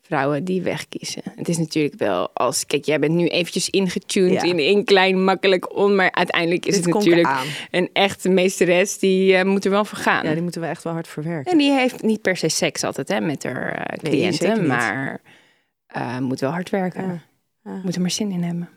vrouwen 0.00 0.44
die 0.44 0.62
wegkiezen. 0.62 1.22
Het 1.36 1.48
is 1.48 1.58
natuurlijk 1.58 1.94
wel 1.98 2.30
als, 2.34 2.66
kijk, 2.66 2.84
jij 2.84 2.98
bent 2.98 3.14
nu 3.14 3.26
eventjes 3.28 3.70
ingetuned 3.70 4.32
Ja. 4.32 4.42
in 4.42 4.58
een 4.58 4.84
klein 4.84 5.24
makkelijk 5.24 5.76
on, 5.76 5.94
maar 5.96 6.12
uiteindelijk 6.12 6.66
is 6.66 6.74
Dit 6.74 6.84
het 6.84 6.94
natuurlijk 6.94 7.26
eraan. 7.26 7.46
een 7.70 7.90
echte 7.92 8.28
meesteres 8.28 8.98
die 8.98 9.34
eh, 9.36 9.44
moet 9.44 9.64
er 9.64 9.70
wel 9.70 9.84
voor 9.84 9.98
gaan. 9.98 10.24
Ja, 10.26 10.32
die 10.32 10.42
moeten 10.42 10.60
we 10.60 10.66
echt 10.66 10.82
wel 10.84 10.92
hard 10.92 11.08
verwerken. 11.08 11.52
En 11.52 11.58
die 11.58 11.72
heeft 11.72 12.02
niet 12.02 12.22
per 12.22 12.36
se 12.36 12.48
seks 12.48 12.84
altijd 12.84 13.08
hè, 13.08 13.20
met 13.20 13.42
haar 13.42 13.72
eh, 13.74 13.98
cliënten, 13.98 14.66
maar 14.66 15.20
eh, 15.86 16.18
moet 16.18 16.40
wel 16.40 16.50
hard 16.50 16.70
werken. 16.70 17.02
Ja, 17.04 17.22
ja. 17.72 17.80
Moet 17.84 17.94
er 17.94 18.00
maar 18.00 18.10
zin 18.10 18.30
in 18.30 18.42
hebben. 18.42 18.68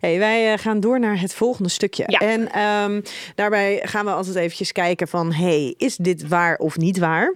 Hey, 0.00 0.18
wij 0.18 0.52
eh, 0.52 0.58
gaan 0.58 0.80
door 0.80 1.00
naar 1.00 1.20
het 1.20 1.34
volgende 1.34 1.68
stukje. 1.68 2.04
Ja. 2.06 2.18
En 2.18 2.52
ehm, 2.52 3.00
daarbij 3.34 3.80
gaan 3.82 4.04
we 4.04 4.10
altijd 4.10 4.36
eventjes 4.36 4.72
kijken 4.72 5.08
van... 5.08 5.32
hey, 5.32 5.74
is 5.76 5.96
dit 5.96 6.28
waar 6.28 6.56
of 6.56 6.76
niet 6.76 6.98
waar? 6.98 7.34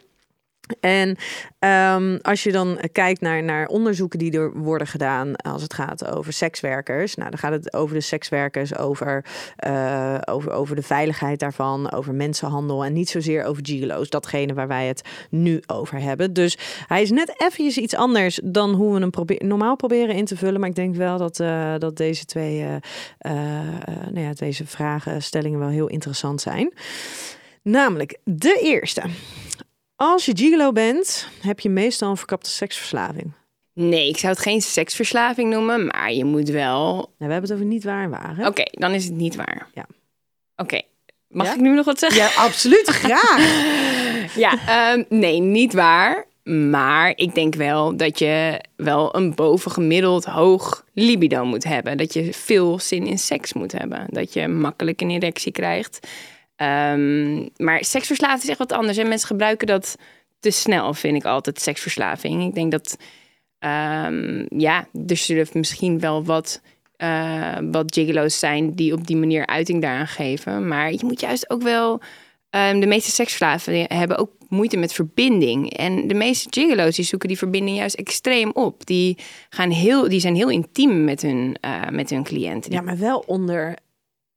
En 0.80 1.16
ehm, 1.58 2.18
als 2.22 2.42
je 2.42 2.52
dan 2.52 2.78
kijkt 2.92 3.20
naar, 3.20 3.42
naar 3.42 3.66
onderzoeken 3.66 4.18
die 4.18 4.32
er 4.32 4.52
worden 4.52 4.86
gedaan 4.86 5.36
als 5.36 5.62
het 5.62 5.74
gaat 5.74 6.06
over 6.06 6.32
sekswerkers, 6.32 7.14
nou 7.14 7.30
dan 7.30 7.38
gaat 7.38 7.52
het 7.52 7.72
over 7.72 7.94
de 7.94 8.00
sekswerkers, 8.00 8.76
over, 8.76 9.24
eh, 9.56 10.18
over, 10.24 10.52
over 10.52 10.76
de 10.76 10.82
veiligheid 10.82 11.38
daarvan, 11.38 11.92
over 11.92 12.14
mensenhandel 12.14 12.84
en 12.84 12.92
niet 12.92 13.08
zozeer 13.08 13.44
over 13.44 13.66
gigolo's, 13.66 14.08
datgene 14.08 14.54
waar 14.54 14.68
wij 14.68 14.86
het 14.86 15.02
nu 15.30 15.62
over 15.66 16.00
hebben. 16.00 16.32
Dus 16.32 16.58
hij 16.86 17.02
is 17.02 17.10
net 17.10 17.34
eventjes 17.36 17.78
iets 17.78 17.94
anders 17.94 18.40
dan 18.44 18.74
hoe 18.74 18.94
we 18.94 19.00
hem 19.00 19.48
normaal 19.48 19.76
proberen 19.76 20.14
in 20.14 20.24
te 20.24 20.36
vullen, 20.36 20.60
maar 20.60 20.68
ik 20.68 20.74
denk 20.74 20.94
wel 20.94 21.18
dat, 21.18 21.40
eh, 21.40 21.74
dat 21.78 21.96
deze 21.96 22.24
twee, 22.24 22.60
eh, 22.60 22.74
eh, 23.18 23.68
eh, 23.68 24.06
nou 24.10 24.20
ja, 24.20 24.32
deze 24.32 24.66
vragenstellingen 24.66 25.58
wel 25.58 25.68
heel 25.68 25.86
interessant 25.86 26.40
zijn. 26.40 26.72
Namelijk 27.62 28.18
de 28.24 28.60
eerste. 28.62 29.02
Als 30.02 30.24
je 30.24 30.32
gigolo 30.36 30.72
bent, 30.72 31.26
heb 31.40 31.60
je 31.60 31.68
meestal 31.68 32.10
een 32.10 32.16
verkapte 32.16 32.50
seksverslaving. 32.50 33.32
Nee, 33.74 34.08
ik 34.08 34.16
zou 34.18 34.32
het 34.32 34.42
geen 34.42 34.60
seksverslaving 34.60 35.50
noemen, 35.50 35.86
maar 35.86 36.12
je 36.12 36.24
moet 36.24 36.48
wel... 36.48 36.92
Nou, 36.94 37.08
we 37.16 37.24
hebben 37.24 37.42
het 37.42 37.52
over 37.52 37.64
niet 37.64 37.84
waar 37.84 38.02
en 38.02 38.10
waar. 38.10 38.46
Oké, 38.46 38.62
dan 38.70 38.92
is 38.92 39.04
het 39.04 39.12
niet 39.14 39.36
waar. 39.36 39.68
Ja. 39.74 39.86
Oké, 40.56 40.80
mag 41.28 41.46
Ja? 41.46 41.52
ik 41.54 41.60
nu 41.60 41.74
nog 41.74 41.84
wat 41.84 41.98
zeggen? 41.98 42.20
Ja, 42.20 42.28
absoluut. 42.36 42.86
Graag. 42.88 43.38
Ja, 44.34 44.52
ehm, 44.66 45.02
nee, 45.08 45.40
niet 45.40 45.72
waar. 45.72 46.26
Maar 46.70 47.12
ik 47.16 47.34
denk 47.34 47.54
wel 47.54 47.96
dat 47.96 48.18
je 48.18 48.64
wel 48.76 49.16
een 49.16 49.34
bovengemiddeld 49.34 50.24
hoog 50.24 50.84
libido 50.94 51.44
moet 51.44 51.64
hebben. 51.64 51.96
Dat 51.96 52.12
je 52.14 52.32
veel 52.32 52.78
zin 52.78 53.06
in 53.06 53.18
seks 53.18 53.52
moet 53.52 53.72
hebben. 53.72 54.06
Dat 54.10 54.32
je 54.32 54.48
makkelijk 54.48 55.00
een 55.00 55.10
erectie 55.10 55.52
krijgt. 55.52 56.06
Ehm, 56.60 57.46
maar 57.56 57.84
seksverslaving 57.84 58.42
is 58.42 58.48
echt 58.48 58.58
wat 58.58 58.72
anders. 58.72 58.96
En 58.96 59.08
mensen 59.08 59.26
gebruiken 59.26 59.66
dat 59.66 59.96
te 60.40 60.50
snel, 60.50 60.94
vind 60.94 61.16
ik 61.16 61.24
altijd, 61.24 61.60
seksverslaving. 61.60 62.44
Ik 62.44 62.54
denk 62.54 62.70
dat, 62.70 62.96
ehm, 63.58 64.46
ja, 64.48 64.88
er 65.06 65.16
zullen 65.16 65.46
misschien 65.52 66.00
wel 66.00 66.24
wat, 66.24 66.60
eh, 66.96 67.56
wat 67.70 67.94
gigolo's 67.94 68.38
zijn 68.38 68.74
die 68.74 68.92
op 68.92 69.06
die 69.06 69.16
manier 69.16 69.46
uiting 69.46 69.82
daaraan 69.82 70.06
geven. 70.06 70.68
Maar 70.68 70.92
je 70.92 71.04
moet 71.04 71.20
juist 71.20 71.50
ook 71.50 71.62
wel... 71.62 72.00
ehm, 72.50 72.80
de 72.80 72.86
meeste 72.86 73.10
seksverslaafden 73.10 73.84
hebben 73.88 74.18
ook 74.18 74.30
moeite 74.48 74.76
met 74.76 74.92
verbinding. 74.92 75.72
En 75.72 76.08
de 76.08 76.14
meeste 76.14 76.48
gigolo's 76.50 76.96
die 76.96 77.04
zoeken 77.04 77.28
die 77.28 77.38
verbinding 77.38 77.76
juist 77.76 77.94
extreem 77.94 78.50
op. 78.52 78.86
Die, 78.86 79.18
gaan 79.50 79.70
heel, 79.70 80.08
die 80.08 80.20
zijn 80.20 80.34
heel 80.34 80.50
intiem 80.50 81.04
met 81.04 81.22
hun, 81.22 81.56
eh, 81.60 81.88
met 81.88 82.10
hun 82.10 82.24
cliënten. 82.24 82.72
Ja, 82.72 82.80
maar 82.80 82.98
wel 82.98 83.24
onder 83.26 83.76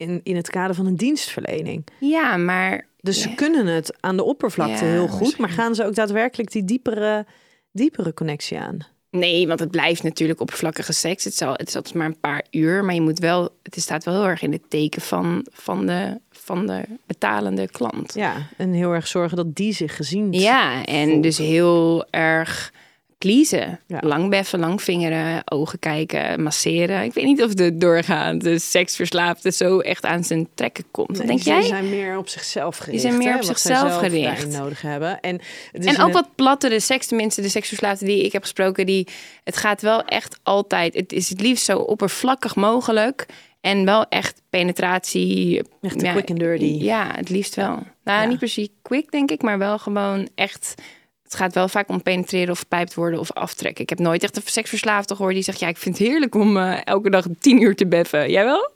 in, 0.04 0.20
in 0.24 0.36
het 0.36 0.50
kader 0.50 0.76
van 0.76 0.86
een 0.86 0.96
dienstverlening. 0.96 1.84
ja 2.00 2.38
maar 2.38 2.88
Dus 3.00 3.22
ze 3.22 3.34
kunnen 3.34 3.66
het 3.68 3.96
aan 4.00 4.18
de 4.18 4.24
oppervlakte 4.24 4.86
Ja, 4.86 4.92
heel 4.92 5.08
goed, 5.08 5.38
maar 5.38 5.50
gaan 5.50 5.76
ze 5.76 5.86
ook 5.86 5.96
daadwerkelijk 5.96 6.52
die 6.52 6.66
diepere, 6.66 7.26
diepere 7.72 8.14
connectie 8.14 8.60
aan? 8.60 8.78
Nee, 9.10 9.48
want 9.48 9.60
het 9.60 9.72
blijft 9.72 10.04
natuurlijk 10.04 10.40
oppervlakkige 10.42 10.94
seks. 10.94 11.24
Het 11.24 11.34
is, 11.34 11.42
al, 11.42 11.52
het 11.54 11.68
is 11.68 11.76
altijd 11.76 11.96
maar 11.96 12.06
een 12.06 12.20
paar 12.20 12.46
uur, 12.52 12.86
maar 12.86 12.94
je 12.96 13.02
moet 13.02 13.20
wel, 13.20 13.50
het 13.64 13.82
staat 13.82 14.04
wel 14.04 14.14
heel 14.14 14.28
erg 14.28 14.42
in 14.42 14.52
het 14.52 14.70
teken 14.70 15.02
van, 15.02 15.46
van, 15.52 15.86
de, 15.86 16.20
van 16.32 16.68
de 16.68 16.82
betalende 17.06 17.68
klant. 17.68 18.14
Ja, 18.14 18.34
en 18.58 18.72
heel 18.74 18.92
erg 18.92 19.08
zorgen 19.08 19.38
dat 19.38 19.56
die 19.56 19.74
zich 19.74 19.96
gezien 19.96 20.32
Ja, 20.32 20.86
en 20.86 21.10
voelt. 21.10 21.24
dus 21.24 21.38
heel 21.38 22.06
erg 22.10 22.74
Ja. 23.24 23.78
Lang 24.02 24.30
beffen, 24.30 24.60
lang 24.60 24.82
vingeren, 24.82 25.42
ogen 25.52 25.80
kijken, 25.80 26.44
masseren. 26.44 27.04
Ik 27.04 27.14
weet 27.14 27.26
niet 27.26 27.44
of 27.44 27.54
de 27.54 27.78
doorgaande 27.78 28.60
seksverslaafde 28.60 29.52
zo 29.52 29.80
echt 29.80 30.06
aan 30.06 30.24
zijn 30.24 30.48
trekken 30.54 30.84
komt. 30.92 31.08
Wat 31.08 31.18
Nee, 31.18 31.28
denk 31.28 31.44
die 31.44 31.54
jij? 31.54 31.62
zijn 31.62 31.90
meer 31.90 32.18
op 32.18 32.28
zichzelf 32.28 32.78
gericht. 32.78 33.02
zijn 33.02 33.18
meer 33.18 33.36
op 33.36 33.44
zichzelf 33.44 33.90
zelf 33.90 33.98
gericht. 34.00 34.48
nodig 34.48 34.82
hebben. 34.82 35.20
En, 35.20 35.42
het 35.72 35.86
is 35.86 35.96
En 35.96 36.02
ook 36.02 36.08
een- 36.08 36.14
wat 36.14 36.36
plattere 36.36 36.80
seks, 36.80 37.08
tenminste 37.08 37.42
de 37.42 37.50
seksverslaafden 37.50 38.08
die 38.08 38.24
ik 38.26 38.32
heb 38.32 38.42
gesproken, 38.42 38.86
die, 38.86 39.08
het 39.44 39.58
gaat 39.58 39.82
wel 39.82 40.04
echt 40.06 40.40
altijd, 40.44 40.94
het 40.96 41.12
is 41.12 41.30
het 41.30 41.42
liefst 41.42 41.66
zo 41.66 41.78
oppervlakkig 41.78 42.56
mogelijk 42.56 43.26
en 43.62 43.86
wel 43.86 44.06
echt 44.10 44.42
penetratie. 44.50 45.62
Echt 45.82 46.00
de 46.00 46.12
quick 46.12 46.30
and 46.30 46.40
dirty. 46.40 46.66
Ja, 46.66 47.12
het 47.16 47.30
liefst 47.30 47.56
wel. 47.56 47.68
Nou, 48.04 48.22
Ja. 48.22 48.26
niet 48.26 48.38
precies 48.38 48.68
quick 48.82 49.12
denk 49.12 49.32
ik, 49.32 49.42
maar 49.42 49.58
wel 49.58 49.80
gewoon 49.80 50.30
echt, 50.36 50.74
het 51.34 51.42
gaat 51.42 51.54
wel 51.54 51.68
vaak 51.68 51.90
om 51.90 52.02
penetreren 52.02 52.52
of 52.52 52.60
gepijpt 52.60 52.94
worden 52.94 53.20
of 53.20 53.32
aftrekken. 53.32 53.84
Ik 53.84 53.90
heb 53.90 54.00
nooit 54.00 54.24
echt 54.24 54.36
een 54.36 54.42
seksverslaafde 54.46 55.16
gehoord 55.16 55.34
die 55.34 55.44
zegt, 55.44 55.60
ja, 55.60 55.68
ik 55.68 55.78
vind 55.78 55.98
het 55.98 56.08
heerlijk 56.08 56.36
om 56.36 56.58
eh, 56.58 56.80
elke 56.84 57.10
dag 57.10 57.26
tien 57.40 57.62
uur 57.62 57.76
te 57.76 57.88
beffen. 57.88 58.32
Jij 58.32 58.44
wel? 58.44 58.72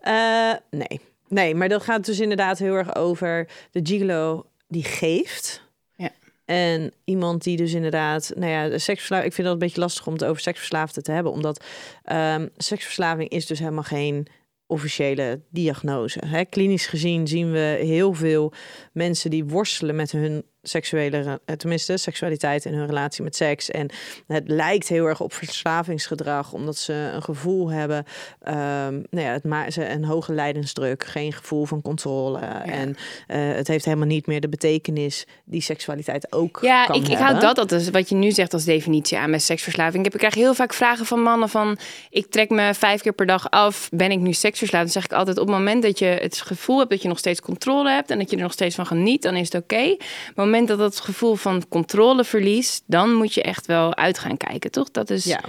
Eh, 0.00 0.52
nee. 0.70 1.00
Nee, 1.28 1.54
maar 1.54 1.68
dat 1.68 1.82
gaat 1.82 2.04
dus 2.04 2.20
inderdaad 2.20 2.58
heel 2.58 2.74
erg 2.74 2.94
over 2.94 3.48
de 3.70 3.80
gigolo 3.82 4.46
die 4.68 4.84
geeft. 4.84 5.62
Ja. 5.96 6.10
En 6.44 6.92
iemand 7.04 7.42
die 7.42 7.56
dus 7.56 7.72
inderdaad, 7.72 8.32
nou 8.34 8.50
ja, 8.50 8.68
de 8.68 8.78
seksverslaving. 8.78 9.28
Ik 9.28 9.34
vind 9.34 9.46
dat 9.46 9.56
een 9.56 9.62
beetje 9.62 9.80
lastig 9.80 10.06
om 10.06 10.12
het 10.12 10.24
over 10.24 10.42
seksverslaafden 10.42 11.02
te 11.02 11.12
hebben, 11.12 11.32
omdat 11.32 11.64
ehm, 12.04 12.46
seksverslaving 12.56 13.28
is 13.28 13.46
dus 13.46 13.58
helemaal 13.58 13.82
geen 13.82 14.26
officiële 14.66 15.40
diagnose. 15.50 16.22
Hè? 16.26 16.44
Klinisch 16.44 16.86
gezien 16.86 17.26
zien 17.26 17.52
we 17.52 17.78
heel 17.80 18.12
veel 18.14 18.52
mensen 18.92 19.30
die 19.30 19.44
worstelen 19.44 19.96
met 19.96 20.12
hun 20.12 20.44
seksuele, 20.62 21.40
eh, 21.44 21.56
tenminste 21.56 21.96
seksualiteit 21.96 22.64
in 22.64 22.74
hun 22.74 22.86
relatie 22.86 23.22
met 23.24 23.36
seks. 23.36 23.70
En 23.70 23.88
het 24.26 24.48
lijkt 24.48 24.88
heel 24.88 25.06
erg 25.06 25.20
op 25.20 25.32
verslavingsgedrag, 25.32 26.52
omdat 26.52 26.76
ze 26.76 26.92
een 26.92 27.22
gevoel 27.22 27.70
hebben, 27.70 28.04
ehm, 28.42 28.92
nou 29.10 29.26
ja, 29.26 29.32
het 29.32 29.44
ma- 29.44 29.70
ze 29.70 29.88
een 29.88 30.04
hoge 30.04 30.32
lijdensdruk, 30.32 31.04
geen 31.04 31.32
gevoel 31.32 31.64
van 31.64 31.82
controle. 31.82 32.38
En 32.64 32.96
eh, 33.26 33.38
het 33.54 33.68
heeft 33.68 33.84
helemaal 33.84 34.06
niet 34.06 34.26
meer 34.26 34.40
de 34.40 34.48
betekenis 34.48 35.26
die 35.44 35.60
seksualiteit 35.60 36.32
ook 36.32 36.58
Ja, 36.62 36.84
kan 36.84 36.94
ik, 36.94 37.02
ik 37.02 37.08
hebben. 37.08 37.26
hou 37.26 37.40
dat 37.40 37.58
altijd, 37.58 37.90
wat 37.90 38.08
je 38.08 38.14
nu 38.14 38.30
zegt 38.30 38.52
als 38.52 38.64
definitie 38.64 39.18
aan 39.18 39.30
met 39.30 39.42
seksverslaving. 39.42 39.96
Ik, 39.98 40.04
heb, 40.04 40.12
ik 40.12 40.18
krijg 40.18 40.34
heel 40.34 40.54
vaak 40.54 40.72
vragen 40.72 41.06
van 41.06 41.22
mannen 41.22 41.48
van... 41.48 41.78
ik 42.10 42.26
trek 42.26 42.50
me 42.50 42.74
vijf 42.74 43.02
keer 43.02 43.12
per 43.12 43.26
dag 43.26 43.50
af, 43.50 43.88
ben 43.92 44.10
ik 44.10 44.18
nu 44.18 44.32
seksverslaafd? 44.32 44.84
Dan 44.84 44.92
zeg 44.92 45.04
ik 45.04 45.12
altijd, 45.12 45.38
op 45.38 45.46
het 45.46 45.56
moment 45.56 45.82
dat 45.82 45.98
je 45.98 46.06
het 46.06 46.40
gevoel 46.40 46.78
hebt... 46.78 46.90
dat 46.90 47.02
je 47.02 47.08
nog 47.08 47.18
steeds 47.18 47.40
controle 47.40 47.90
hebt 47.90 48.10
en 48.10 48.18
dat 48.18 48.30
je 48.30 48.36
er 48.36 48.42
nog 48.42 48.52
steeds 48.52 48.74
van 48.74 48.86
geniet... 48.86 49.22
dan 49.22 49.36
is 49.36 49.52
het 49.52 49.62
oké. 49.62 49.96
Maar 50.34 50.47
moment 50.50 50.68
dat 50.68 50.78
dat 50.78 51.00
gevoel 51.00 51.34
van 51.34 51.68
controle 51.68 52.24
verliest... 52.24 52.82
dan 52.86 53.14
moet 53.14 53.34
je 53.34 53.42
echt 53.42 53.66
wel 53.66 53.96
uit 53.96 54.18
gaan 54.18 54.36
kijken, 54.36 54.70
toch? 54.70 54.90
Dat 54.90 55.10
is... 55.10 55.24
Ja, 55.24 55.40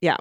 ja. 0.00 0.20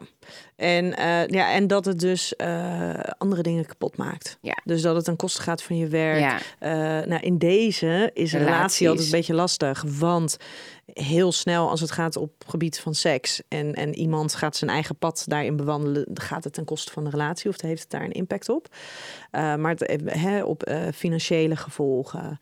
En, 0.55 0.95
eh, 0.95 1.27
ja, 1.27 1.51
en 1.51 1.67
dat 1.67 1.85
het 1.85 1.99
dus 1.99 2.35
eh, 2.35 2.93
andere 3.17 3.41
dingen 3.41 3.65
kapot 3.65 3.97
maakt. 3.97 4.37
Ja. 4.41 4.57
Dus 4.63 4.81
dat 4.81 4.95
het 4.95 5.05
ten 5.05 5.15
koste 5.15 5.41
gaat 5.41 5.63
van 5.63 5.77
je 5.77 5.87
werk. 5.87 6.19
Ja. 6.19 6.39
Eh, 6.59 7.07
nou, 7.07 7.21
in 7.21 7.37
deze 7.37 8.11
is 8.13 8.33
een 8.33 8.43
relatie 8.43 8.89
altijd 8.89 9.05
een 9.05 9.11
beetje 9.11 9.33
lastig. 9.33 9.83
Want 9.87 10.37
heel 10.93 11.31
snel 11.31 11.69
als 11.69 11.81
het 11.81 11.91
gaat 11.91 12.15
op 12.15 12.31
gebied 12.47 12.79
van 12.79 12.95
seks... 12.95 13.41
en, 13.47 13.73
en 13.73 13.95
iemand 13.95 14.35
gaat 14.35 14.55
zijn 14.55 14.71
eigen 14.71 14.95
pad 14.95 15.23
daarin 15.27 15.55
bewandelen... 15.55 16.07
gaat 16.13 16.43
het 16.43 16.53
ten 16.53 16.65
koste 16.65 16.91
van 16.91 17.03
de 17.03 17.09
relatie 17.09 17.49
of 17.49 17.61
heeft 17.61 17.81
het 17.81 17.91
daar 17.91 18.03
een 18.03 18.11
impact 18.11 18.49
op. 18.49 18.67
Maar 19.31 19.75
het, 19.77 20.43
op 20.43 20.71
financiële 20.95 21.55
gevolgen, 21.55 22.39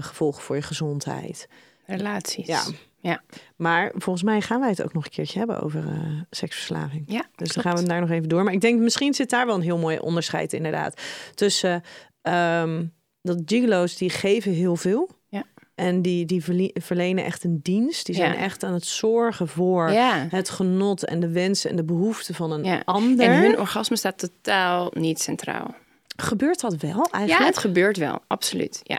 gevolgen 0.00 0.42
voor 0.42 0.56
je 0.56 0.62
gezondheid... 0.62 1.48
Relaties. 1.86 2.46
Ja. 2.46 2.62
Ja. 3.02 3.22
Maar 3.56 3.92
volgens 3.96 4.24
mij 4.24 4.40
gaan 4.40 4.60
wij 4.60 4.68
het 4.68 4.82
ook 4.82 4.92
nog 4.92 5.04
een 5.04 5.10
keertje 5.10 5.38
hebben 5.38 5.60
over 5.60 5.86
eh, 5.88 6.20
seksverslaving. 6.30 7.04
Ja, 7.06 7.24
Dus 7.36 7.52
dan 7.52 7.62
gaan 7.62 7.76
we 7.76 7.82
daar 7.86 8.00
nog 8.00 8.10
even 8.10 8.28
door. 8.28 8.44
Maar 8.44 8.52
ik 8.52 8.60
denk 8.60 8.80
misschien 8.80 9.14
zit 9.14 9.30
daar 9.30 9.46
wel 9.46 9.54
een 9.54 9.60
heel 9.62 9.78
mooi 9.78 9.98
onderscheid 9.98 10.52
inderdaad. 10.52 11.00
Tussen 11.34 11.82
ehm, 12.22 12.84
dat 13.22 13.42
gigolo's 13.46 13.96
die 13.96 14.10
geven 14.10 14.52
heel 14.52 14.76
veel. 14.76 15.08
Ja. 15.28 15.44
En 15.74 16.02
die, 16.02 16.24
die 16.26 16.42
verlenen 16.74 17.24
echt 17.24 17.44
een 17.44 17.60
dienst. 17.62 18.06
Die 18.06 18.14
zijn 18.14 18.32
Ja. 18.32 18.38
echt 18.38 18.62
aan 18.62 18.72
het 18.72 18.86
zorgen 18.86 19.48
voor 19.48 19.90
Ja. 19.90 20.26
het 20.30 20.50
genot 20.50 21.04
en 21.04 21.20
de 21.20 21.28
wensen 21.30 21.70
en 21.70 21.76
de 21.76 21.84
behoeften 21.84 22.34
van 22.34 22.50
een 22.52 22.64
Ja. 22.64 22.82
ander. 22.84 23.26
En 23.26 23.40
hun 23.40 23.58
orgasme 23.58 23.96
staat 23.96 24.18
totaal 24.18 24.90
niet 24.94 25.20
centraal. 25.20 25.74
Gebeurt 26.16 26.60
dat 26.60 26.76
wel 26.76 26.90
Ja, 27.12 27.18
eigenlijk? 27.18 27.46
het 27.46 27.58
gebeurt 27.58 27.96
wel, 27.96 28.18
absoluut. 28.26 28.80
Ja. 28.82 28.98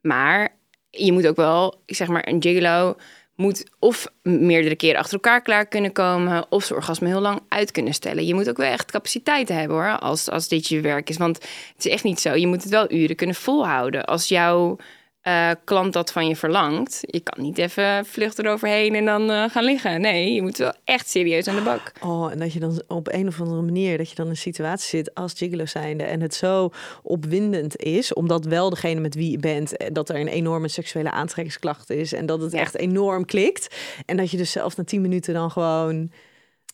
Maar 0.00 0.48
je 0.90 1.12
moet 1.12 1.26
ook 1.26 1.36
wel, 1.36 1.82
ik 1.86 1.94
zeg 1.96 2.08
maar, 2.08 2.28
een 2.28 2.42
gigolo 2.42 2.96
moet 3.40 3.64
of 3.78 4.06
meerdere 4.22 4.76
keren 4.76 4.98
achter 4.98 5.14
elkaar 5.14 5.42
klaar 5.42 5.66
kunnen 5.66 5.92
komen, 5.92 6.46
of 6.48 6.64
zijn 6.64 6.78
orgasme 6.78 7.08
heel 7.08 7.20
lang 7.20 7.40
uit 7.48 7.70
kunnen 7.70 7.94
stellen. 7.94 8.26
Je 8.26 8.34
moet 8.34 8.48
ook 8.48 8.56
wel 8.56 8.72
echt 8.72 8.90
capaciteit 8.90 9.48
hebben 9.48 9.76
hoor, 9.76 9.98
als, 9.98 10.28
als 10.28 10.48
dit 10.48 10.68
je 10.68 10.80
werk 10.80 11.08
is. 11.08 11.16
Want 11.16 11.36
het 11.74 11.84
is 11.84 11.92
echt 11.92 12.04
niet 12.04 12.20
zo. 12.20 12.34
Je 12.34 12.46
moet 12.46 12.62
het 12.62 12.72
wel 12.72 12.92
uren 12.92 13.16
kunnen 13.16 13.36
volhouden. 13.36 14.04
Als 14.04 14.28
jouw 14.28 14.76
eh, 15.20 15.50
klant 15.64 15.92
dat 15.92 16.12
van 16.12 16.26
je 16.28 16.36
verlangt, 16.36 16.98
je 17.00 17.20
kan 17.20 17.42
niet 17.44 17.58
even 17.58 18.06
vluchten 18.06 18.44
eroverheen 18.46 18.94
en 18.94 19.04
dan 19.04 19.30
eh, 19.30 19.44
gaan 19.50 19.64
liggen. 19.64 20.00
Nee, 20.00 20.32
je 20.34 20.42
moet 20.42 20.56
wel 20.56 20.72
echt 20.84 21.08
serieus 21.10 21.48
aan 21.48 21.54
de 21.56 21.62
bak. 21.62 21.92
Oh, 22.04 22.32
en 22.32 22.38
dat 22.38 22.52
je 22.52 22.60
dan 22.60 22.82
op 22.88 23.12
een 23.12 23.26
of 23.28 23.40
andere 23.40 23.62
manier 23.62 23.98
dat 23.98 24.08
je 24.08 24.14
dan 24.14 24.24
in 24.24 24.30
een 24.30 24.36
situatie 24.36 24.88
zit 24.88 25.14
als 25.14 25.32
gigolo 25.36 25.66
zijnde 25.66 26.04
en 26.04 26.20
het 26.20 26.34
zo 26.34 26.70
opwindend 27.02 27.76
is, 27.76 28.12
omdat 28.12 28.44
wel 28.44 28.70
degene 28.70 29.00
met 29.00 29.14
wie 29.14 29.30
je 29.30 29.38
bent, 29.38 29.76
eh, 29.76 29.88
dat 29.92 30.08
er 30.08 30.16
een 30.20 30.28
enorme 30.28 30.68
seksuele 30.68 31.10
aantrekkingsklacht 31.10 31.90
is 31.90 32.12
en 32.12 32.26
dat 32.26 32.40
het 32.40 32.52
Ja. 32.52 32.58
echt 32.58 32.76
enorm 32.76 33.24
klikt 33.24 33.74
en 34.06 34.16
dat 34.16 34.30
je 34.30 34.36
dus 34.36 34.50
zelf 34.50 34.76
na 34.76 34.84
tien 34.84 35.00
minuten 35.00 35.34
dan 35.34 35.50
gewoon 35.50 36.10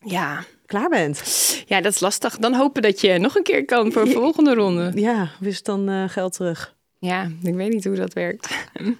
Ja. 0.00 0.44
klaar 0.66 0.88
bent. 0.88 1.22
ja, 1.66 1.80
dat 1.80 1.92
is 1.92 2.00
lastig. 2.00 2.36
Dan 2.38 2.54
hopen 2.54 2.82
dat 2.82 3.00
je 3.00 3.18
nog 3.18 3.36
een 3.36 3.42
keer 3.42 3.64
kan 3.64 3.92
voor 3.92 4.02
een 4.02 4.12
volgende 4.12 4.54
ronde. 4.54 4.92
Ja, 4.94 5.30
dus 5.40 5.62
dan 5.62 6.08
geld 6.10 6.32
terug. 6.32 6.74
Ja, 6.98 7.30
ik 7.42 7.54
weet 7.54 7.72
niet 7.72 7.84
hoe 7.84 7.96
dat 7.96 8.12
werkt. 8.12 8.48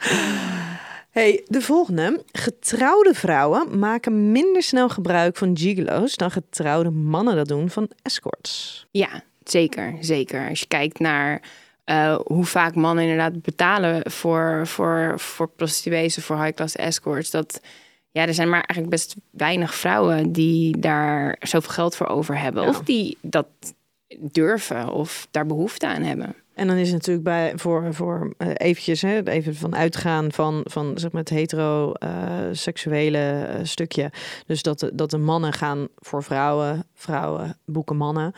Hey, 1.17 1.45
de 1.47 1.61
volgende. 1.61 2.25
Getrouwde 2.33 3.15
vrouwen 3.15 3.79
maken 3.79 4.33
minder 4.33 4.63
snel 4.63 4.89
gebruik 4.89 5.37
van 5.37 5.59
gigolo's 5.59 6.17
dan 6.17 6.31
getrouwde 6.31 6.91
mannen 6.91 7.37
dat 7.37 7.49
doen 7.49 7.71
van 7.71 7.91
escorts. 8.03 8.87
Ja, 8.91 9.23
zeker, 9.45 9.97
zeker. 10.01 10.49
Als 10.49 10.61
je 10.61 10.67
kijkt 10.67 10.99
naar 10.99 11.43
eh, 11.85 12.19
hoe 12.25 12.45
vaak 12.45 12.75
mannen 12.75 13.05
inderdaad 13.05 13.43
betalen 13.43 14.11
voor, 14.11 14.67
voor, 14.67 15.21
voor 15.21 15.49
prostituees 15.49 16.19
of 16.19 16.25
voor 16.25 16.43
high-class 16.43 16.77
escorts, 16.77 17.31
dat 17.31 17.61
ja, 18.11 18.27
er 18.27 18.35
zijn 18.35 18.49
maar 18.49 18.65
eigenlijk 18.65 18.91
best 18.91 19.15
weinig 19.31 19.75
vrouwen 19.75 20.33
die 20.33 20.79
daar 20.79 21.37
zoveel 21.41 21.73
geld 21.73 21.97
voor 21.97 22.07
over 22.07 22.39
hebben. 22.39 22.63
Ja. 22.63 22.69
Of 22.69 22.81
die 22.81 23.19
dat 23.21 23.47
durven 24.19 24.93
of 24.93 25.29
daar 25.31 25.47
behoefte 25.47 25.87
aan 25.87 26.03
hebben. 26.03 26.35
En 26.57 26.67
dan 26.67 26.77
is 26.77 26.87
het 26.87 26.97
natuurlijk 26.97 27.25
bij 27.25 27.53
voor, 27.57 27.95
voor 27.95 28.35
eh, 28.39 28.49
eventjes 28.55 29.03
hè, 29.03 29.23
even 29.23 29.55
van 29.55 29.77
uitgaan 29.77 30.33
van, 30.33 30.61
van 30.65 30.99
zeg 30.99 31.13
maar 31.13 31.21
het 31.21 31.31
hetero 31.31 31.93
eh, 31.93 32.49
seksuele 32.53 33.19
eh, 33.19 33.65
stukje. 33.65 34.11
Dus 34.47 34.63
dat 34.63 34.91
dat 34.93 35.11
de 35.11 35.19
mannen 35.19 35.53
gaan 35.53 35.89
voor 35.97 36.23
vrouwen, 36.23 36.85
vrouwen 36.95 37.59
boeken 37.65 37.97
mannen. 37.97 38.33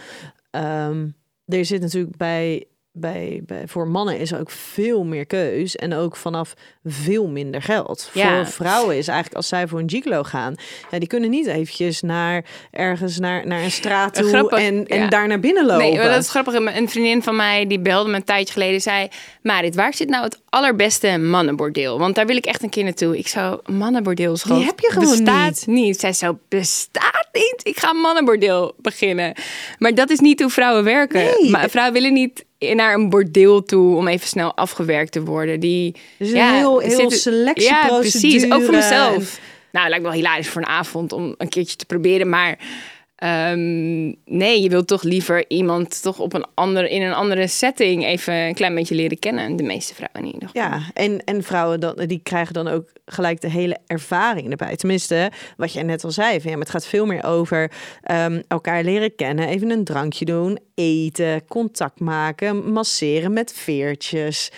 Ehm, 0.51 1.09
er 1.45 1.65
zit 1.65 1.81
natuurlijk 1.81 2.17
bij, 2.17 2.67
bij, 3.01 3.43
bij 3.47 3.63
voor 3.67 3.89
mannen 3.89 4.19
is 4.19 4.35
ook 4.35 4.51
veel 4.51 5.05
meer 5.05 5.27
keus 5.27 5.77
en 5.77 5.95
ook 5.95 6.17
vanaf 6.17 6.55
veel 6.85 7.27
minder 7.27 7.63
geld. 7.63 8.11
Ja. 8.13 8.37
Voor 8.37 8.53
vrouwen 8.53 8.97
is 8.97 9.09
eigenlijk 9.09 9.37
als 9.37 9.49
zij 9.49 9.69
voor 9.69 9.79
een 9.79 9.91
gigolo 9.91 10.23
gaan, 10.23 10.55
ja, 10.91 10.99
die 10.99 11.09
kunnen 11.09 11.31
niet 11.31 11.47
eventjes 11.47 12.01
naar 12.01 12.45
ergens 12.71 13.19
naar, 13.19 13.47
naar 13.47 13.63
een 13.63 13.71
straat 13.71 14.15
toe 14.15 14.29
Grappig, 14.29 14.59
en, 14.59 14.87
en 14.87 14.99
ja. 14.99 15.09
daar 15.09 15.29
naar 15.29 15.41
binnen 15.41 15.67
lopen. 15.67 15.91
Nee, 15.91 16.09
dat 16.09 16.23
is 16.23 16.31
grappig. 16.31 16.55
Een 16.55 16.89
vriendin 16.89 17.23
van 17.23 17.37
mij 17.37 17.67
die 17.67 17.81
belde 17.81 18.11
me 18.11 18.17
een 18.17 18.25
tijdje 18.25 18.53
geleden. 18.53 18.81
Zei, 18.81 19.09
Marit, 19.43 19.75
waar 19.75 19.95
zit 19.95 20.09
nou 20.09 20.25
het 20.25 20.41
allerbeste 20.49 21.19
mannenbordeel? 21.19 21.99
Want 21.99 22.15
daar 22.15 22.27
wil 22.27 22.37
ik 22.37 22.47
echt 22.47 22.63
een 22.63 22.71
keer 22.71 22.85
naartoe. 22.85 23.19
Ik 23.19 23.29
zou 23.29 23.61
mannenbordeel 23.67 24.37
schat, 24.37 24.65
heb 24.65 24.81
je 24.81 24.91
gewoon 24.93 25.11
bestaat 25.11 25.67
niet. 25.67 26.01
Zij 26.01 26.13
zo, 26.13 26.39
bestaat 26.49 27.29
niet? 27.33 27.61
Ik 27.63 27.79
ga 27.79 27.91
een 27.91 28.01
mannenbordeel 28.01 28.75
beginnen. 28.79 29.35
Maar 29.79 29.95
dat 29.95 30.11
is 30.11 30.19
niet 30.19 30.41
hoe 30.41 30.51
vrouwen 30.51 30.85
werken. 30.85 31.25
Nee. 31.25 31.51
Maar 31.51 31.71
vrouwen 31.71 31.95
willen 31.95 32.13
niet 32.13 32.45
naar 32.59 32.95
een 32.95 33.09
bordeel 33.09 33.63
toe 33.63 33.97
om 33.97 34.09
even 34.09 34.29
snel 34.29 34.55
afgewerkt 34.57 35.13
te 35.13 35.23
worden. 35.23 35.61
Die, 35.61 35.95
Dus 36.19 36.31
een 36.31 36.55
heel, 36.55 36.79
heel 36.79 37.11
selectieprocedure. 37.11 37.65
Ja, 37.65 37.99
precies. 37.99 38.45
Ook 38.45 38.63
voor 38.65 38.75
en- 38.75 38.81
mezelf. 38.81 39.41
Nou, 39.73 39.89
lijkt 39.89 40.05
me 40.05 40.11
wel 40.11 40.19
hilarisch 40.19 40.49
voor 40.49 40.63
een 40.63 40.69
avond 40.69 41.13
om 41.13 41.35
een 41.39 41.49
keertje 41.49 41.77
te 41.77 41.87
proberen. 41.87 42.29
Maar 42.29 42.59
ehm, 43.19 44.07
nee, 44.25 44.63
je 44.63 44.69
wilt 44.69 44.87
toch 44.87 45.03
liever 45.03 45.45
iemand 45.49 46.03
toch 46.03 46.19
op 46.19 46.33
een 46.33 46.47
andere, 46.55 46.91
in 46.91 47.03
een 47.03 47.13
andere 47.13 47.47
setting 47.47 48.05
even 48.05 48.35
een 48.35 48.55
klein 48.55 48.75
beetje 48.75 48.95
leren 48.95 49.19
kennen. 49.19 49.57
De 49.57 49.63
meeste 49.63 49.95
vrouwen 49.95 50.21
in 50.21 50.35
ieder 50.35 50.49
geval. 50.49 50.63
Ja, 50.63 50.81
en, 50.95 51.25
en 51.25 51.43
vrouwen 51.43 51.81
dan, 51.81 51.95
die 52.07 52.21
krijgen 52.23 52.55
dan 52.55 52.69
ook 52.69 52.93
gelijk 53.07 53.41
de 53.41 53.51
hele 53.51 53.79
ervaring 53.87 54.51
erbij. 54.51 54.77
Tenminste, 54.77 55.31
wat 55.57 55.73
jij 55.73 55.83
net 55.83 56.05
al 56.05 56.11
zei. 56.11 56.41
Van, 56.41 56.51
ja, 56.51 56.57
maar 56.57 56.67
het 56.67 56.75
gaat 56.75 56.87
veel 56.87 57.07
meer 57.07 57.25
over 57.25 57.71
ehm, 58.03 58.41
elkaar 58.49 58.85
leren 58.85 59.15
kennen. 59.15 59.49
Even 59.49 59.71
een 59.71 59.85
drankje 59.85 60.25
doen, 60.25 60.59
eten, 60.75 61.47
contact 61.47 62.01
maken, 62.01 62.73
masseren 62.73 63.33
met 63.33 63.53
veertjes. 63.53 64.51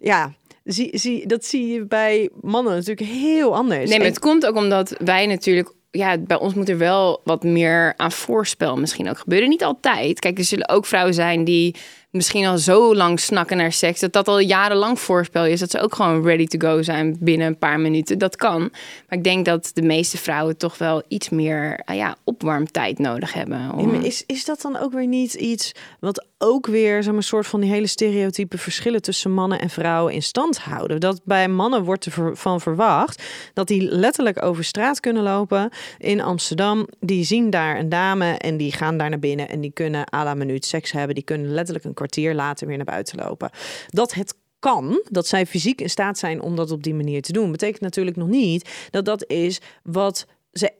Ja, 0.00 0.32
zie, 0.64 0.98
zie, 0.98 1.26
dat 1.26 1.44
zie 1.44 1.66
je 1.72 1.84
bij 1.86 2.30
mannen 2.40 2.72
natuurlijk 2.72 3.08
heel 3.08 3.54
anders. 3.54 3.88
Nee, 3.88 3.98
maar 3.98 4.06
En- 4.06 4.12
het 4.12 4.22
komt 4.22 4.46
ook 4.46 4.56
omdat 4.56 4.94
wij 5.04 5.26
natuurlijk... 5.26 5.74
Ja, 5.96 6.18
bij 6.18 6.38
ons 6.38 6.54
moet 6.54 6.68
er 6.68 6.78
wel 6.78 7.20
wat 7.24 7.42
meer 7.42 7.94
aan 7.96 8.12
voorspel 8.12 8.76
misschien 8.76 9.08
ook 9.08 9.18
gebeuren. 9.18 9.48
Niet 9.48 9.64
altijd. 9.64 10.18
Kijk, 10.18 10.38
er 10.38 10.44
zullen 10.44 10.68
ook 10.68 10.86
vrouwen 10.86 11.14
zijn 11.14 11.44
die 11.44 11.74
misschien 12.10 12.46
al 12.46 12.58
zo 12.58 12.94
lang 12.94 13.20
snakken 13.20 13.56
naar 13.56 13.72
seks... 13.72 14.00
dat 14.00 14.12
dat 14.12 14.28
al 14.28 14.38
jarenlang 14.38 15.00
voorspel 15.00 15.46
is. 15.46 15.60
Dat 15.60 15.70
ze 15.70 15.80
ook 15.80 15.94
gewoon 15.94 16.24
ready 16.24 16.46
to 16.46 16.68
go 16.68 16.82
zijn 16.82 17.16
binnen 17.20 17.46
een 17.46 17.58
paar 17.58 17.80
minuten. 17.80 18.18
Dat 18.18 18.36
kan. 18.36 18.60
Maar 18.60 19.18
ik 19.18 19.24
denk 19.24 19.44
dat 19.44 19.70
de 19.74 19.82
meeste 19.82 20.18
vrouwen 20.18 20.56
toch 20.56 20.78
wel 20.78 21.02
iets 21.08 21.28
meer 21.28 21.80
ah 21.84 21.96
ja, 21.96 22.16
opwarmtijd 22.24 22.98
nodig 22.98 23.32
hebben. 23.32 24.02
Is, 24.02 24.24
is 24.26 24.44
dat 24.44 24.60
dan 24.60 24.78
ook 24.78 24.92
weer 24.92 25.06
niet 25.06 25.34
iets 25.34 25.72
wat 26.00 26.26
ook 26.38 26.66
weer 26.66 27.02
zo'n 27.02 27.22
soort 27.22 27.46
van 27.46 27.60
die 27.60 27.70
hele 27.70 27.86
stereotype 27.86 28.58
verschillen 28.58 29.02
tussen 29.02 29.32
mannen 29.32 29.60
en 29.60 29.70
vrouwen 29.70 30.12
in 30.12 30.22
stand 30.22 30.58
houden? 30.58 31.00
Dat 31.00 31.20
bij 31.24 31.48
mannen 31.48 31.84
wordt 31.84 32.06
ervan 32.06 32.60
verwacht 32.60 33.22
dat 33.54 33.68
die 33.68 33.82
letterlijk 33.82 34.42
over 34.42 34.64
straat 34.64 35.00
kunnen 35.00 35.22
lopen 35.22 35.70
in 35.98 36.20
Amsterdam. 36.20 36.88
Die 37.00 37.24
zien 37.24 37.50
daar 37.50 37.78
een 37.78 37.88
dame 37.88 38.32
en 38.32 38.56
die 38.56 38.72
gaan 38.72 38.98
daar 38.98 39.10
naar 39.10 39.18
binnen 39.18 39.48
en 39.48 39.60
die 39.60 39.72
kunnen 39.72 40.14
à 40.14 40.24
la 40.24 40.34
minuut 40.34 40.64
seks 40.64 40.92
hebben. 40.92 41.14
Die 41.14 41.24
kunnen 41.24 41.50
letterlijk 41.50 41.84
een 41.84 41.94
kwartier 42.08 42.34
later 42.34 42.66
weer 42.66 42.76
naar 42.76 42.84
buiten 42.84 43.18
lopen. 43.18 43.50
Dat 43.86 44.14
het 44.14 44.34
kan, 44.58 45.02
dat 45.10 45.26
zij 45.26 45.46
fysiek 45.46 45.80
in 45.80 45.90
staat 45.90 46.18
zijn 46.18 46.40
om 46.40 46.56
dat 46.56 46.70
op 46.70 46.82
die 46.82 46.94
manier 46.94 47.22
te 47.22 47.32
doen, 47.32 47.50
betekent 47.50 47.80
natuurlijk 47.80 48.16
nog 48.16 48.28
niet 48.28 48.88
dat 48.90 49.04
dat 49.04 49.24
is 49.30 49.60
wat 49.82 50.26
ze 50.52 50.72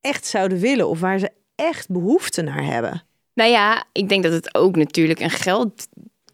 echt 0.00 0.26
zouden 0.26 0.58
willen 0.58 0.88
of 0.88 1.00
waar 1.00 1.18
ze 1.18 1.30
echt 1.54 1.88
behoefte 1.90 2.42
naar 2.42 2.64
hebben. 2.64 3.02
Nou 3.34 3.50
ja, 3.50 3.84
ik 3.92 4.08
denk 4.08 4.22
dat 4.22 4.32
het 4.32 4.54
ook 4.54 4.76
natuurlijk 4.76 5.20
een 5.20 5.30
geld 5.30 5.88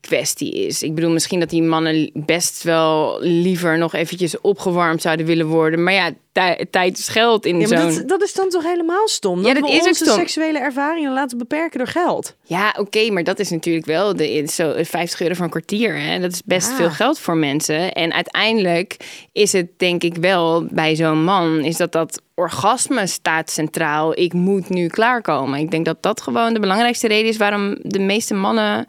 kwestie 0.08 0.52
is. 0.66 0.82
Ik 0.82 0.94
bedoel, 0.94 1.10
misschien 1.10 1.40
dat 1.40 1.50
die 1.50 1.62
mannen 1.62 2.10
best 2.14 2.62
wel 2.62 3.16
liever 3.20 3.78
nog 3.78 3.94
eventjes 3.94 4.40
opgewarmd 4.40 5.02
zouden 5.02 5.26
willen 5.26 5.46
worden. 5.46 5.82
Maar 5.82 5.92
ja, 5.92 6.10
tij- 6.32 6.66
tijd 6.70 6.98
is 6.98 7.08
geld 7.08 7.46
in 7.46 7.60
Ja, 7.60 7.66
zo'n... 7.66 7.78
dat, 7.94 8.08
dat 8.08 8.22
is 8.22 8.32
dan 8.34 8.48
toch 8.48 8.62
helemaal 8.62 9.08
stom? 9.08 9.38
Ja, 9.38 9.52
dat 9.52 9.62
dat 9.62 9.70
we 9.70 9.76
is 9.76 9.86
onze 9.86 10.04
stom. 10.04 10.18
seksuele 10.18 10.58
ervaringen 10.58 11.12
laten 11.12 11.38
beperken 11.38 11.78
door 11.78 11.86
geld. 11.88 12.36
Ja, 12.42 12.74
oké, 12.78 13.10
maar 13.10 13.24
dat 13.24 13.38
is 13.38 13.50
natuurlijk 13.50 13.86
wel 13.86 14.16
de, 14.16 14.44
zo 14.52 14.72
50 14.82 15.20
euro 15.20 15.34
voor 15.34 15.44
een 15.44 15.50
kwartier. 15.50 16.00
Hè? 16.00 16.20
Dat 16.20 16.32
is 16.32 16.42
best 16.44 16.68
Ja. 16.70 16.76
veel 16.76 16.90
geld 16.90 17.18
voor 17.18 17.36
mensen. 17.36 17.92
En 17.92 18.12
uiteindelijk 18.12 18.96
is 19.32 19.52
het 19.52 19.66
denk 19.76 20.02
ik 20.02 20.16
wel 20.16 20.64
bij 20.70 20.96
zo'n 20.96 21.24
man... 21.24 21.64
is 21.64 21.76
dat 21.76 21.92
dat 21.92 22.22
orgasme 22.34 23.06
staat 23.06 23.50
centraal. 23.50 24.18
Ik 24.18 24.32
moet 24.32 24.68
nu 24.68 24.86
klaarkomen. 24.86 25.58
Ik 25.58 25.70
denk 25.70 25.84
dat 25.84 26.02
dat 26.02 26.20
gewoon 26.20 26.52
de 26.54 26.60
belangrijkste 26.60 27.08
reden 27.08 27.28
is... 27.28 27.36
waarom 27.36 27.76
de 27.82 27.98
meeste 27.98 28.34
mannen 28.34 28.86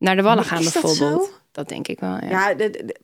naar 0.00 0.16
de 0.16 0.22
wallen 0.22 0.44
gaan 0.44 0.62
dat 0.62 0.72
bijvoorbeeld. 0.72 1.40
Dat 1.52 1.68
denk 1.68 1.88
ik 1.88 2.00
wel, 2.00 2.10
ja. 2.14 2.28
Ja, 2.28 2.54
de- 2.54 2.70
de- 2.70 2.96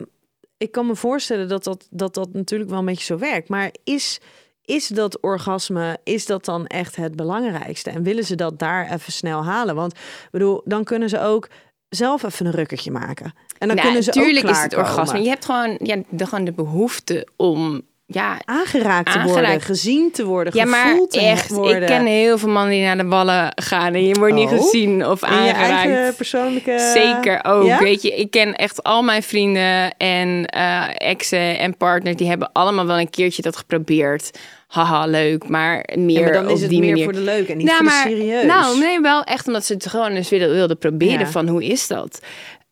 ik 0.57 0.70
kan 0.72 0.86
me 0.86 0.94
voorstellen 0.97 1.49
dat 1.49 1.64
dat, 1.64 1.86
dat 1.90 2.14
dat 2.14 2.32
natuurlijk 2.32 2.70
wel 2.70 2.78
een 2.78 2.84
beetje 2.84 3.05
zo 3.05 3.18
werkt. 3.18 3.49
Maar 3.49 3.70
is, 3.84 4.20
is 4.64 4.86
dat 4.88 5.20
orgasme, 5.20 5.99
is 6.05 6.26
dat 6.26 6.44
dan 6.44 6.66
echt 6.66 6.97
het 6.97 7.16
belangrijkste? 7.16 7.90
En 7.90 8.03
willen 8.03 8.24
ze 8.24 8.34
dat 8.34 8.59
daar 8.59 8.90
even 8.92 9.12
snel 9.12 9.44
halen? 9.44 9.74
Want 9.74 9.99
bedoel, 10.30 10.62
dan 10.64 10.84
kunnen 10.84 11.09
ze 11.09 11.20
ook 11.20 11.49
zelf 11.88 12.22
even 12.22 12.47
een 12.47 12.53
rukkertje 12.53 12.90
maken. 12.90 13.24
En 13.59 13.66
dan 13.68 13.76
Nou, 13.76 13.80
kunnen 13.80 14.03
ze 14.03 14.11
natuurlijk 14.14 14.44
ook 14.44 14.51
is 14.51 14.62
het 14.62 14.76
orgasme. 14.76 15.22
Je 15.22 15.28
hebt 15.28 15.44
gewoon, 15.44 15.78
ja, 15.82 16.03
de, 16.09 16.26
gewoon 16.26 16.44
de 16.44 16.53
behoefte 16.53 17.28
om... 17.36 17.82
Ja, 18.09 18.38
Aangeraakt 18.44 19.12
te 19.12 19.18
worden, 19.18 19.36
Aangeraakt. 19.36 19.64
gezien 19.64 20.11
te 20.12 20.24
worden, 20.24 20.52
Ja, 20.57 20.64
maar 20.64 20.86
gevoeld 20.88 21.11
te 21.11 21.20
echt, 21.20 21.50
worden. 21.50 21.80
ik 21.80 21.86
ken 21.86 22.07
heel 22.07 22.38
veel 22.38 22.48
mannen 22.48 22.70
die 22.72 22.82
naar 22.82 22.96
de 22.96 23.07
wallen 23.07 23.52
gaan 23.54 23.94
en 23.94 24.07
je 24.07 24.14
wordt 24.14 24.34
niet 24.34 24.50
Oh. 24.50 24.57
gezien 24.59 25.07
of 25.07 25.22
In 25.22 25.32
je 25.32 25.38
aangeraakt. 25.38 25.70
eigen 25.70 26.14
persoonlijke... 26.14 26.90
Zeker 26.94 27.44
ook. 27.44 27.64
Ja? 27.66 27.78
Weet 27.78 28.02
je, 28.02 28.14
ik 28.16 28.30
ken 28.30 28.54
echt 28.54 28.82
al 28.82 29.02
mijn 29.02 29.22
vrienden 29.22 29.96
en 29.96 30.46
eh, 30.46 30.82
exen 30.96 31.59
en 31.59 31.76
partners, 31.76 32.16
die 32.16 32.28
hebben 32.28 32.50
allemaal 32.52 32.86
wel 32.86 32.98
een 32.98 33.11
keertje 33.11 33.42
dat 33.42 33.57
geprobeerd. 33.57 34.38
Haha, 34.66 35.07
leuk, 35.07 35.48
maar 35.48 35.88
meer 35.94 36.18
Ja, 36.18 36.22
maar 36.24 36.32
dan 36.32 36.50
is 36.50 36.62
het 36.62 36.70
meer 36.70 36.80
manier. 36.80 37.04
voor 37.04 37.12
de 37.12 37.20
leuk 37.20 37.48
en 37.48 37.57
niet 37.57 37.66
nou, 37.66 37.76
voor 37.78 37.86
maar, 37.86 38.02
serieus. 38.09 38.44
Nou, 38.44 38.78
nee, 38.78 39.00
wel 39.00 39.22
echt 39.24 39.46
omdat 39.46 39.64
ze 39.64 39.72
het 39.72 39.86
gewoon 39.86 40.11
eens 40.12 40.28
wilden, 40.28 40.50
wilden 40.52 40.78
proberen 40.78 41.28
van 41.28 41.48
hoe 41.48 41.64
is 41.64 41.86
dat. 41.86 42.20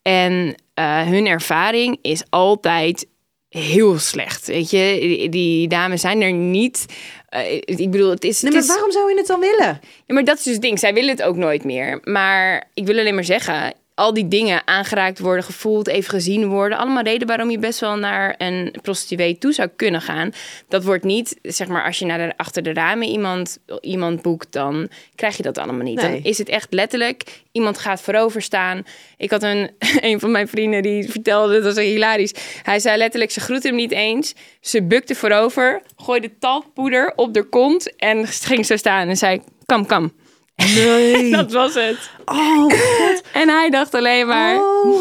En 0.01 0.55
eh, 0.73 1.01
hun 1.01 1.25
ervaring 1.27 1.97
is 2.01 2.23
altijd 2.29 3.07
heel 3.57 3.99
slecht. 3.99 4.47
Weet 4.47 4.69
je, 4.69 5.27
die, 5.29 5.67
dames 5.67 6.01
zijn 6.01 6.21
er 6.21 6.33
niet. 6.33 6.85
eh, 7.29 7.53
ik 7.65 7.91
bedoel, 7.91 8.09
het 8.09 8.23
is. 8.23 8.41
Nee, 8.41 8.51
maar 8.51 8.61
is 8.61 8.67
waarom 8.67 8.91
zou 8.91 9.09
je 9.09 9.17
het 9.17 9.27
dan 9.27 9.39
willen? 9.39 9.79
ja, 10.05 10.13
maar 10.13 10.23
dat 10.23 10.37
is 10.37 10.43
dus 10.43 10.53
het 10.53 10.61
ding. 10.61 10.79
Zij 10.79 10.93
willen 10.93 11.09
het 11.09 11.23
ook 11.23 11.35
nooit 11.35 11.63
meer. 11.63 11.99
Maar 12.03 12.69
ik 12.73 12.85
wil 12.85 12.99
alleen 12.99 13.15
maar 13.15 13.23
zeggen... 13.23 13.73
al 13.95 14.13
die 14.13 14.27
dingen 14.27 14.61
aangeraakt 14.67 15.19
worden, 15.19 15.43
gevoeld, 15.43 15.87
even 15.87 16.09
gezien 16.09 16.47
worden... 16.47 16.77
allemaal 16.77 17.03
reden 17.03 17.27
waarom 17.27 17.49
je 17.49 17.59
best 17.59 17.79
wel 17.79 17.95
naar 17.95 18.35
een 18.37 18.75
prostituee 18.81 19.37
toe 19.37 19.53
zou 19.53 19.69
kunnen 19.75 20.01
gaan. 20.01 20.31
Dat 20.67 20.83
wordt 20.83 21.03
niet, 21.03 21.37
zeg 21.41 21.67
maar, 21.67 21.83
als 21.83 21.99
je 21.99 22.05
naar 22.05 22.17
de, 22.17 22.33
achter 22.37 22.63
de 22.63 22.73
ramen 22.73 23.07
iemand, 23.07 23.57
iemand 23.81 24.21
boekt... 24.21 24.51
dan 24.51 24.89
krijg 25.15 25.37
je 25.37 25.43
dat 25.43 25.57
allemaal 25.57 25.85
niet. 25.85 26.01
Nee. 26.01 26.11
Dan 26.11 26.23
is 26.23 26.37
het 26.37 26.49
echt 26.49 26.73
letterlijk, 26.73 27.43
iemand 27.51 27.77
gaat 27.77 28.01
voorover 28.01 28.41
staan. 28.41 28.83
Ik 29.17 29.31
had 29.31 29.43
een, 29.43 29.69
een 30.09 30.19
van 30.19 30.31
mijn 30.31 30.47
vrienden 30.47 30.81
die 30.81 31.09
vertelde, 31.09 31.53
dat 31.53 31.75
was 31.75 31.83
hilarisch... 31.83 32.33
hij 32.63 32.79
zei 32.79 32.97
letterlijk, 32.97 33.31
ze 33.31 33.39
groette 33.39 33.67
hem 33.67 33.75
niet 33.75 33.91
eens. 33.91 34.33
Ze 34.61 34.83
bukte 34.83 35.15
voorover, 35.15 35.81
gooide 35.95 36.37
talkpoeder 36.39 37.13
op 37.15 37.33
de 37.33 37.43
kont... 37.43 37.95
en 37.95 38.27
ging 38.27 38.65
zo 38.65 38.75
staan 38.75 39.07
en 39.07 39.17
zei, 39.17 39.41
kam, 39.65 39.85
kam. 39.85 40.11
Nee. 40.55 41.31
Dat 41.37 41.51
was 41.51 41.73
het. 41.73 42.09
Oh, 42.25 42.61
god. 42.63 43.21
En 43.33 43.49
hij 43.49 43.69
dacht 43.69 43.93
alleen 43.93 44.27
maar, 44.27 44.55
oh, 44.59 44.99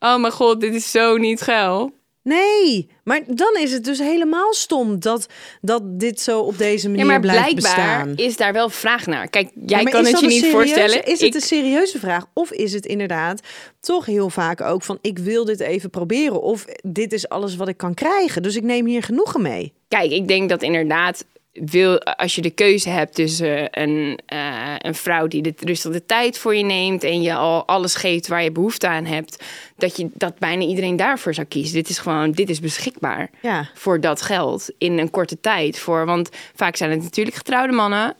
Oh. 0.00 0.20
mijn 0.20 0.32
god, 0.32 0.60
dit 0.60 0.74
is 0.74 0.90
zo 0.90 1.16
niet 1.16 1.40
geil. 1.40 1.92
Nee, 2.22 2.88
maar 3.04 3.20
dan 3.26 3.56
is 3.60 3.72
het 3.72 3.84
dus 3.84 3.98
helemaal 3.98 4.52
stom 4.54 5.00
dat, 5.00 5.26
dat 5.60 5.82
dit 5.84 6.20
zo 6.20 6.40
op 6.40 6.58
deze 6.58 6.88
manier 6.88 7.04
Ja, 7.04 7.10
maar 7.10 7.20
blijft 7.20 7.40
blijkbaar 7.40 7.74
bestaan. 8.06 8.26
is 8.26 8.36
daar 8.36 8.52
wel 8.52 8.68
vraag 8.68 9.06
naar. 9.06 9.28
Kijk, 9.28 9.50
jij 9.66 9.82
Ja, 9.82 9.90
kan 9.90 10.04
het 10.04 10.20
je 10.20 10.26
niet 10.26 10.34
serieuze- 10.44 10.56
voorstellen. 10.56 11.04
Is 11.06 11.20
het 11.20 11.34
een 11.34 11.40
serieuze 11.40 11.98
vraag? 11.98 12.24
Of 12.32 12.50
is 12.52 12.72
het 12.72 12.86
inderdaad 12.86 13.40
toch 13.80 14.06
heel 14.06 14.30
vaak 14.30 14.60
ook 14.60 14.82
van... 14.82 14.98
ik 15.00 15.18
wil 15.18 15.44
dit 15.44 15.60
even 15.60 15.90
proberen. 15.90 16.42
Of 16.42 16.64
dit 16.82 17.12
is 17.12 17.28
alles 17.28 17.56
wat 17.56 17.68
ik 17.68 17.76
kan 17.76 17.94
krijgen. 17.94 18.42
Dus 18.42 18.56
ik 18.56 18.62
neem 18.62 18.86
hier 18.86 19.02
genoegen 19.02 19.42
mee. 19.42 19.72
Kijk, 19.88 20.10
ik 20.10 20.28
denk 20.28 20.48
dat 20.48 20.62
inderdaad, 20.62 21.24
wil, 21.54 21.98
als 22.02 22.34
je 22.34 22.40
de 22.42 22.50
keuze 22.50 22.88
hebt 22.88 23.14
tussen 23.14 23.68
een, 23.82 24.18
eh, 24.26 24.74
een 24.78 24.94
vrouw 24.94 25.26
die 25.26 25.42
de 25.42 25.54
rustig 25.58 25.92
de 25.92 26.06
tijd 26.06 26.38
voor 26.38 26.54
je 26.56 26.64
neemt 26.64 27.04
en 27.04 27.22
je 27.22 27.34
al 27.34 27.66
alles 27.66 27.94
geeft 27.94 28.28
waar 28.28 28.42
je 28.42 28.52
behoefte 28.52 28.88
aan 28.88 29.04
hebt, 29.04 29.44
dat, 29.76 29.96
je, 29.96 30.08
dat 30.14 30.38
bijna 30.38 30.64
iedereen 30.64 30.96
daarvoor 30.96 31.34
zou 31.34 31.46
kiezen. 31.46 31.74
Dit 31.74 31.88
is 31.88 31.98
gewoon, 31.98 32.30
dit 32.32 32.50
is 32.50 32.60
beschikbaar 32.60 33.30
Ja. 33.42 33.70
voor 33.74 34.00
dat 34.00 34.22
geld 34.22 34.70
in 34.78 34.98
een 34.98 35.10
korte 35.10 35.40
tijd. 35.40 35.78
Voor, 35.78 36.06
want 36.06 36.28
vaak 36.54 36.76
zijn 36.76 36.90
het 36.90 37.02
natuurlijk 37.02 37.36
getrouwde 37.36 37.72
mannen. 37.72 38.16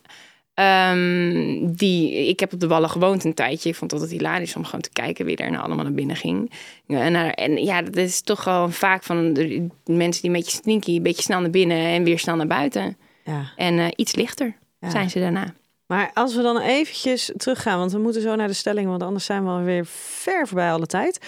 ehm, 0.54 1.58
die, 1.76 2.28
ik 2.28 2.40
heb 2.40 2.52
op 2.52 2.60
de 2.60 2.66
Wallen 2.66 2.90
gewoond 2.90 3.24
een 3.24 3.34
tijdje. 3.34 3.68
Ik 3.68 3.74
vond 3.74 3.90
het 3.90 4.00
altijd 4.00 4.20
hilarisch 4.20 4.56
om 4.56 4.64
gewoon 4.64 4.80
te 4.80 4.90
kijken 4.92 5.24
wie 5.24 5.36
er 5.36 5.50
nou 5.50 5.64
allemaal 5.64 5.84
naar 5.84 5.92
binnen 5.94 6.16
ging. 6.16 6.50
En, 6.86 7.12
naar- 7.12 7.30
en 7.32 7.64
ja, 7.64 7.82
dat 7.82 7.96
is 7.96 8.20
toch 8.20 8.42
gewoon 8.42 8.72
vaak 8.72 9.02
van 9.02 9.32
de 9.32 9.66
mensen 9.84 10.22
die 10.22 10.30
een 10.30 10.36
beetje 10.36 10.58
sneaky, 10.62 10.96
een 10.96 11.02
beetje 11.02 11.22
snel 11.22 11.40
naar 11.40 11.50
binnen 11.50 11.78
en 11.78 12.04
weer 12.04 12.18
snel 12.18 12.36
naar 12.36 12.46
buiten. 12.46 12.96
Ja. 13.24 13.50
En 13.56 13.78
eh, 13.78 13.86
iets 13.96 14.14
lichter 14.14 14.56
Ja. 14.78 14.90
zijn 14.90 15.10
ze 15.10 15.18
daarna. 15.18 15.54
Maar 15.86 16.10
als 16.14 16.34
we 16.34 16.42
dan 16.42 16.58
eventjes 16.60 17.32
teruggaan, 17.36 17.78
want 17.78 17.92
we 17.92 17.98
moeten 17.98 18.22
zo 18.22 18.34
naar 18.34 18.46
de 18.48 18.52
stelling, 18.52 18.88
want 18.88 19.02
anders 19.02 19.24
zijn 19.24 19.44
we 19.44 19.50
alweer 19.50 19.86
ver 19.86 20.46
voorbij 20.46 20.72
alle 20.72 20.86
tijd. 20.86 21.18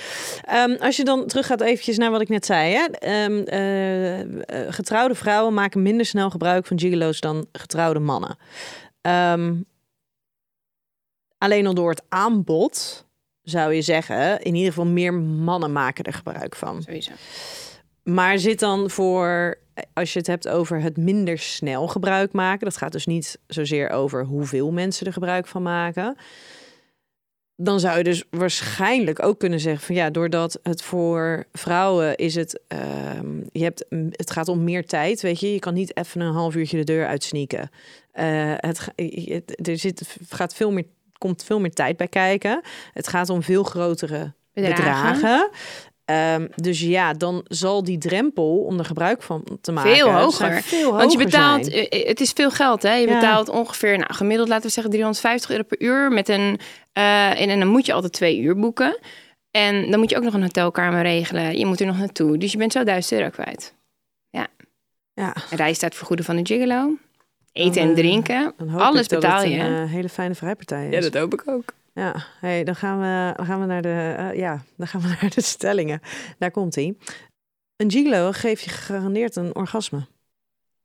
Ehm, 0.45 0.77
als 0.81 0.97
je 0.97 1.05
dan 1.05 1.27
teruggaat 1.27 1.61
eventjes 1.61 1.97
naar 1.97 2.11
wat 2.11 2.21
ik 2.21 2.29
net 2.29 2.47
zei. 2.47 2.75
Hè? 2.75 2.85
Ehm, 2.85 3.43
eh, 3.45 4.21
eh, 4.21 4.73
getrouwde 4.73 5.15
vrouwen 5.15 5.55
maken 5.55 5.83
minder 5.83 6.07
snel 6.07 6.31
gebruik 6.31 6.67
van 6.67 6.79
gigolo's 6.79 7.21
dan 7.21 7.47
getrouwde 7.53 8.01
mannen. 8.01 8.39
Ehm, 9.01 9.55
alleen 11.39 11.67
al 11.67 11.75
door 11.75 11.91
het 11.91 12.03
aanbod 12.09 13.05
zou 13.43 13.73
je 13.73 13.83
zeggen, 13.83 14.41
in 14.43 14.55
ieder 14.55 14.73
geval 14.73 14.87
meer 14.87 15.15
mannen 15.15 15.73
maken 15.73 16.05
er 16.05 16.13
gebruik 16.13 16.57
van. 16.57 16.83
Sowieso. 16.83 17.13
Maar 18.09 18.39
zit 18.39 18.59
dan 18.59 18.91
voor, 18.91 19.59
als 19.93 20.13
je 20.13 20.19
het 20.19 20.27
hebt 20.29 20.49
over 20.49 20.81
het 20.81 20.97
minder 20.97 21.39
snel 21.39 21.89
gebruik 21.89 22.33
maken, 22.33 22.65
dat 22.65 22.77
gaat 22.77 22.93
dus 22.93 23.07
niet 23.07 23.39
zozeer 23.47 23.91
over 23.91 24.25
hoeveel 24.25 24.73
mensen 24.73 25.07
er 25.07 25.13
gebruik 25.13 25.47
van 25.47 25.63
maken. 25.63 26.17
Dan 27.57 27.81
zou 27.81 27.99
je 27.99 28.05
dus 28.05 28.25
waarschijnlijk 28.31 29.23
ook 29.25 29.39
kunnen 29.39 29.61
zeggen 29.61 29.87
van 29.87 29.95
ja, 29.95 30.11
doordat 30.11 30.59
het 30.63 30.83
voor 30.83 31.45
vrouwen 31.53 32.17
is 32.17 32.35
het, 32.35 32.61
ehm, 32.69 33.41
je 33.53 33.63
hebt, 33.63 33.85
het 34.11 34.31
gaat 34.31 34.49
om 34.49 34.65
meer 34.65 34.87
tijd, 34.87 35.21
weet 35.21 35.41
je, 35.41 35.53
je 35.53 35.59
kan 35.59 35.75
niet 35.75 35.97
even 35.97 36.21
een 36.21 36.33
half 36.33 36.55
uurtje 36.55 36.77
de 36.77 36.85
deur 36.85 37.07
het, 38.57 38.79
ga- 38.79 38.93
het- 38.97 39.69
er 39.69 39.79
zit, 39.79 40.17
gaat 40.29 40.55
veel 40.55 40.71
meer, 40.73 40.87
komt 41.19 41.45
veel 41.45 41.61
meer 41.61 41.73
tijd 41.73 41.97
bij 41.97 42.09
kijken. 42.09 42.61
Het 42.93 43.09
gaat 43.09 43.29
om 43.31 43.43
veel 43.43 43.63
grotere 43.63 44.33
Bedragen. 44.53 45.13
bedragen. 45.15 45.51
Ehm, 46.07 46.47
dus 46.55 46.81
ja, 46.81 47.13
dan 47.13 47.45
zal 47.49 47.83
die 47.85 47.99
drempel 47.99 48.59
om 48.59 48.79
er 48.79 48.85
gebruik 48.85 49.23
van 49.23 49.45
te 49.61 49.73
maken 49.73 49.91
Veel 49.91 50.13
hoger. 50.13 50.63
veel 50.63 50.93
Want 50.93 51.13
je 51.13 51.19
betaalt, 51.19 51.65
zijn. 51.67 51.89
eh, 51.89 52.07
het 52.09 52.21
is 52.21 52.31
veel 52.31 52.51
geld, 52.51 52.83
hè? 52.83 52.95
Je 52.95 53.07
Ja. 53.09 53.15
betaalt 53.15 53.49
ongeveer, 53.49 53.99
nou, 53.99 54.15
gemiddeld 54.15 54.49
laten 54.49 54.67
we 54.67 54.73
zeggen 54.73 54.93
350 54.93 55.51
euro 55.51 55.63
per 55.63 55.81
uur. 55.81 56.13
Met 56.13 56.29
een, 56.29 56.59
eh, 56.93 57.41
en, 57.41 57.49
en 57.49 57.59
dan 57.59 57.69
moet 57.69 57.87
je 57.87 57.93
altijd 57.93 58.13
twee 58.13 58.39
uur 58.41 58.57
boeken. 58.59 58.99
En 59.51 59.91
dan 59.91 60.01
moet 60.01 60.11
je 60.11 60.17
ook 60.17 60.23
nog 60.23 60.35
een 60.35 60.43
hotelkamer 60.43 61.03
regelen. 61.03 61.59
Je 61.59 61.67
moet 61.67 61.81
er 61.81 61.87
nog 61.87 61.99
naartoe. 61.99 62.39
Dus 62.39 62.53
je 62.53 62.59
bent 62.59 62.73
zo 62.73 62.85
1000 62.85 63.21
euro 63.21 63.31
kwijt. 63.31 63.75
Ja, 65.21 65.33
Reistijd 65.51 65.95
vergoeden 65.95 66.25
van 66.25 66.37
een 66.37 66.47
gigolo. 66.47 66.97
Eten 67.53 67.73
Dan, 67.75 67.83
en 67.83 67.89
eh, 67.89 67.95
drinken. 67.97 68.55
Alles 68.77 69.09
dat 69.09 69.21
betaal 69.21 69.43
je. 69.45 69.59
een 69.59 69.83
eh, 69.85 69.91
hele 69.91 70.09
fijne 70.09 70.35
vrijpartij 70.35 70.89
is. 70.89 71.15
hoop 71.15 71.33
ik 71.33 71.43
ook. 71.47 71.65
Ja, 71.97 72.15
hey, 72.41 72.65
dan, 72.65 72.77
gaan 72.77 73.01
we, 73.01 73.37
dan 73.37 73.47
gaan 73.47 73.61
we 73.61 73.67
naar 73.67 73.83
de, 73.83 74.15
eh, 74.19 74.39
ja, 74.39 74.63
dan 74.77 74.87
gaan 74.87 75.01
we 75.01 75.09
naar 75.21 75.31
de 75.35 75.43
stellingen. 75.43 76.01
Daar 76.39 76.51
komt 76.51 76.77
ie. 76.77 76.99
Een 77.77 77.91
gigolo 77.91 78.33
geeft 78.33 78.63
je 78.63 78.71
gegarandeerd 78.71 79.37
een 79.37 79.55
orgasme. 79.55 80.07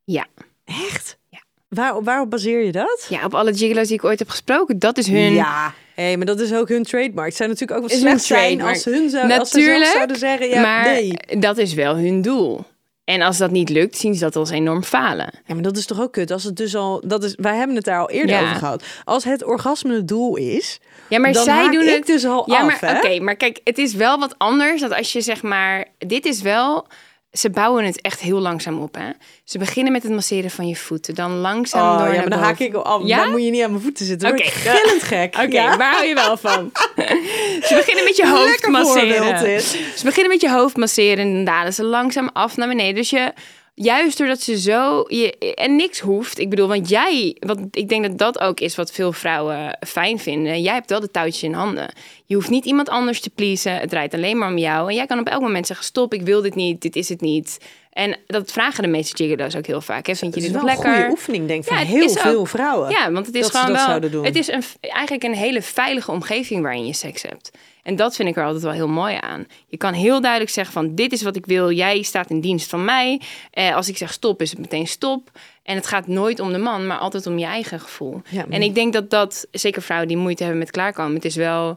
Ja. 0.04 0.26
Echt? 0.64 1.18
Ja. 1.28 1.42
Waar, 1.68 2.02
waarop 2.02 2.30
baseer 2.30 2.64
je 2.64 2.72
dat? 2.72 3.06
Ja, 3.08 3.24
op 3.24 3.34
alle 3.34 3.54
gigolo's 3.54 3.86
die 3.86 3.96
ik 3.96 4.04
ooit 4.04 4.18
heb 4.18 4.28
gesproken. 4.28 4.78
Dat 4.78 4.98
is 4.98 5.06
hun... 5.06 5.32
Ja, 5.32 5.74
hey, 5.94 6.16
maar 6.16 6.26
dat 6.26 6.40
is 6.40 6.54
ook 6.54 6.68
hun 6.68 6.82
trademark. 6.82 7.28
Het 7.28 7.36
zou 7.36 7.48
natuurlijk 7.48 7.80
ook 7.80 7.88
wat 7.88 7.98
slecht 7.98 8.22
zijn 8.22 8.60
als 8.60 8.84
hun 8.84 9.10
zou, 9.10 9.32
als 9.32 9.50
ze 9.50 9.60
zelf 9.60 9.86
zouden 9.86 10.16
zeggen, 10.16 10.48
ja, 10.48 10.60
maar 10.60 10.84
nee. 10.84 11.18
dat 11.38 11.58
is 11.58 11.74
wel 11.74 11.96
hun 11.96 12.22
doel. 12.22 12.64
En 13.04 13.22
als 13.22 13.38
dat 13.38 13.50
niet 13.50 13.68
lukt, 13.68 13.96
zien 13.96 14.14
ze 14.14 14.20
dat 14.20 14.36
als 14.36 14.50
enorm 14.50 14.82
falen. 14.82 15.32
Ja, 15.46 15.54
maar 15.54 15.62
dat 15.62 15.76
is 15.76 15.86
toch 15.86 16.00
ook 16.00 16.12
kut? 16.12 16.30
Als 16.30 16.44
het 16.44 16.56
dus 16.56 16.74
al, 16.76 17.02
dat 17.06 17.24
is, 17.24 17.34
wij 17.36 17.56
hebben 17.56 17.76
het 17.76 17.84
daar 17.84 17.98
al 18.00 18.10
eerder 18.10 18.36
Ja. 18.36 18.42
over 18.42 18.54
gehad. 18.54 18.84
Als 19.04 19.24
het 19.24 19.44
orgasme 19.44 19.94
het 19.94 20.08
doel 20.08 20.36
is, 20.36 20.80
Ja, 21.08 21.18
maar 21.18 21.32
dan 21.32 21.44
zij 21.44 21.70
doen 21.70 21.86
het 21.86 22.06
dus 22.06 22.24
al 22.24 22.50
Ja, 22.50 22.60
af, 22.60 22.82
oké, 22.82 23.20
maar 23.20 23.36
kijk, 23.36 23.60
het 23.64 23.78
is 23.78 23.94
wel 23.94 24.18
wat 24.18 24.34
anders 24.38 24.80
dan 24.80 24.92
als 24.92 25.12
je 25.12 25.20
zeg 25.20 25.42
maar, 25.42 25.86
dit 25.98 26.26
is 26.26 26.42
wel. 26.42 26.86
Ze 27.32 27.50
bouwen 27.50 27.84
het 27.84 28.00
echt 28.00 28.20
heel 28.20 28.38
langzaam 28.38 28.80
op. 28.80 28.94
Hè? 28.94 29.10
Ze 29.44 29.58
beginnen 29.58 29.92
met 29.92 30.02
het 30.02 30.12
masseren 30.12 30.50
van 30.50 30.68
je 30.68 30.76
voeten, 30.76 31.14
dan 31.14 31.32
langzaam 31.32 31.92
Oh 31.92 31.98
door 31.98 32.14
ja, 32.14 32.20
maar 32.20 32.30
dan 32.30 32.38
haak 32.38 32.58
ik 32.58 32.74
al. 32.74 33.06
Ja? 33.06 33.16
Dan 33.22 33.30
moet 33.30 33.42
je 33.44 33.50
niet 33.50 33.62
aan 33.62 33.70
mijn 33.70 33.82
voeten 33.82 34.06
zitten. 34.06 34.28
Oké, 34.30 34.42
gillend 34.42 35.02
gek. 35.02 35.34
Oké, 35.44 35.46
Ja? 35.46 35.76
waar 35.76 35.92
hou 35.92 36.06
je 36.06 36.14
wel 36.14 36.36
van? 36.36 36.70
ze 37.68 37.74
beginnen 37.74 38.04
met 38.04 38.16
je 38.16 38.28
hoofd 38.28 38.48
Lekker 38.48 38.70
masseren. 38.70 39.60
Ze 39.60 40.04
beginnen 40.04 40.32
met 40.32 40.40
je 40.40 40.50
hoofd 40.50 40.76
masseren 40.76 41.18
en 41.18 41.32
dan 41.34 41.44
dalen 41.44 41.72
ze 41.74 41.84
langzaam 41.84 42.30
af 42.32 42.56
naar 42.56 42.68
beneden. 42.68 42.94
Dus 42.94 43.10
je, 43.10 43.32
juist 43.74 44.18
doordat 44.18 44.40
ze 44.40 44.58
zo 44.58 45.04
je, 45.08 45.54
en 45.54 45.76
niks 45.76 46.00
hoeft. 46.00 46.38
Ik 46.38 46.50
bedoel, 46.50 46.68
want 46.68 46.88
jij, 46.88 47.36
want 47.38 47.76
ik 47.76 47.88
denk 47.88 48.02
dat 48.02 48.18
dat 48.18 48.40
ook 48.40 48.60
is 48.60 48.76
wat 48.76 48.92
veel 48.92 49.12
vrouwen 49.12 49.78
fijn 49.86 50.18
vinden. 50.18 50.62
Jij 50.62 50.74
hebt 50.74 50.90
wel 50.90 51.00
de 51.00 51.10
touwtjes 51.10 51.42
in 51.42 51.52
handen. 51.52 51.94
Je 52.26 52.34
hoeft 52.34 52.50
niet 52.50 52.64
iemand 52.64 52.88
anders 52.88 53.20
te 53.20 53.30
pleasen. 53.30 53.76
Het 53.76 53.90
draait 53.90 54.14
alleen 54.14 54.38
maar 54.38 54.50
om 54.50 54.58
jou. 54.58 54.88
En 54.88 54.94
jij 54.94 55.06
kan 55.06 55.18
op 55.18 55.26
elk 55.26 55.42
moment 55.42 55.66
zeggen: 55.66 55.86
stop, 55.86 56.14
ik 56.14 56.22
wil 56.22 56.42
dit 56.42 56.54
niet, 56.54 56.82
dit 56.82 56.96
is 56.96 57.08
het 57.08 57.20
niet. 57.20 57.58
En 57.92 58.16
dat 58.26 58.52
vragen 58.52 58.82
de 58.82 58.88
meeste 58.88 59.16
gigolo's 59.24 59.56
ook 59.56 59.66
heel 59.66 59.80
vaak. 59.80 60.06
Hè? 60.06 60.14
Vind 60.14 60.34
je 60.34 60.40
dit 60.40 60.52
nog 60.52 60.60
een 60.60 60.66
lekker? 60.68 60.94
goede 60.94 61.10
oefening, 61.10 61.46
denk 61.48 61.62
ik, 61.62 61.68
Ja, 61.70 61.76
van 61.76 61.86
het 61.86 61.94
heel 61.96 62.08
ook- 62.10 62.18
veel 62.18 62.46
vrouwen. 62.46 62.90
Ja, 62.90 63.12
want 63.12 63.26
het 63.26 63.34
is 63.34 63.48
gewoon 63.48 64.00
dat 64.00 64.10
wel. 64.10 64.24
Het 64.24 64.36
is 64.36 64.48
een, 64.48 64.62
eigenlijk 64.80 65.24
een 65.24 65.34
hele 65.34 65.62
veilige 65.62 66.10
omgeving 66.10 66.62
waarin 66.62 66.86
je 66.86 66.92
seks 66.92 67.22
hebt. 67.22 67.50
En 67.82 67.96
dat 67.96 68.16
vind 68.16 68.28
ik 68.28 68.36
er 68.36 68.44
altijd 68.44 68.62
wel 68.62 68.72
heel 68.72 68.88
mooi 68.88 69.16
aan. 69.20 69.46
Je 69.66 69.76
kan 69.76 69.92
heel 69.92 70.20
duidelijk 70.20 70.50
zeggen 70.50 70.72
van 70.74 70.94
dit 70.94 71.12
is 71.12 71.22
wat 71.22 71.36
ik 71.36 71.46
wil. 71.46 71.70
Jij 71.70 72.02
staat 72.02 72.30
in 72.30 72.40
dienst 72.40 72.68
van 72.70 72.84
mij. 72.84 73.20
Eh, 73.50 73.74
als 73.74 73.88
ik 73.88 73.96
zeg 73.96 74.12
stop, 74.12 74.40
is 74.42 74.50
het 74.50 74.58
meteen 74.58 74.86
stop. 74.86 75.30
En 75.62 75.74
het 75.76 75.86
gaat 75.86 76.06
nooit 76.06 76.40
om 76.40 76.52
de 76.52 76.58
man, 76.58 76.86
maar 76.86 76.98
altijd 76.98 77.26
om 77.26 77.38
je 77.38 77.44
eigen 77.44 77.80
gevoel. 77.80 78.22
Ja, 78.28 78.36
maar- 78.42 78.48
En 78.50 78.62
ik 78.62 78.74
denk 78.74 78.92
dat 78.92 79.10
dat, 79.10 79.46
zeker 79.50 79.82
vrouwen 79.82 80.08
die 80.08 80.16
moeite 80.16 80.42
hebben 80.42 80.60
met 80.60 80.70
klaarkomen, 80.70 81.14
het 81.14 81.24
is 81.24 81.36
wel. 81.36 81.76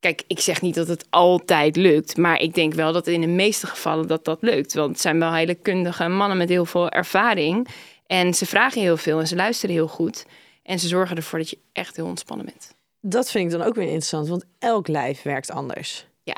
Kijk, 0.00 0.22
ik 0.26 0.40
zeg 0.40 0.60
niet 0.60 0.74
dat 0.74 0.88
het 0.88 1.06
altijd 1.10 1.76
lukt, 1.76 2.16
maar 2.16 2.40
ik 2.40 2.54
denk 2.54 2.74
wel 2.74 2.92
dat 2.92 3.06
in 3.06 3.20
de 3.20 3.26
meeste 3.26 3.66
gevallen 3.66 4.06
dat 4.06 4.24
dat 4.24 4.38
lukt. 4.42 4.74
Want 4.74 4.90
het 4.90 5.00
zijn 5.00 5.18
wel 5.18 5.32
hele 5.34 5.54
kundige 5.54 6.08
mannen 6.08 6.36
met 6.38 6.48
heel 6.48 6.64
veel 6.64 6.88
ervaring. 6.90 7.68
En 8.06 8.34
ze 8.34 8.46
vragen 8.46 8.80
heel 8.80 8.96
veel 8.96 9.18
en 9.20 9.26
ze 9.26 9.36
luisteren 9.36 9.74
heel 9.74 9.88
goed. 9.88 10.24
En 10.62 10.78
ze 10.78 10.88
zorgen 10.88 11.16
ervoor 11.16 11.38
dat 11.38 11.50
je 11.50 11.58
echt 11.72 11.96
heel 11.96 12.06
ontspannen 12.06 12.46
bent. 12.46 12.74
Dat 13.00 13.30
vind 13.30 13.52
ik 13.52 13.58
dan 13.58 13.68
ook 13.68 13.74
weer 13.74 13.84
interessant, 13.84 14.28
want 14.28 14.44
elk 14.58 14.88
lijf 14.88 15.22
werkt 15.22 15.50
anders. 15.50 16.06
Ja. 16.22 16.36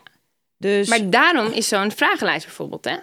Dus, 0.58 0.88
Maar 0.88 1.10
daarom 1.10 1.46
is 1.52 1.68
zo'n 1.68 1.90
vragenlijst 1.90 2.46
bijvoorbeeld, 2.46 2.84
hè? 2.84 2.96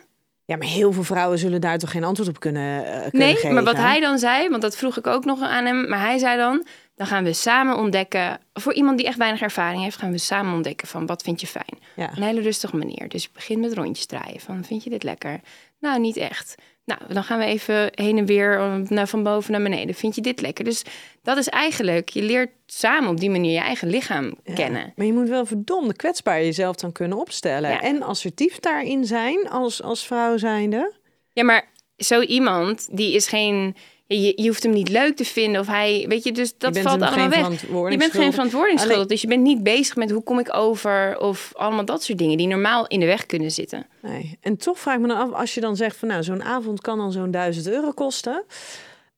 ja, 0.45 0.55
maar 0.57 0.67
heel 0.67 0.91
veel 0.93 1.03
vrouwen 1.03 1.37
zullen 1.39 1.61
daar 1.61 1.77
toch 1.77 1.91
geen 1.91 2.03
antwoord 2.03 2.29
op 2.29 2.39
kunnen, 2.39 2.85
eh, 2.85 2.91
kunnen 2.91 3.09
Nee, 3.27 3.35
geven. 3.35 3.53
maar 3.53 3.63
wat 3.63 3.75
hij 3.77 3.99
dan 3.99 4.19
zei, 4.19 4.49
want 4.49 4.61
dat 4.61 4.77
vroeg 4.77 4.97
ik 4.97 5.07
ook 5.07 5.25
nog 5.25 5.41
aan 5.41 5.65
hem. 5.65 5.89
Maar 5.89 5.99
hij 5.99 6.17
zei 6.17 6.37
dan, 6.37 6.65
dan 6.95 7.07
gaan 7.07 7.23
we 7.23 7.33
samen 7.33 7.77
ontdekken... 7.77 8.39
Voor 8.53 8.73
iemand 8.73 8.97
die 8.97 9.07
echt 9.07 9.17
weinig 9.17 9.41
ervaring 9.41 9.83
heeft, 9.83 9.97
gaan 9.97 10.11
we 10.11 10.17
samen 10.17 10.53
ontdekken 10.53 10.87
van 10.87 11.05
wat 11.05 11.21
vind 11.21 11.41
je 11.41 11.47
fijn. 11.47 11.79
Ja. 11.95 12.11
Een 12.15 12.23
hele 12.23 12.41
rustige 12.41 12.75
manier. 12.75 13.09
Dus 13.09 13.23
je 13.23 13.29
begint 13.33 13.61
met 13.61 13.73
rondjes 13.73 14.05
draaien. 14.05 14.39
Van, 14.39 14.63
vind 14.63 14.83
je 14.83 14.89
dit 14.89 15.03
lekker? 15.03 15.39
Nou, 15.79 15.99
niet 15.99 16.17
echt. 16.17 16.55
Nou, 16.85 16.99
dan 17.07 17.23
gaan 17.23 17.39
we 17.39 17.45
even 17.45 17.89
heen 17.91 18.17
en 18.17 18.25
weer 18.25 18.81
naar 18.89 19.07
van 19.07 19.23
boven 19.23 19.51
naar 19.51 19.61
beneden. 19.61 19.95
Vind 19.95 20.15
je 20.15 20.21
dit 20.21 20.41
lekker? 20.41 20.63
Dus 20.65 20.83
dat 21.21 21.37
is 21.37 21.49
eigenlijk, 21.49 22.09
je 22.09 22.21
leert 22.21 22.51
samen 22.65 23.09
op 23.09 23.19
die 23.19 23.29
manier 23.29 23.51
je 23.51 23.59
eigen 23.59 23.87
lichaam 23.87 24.35
kennen. 24.55 24.93
Maar 24.95 25.05
je 25.05 25.13
moet 25.13 25.29
wel 25.29 25.45
verdomde 25.45 25.95
kwetsbaar 25.95 26.43
jezelf 26.43 26.75
dan 26.75 26.91
kunnen 26.91 27.17
opstellen. 27.17 27.69
Ja. 27.69 27.81
En 27.81 28.03
assertief 28.03 28.59
daarin 28.59 29.05
zijn 29.05 29.49
als, 29.49 29.81
als 29.81 30.05
vrouw 30.05 30.37
zijnde. 30.37 30.93
Ja, 31.33 31.43
maar 31.43 31.67
zo 31.97 32.21
iemand, 32.21 32.87
die 32.91 33.13
is 33.13 33.27
geen... 33.27 33.75
Je, 34.07 34.33
je 34.41 34.47
hoeft 34.47 34.63
hem 34.63 34.71
niet 34.73 34.89
leuk 34.89 35.15
te 35.15 35.25
vinden 35.25 35.61
of 35.61 35.67
hij... 35.67 36.05
Weet 36.07 36.23
je, 36.23 36.31
dus 36.31 36.57
dat 36.57 36.73
bent 36.73 36.85
valt 36.87 37.01
allemaal 37.01 37.19
geen 37.19 37.29
weg. 37.29 37.61
Je 37.61 37.67
bent 37.97 38.01
geen 38.01 38.09
schuldig. 38.09 38.33
verantwoording 38.33 38.77
Alleen- 38.77 38.89
schuldig. 38.89 39.07
Dus 39.07 39.21
je 39.21 39.27
bent 39.27 39.41
niet 39.41 39.63
bezig 39.63 39.95
met 39.95 40.11
hoe 40.11 40.23
kom 40.23 40.39
ik 40.39 40.53
over... 40.55 41.17
of 41.19 41.51
allemaal 41.55 41.85
dat 41.85 42.03
soort 42.03 42.17
dingen 42.17 42.37
die 42.37 42.47
normaal 42.47 42.87
in 42.87 42.99
de 42.99 43.05
weg 43.05 43.25
kunnen 43.25 43.51
zitten. 43.51 43.87
Nee. 44.01 44.37
En 44.41 44.57
toch 44.57 44.79
vraag 44.79 44.95
ik 44.95 45.01
me 45.01 45.07
dan 45.07 45.17
af, 45.17 45.31
als 45.31 45.53
je 45.53 45.61
dan 45.61 45.75
zegt 45.75 45.97
van 45.97 46.07
nou, 46.07 46.23
zo'n 46.23 46.43
avond 46.43 46.81
kan 46.81 46.97
dan 46.97 47.11
zo'n 47.11 47.31
duizend 47.31 47.67
euro 47.67 47.91
kosten. 47.91 48.43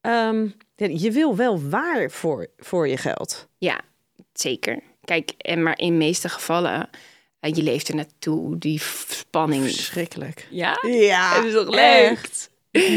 Ja, 0.02 0.88
je 0.88 1.12
wil 1.12 1.36
wel 1.36 1.62
waar 1.70 2.12
voor, 2.12 2.48
voor 2.58 2.88
je 2.88 2.98
geld. 2.98 3.48
Ja, 3.58 3.80
zeker. 4.34 4.80
Kijk, 5.04 5.32
en 5.38 5.64
maar 5.64 5.80
in 5.80 5.88
de 5.92 5.98
meeste 5.98 6.30
gevallen... 6.30 6.90
eh, 7.40 7.54
je 7.54 7.64
leeft 7.64 7.88
er 7.88 7.96
naartoe, 7.96 8.58
die 8.58 8.82
spanning. 9.08 9.64
Verschrikkelijk. 9.64 10.48
Ja? 10.50 10.78
Ja, 10.82 11.36
Het 11.36 11.46
is 11.46 11.54
toch 11.54 11.70
leuk? 11.70 11.80
echt. 12.12 12.50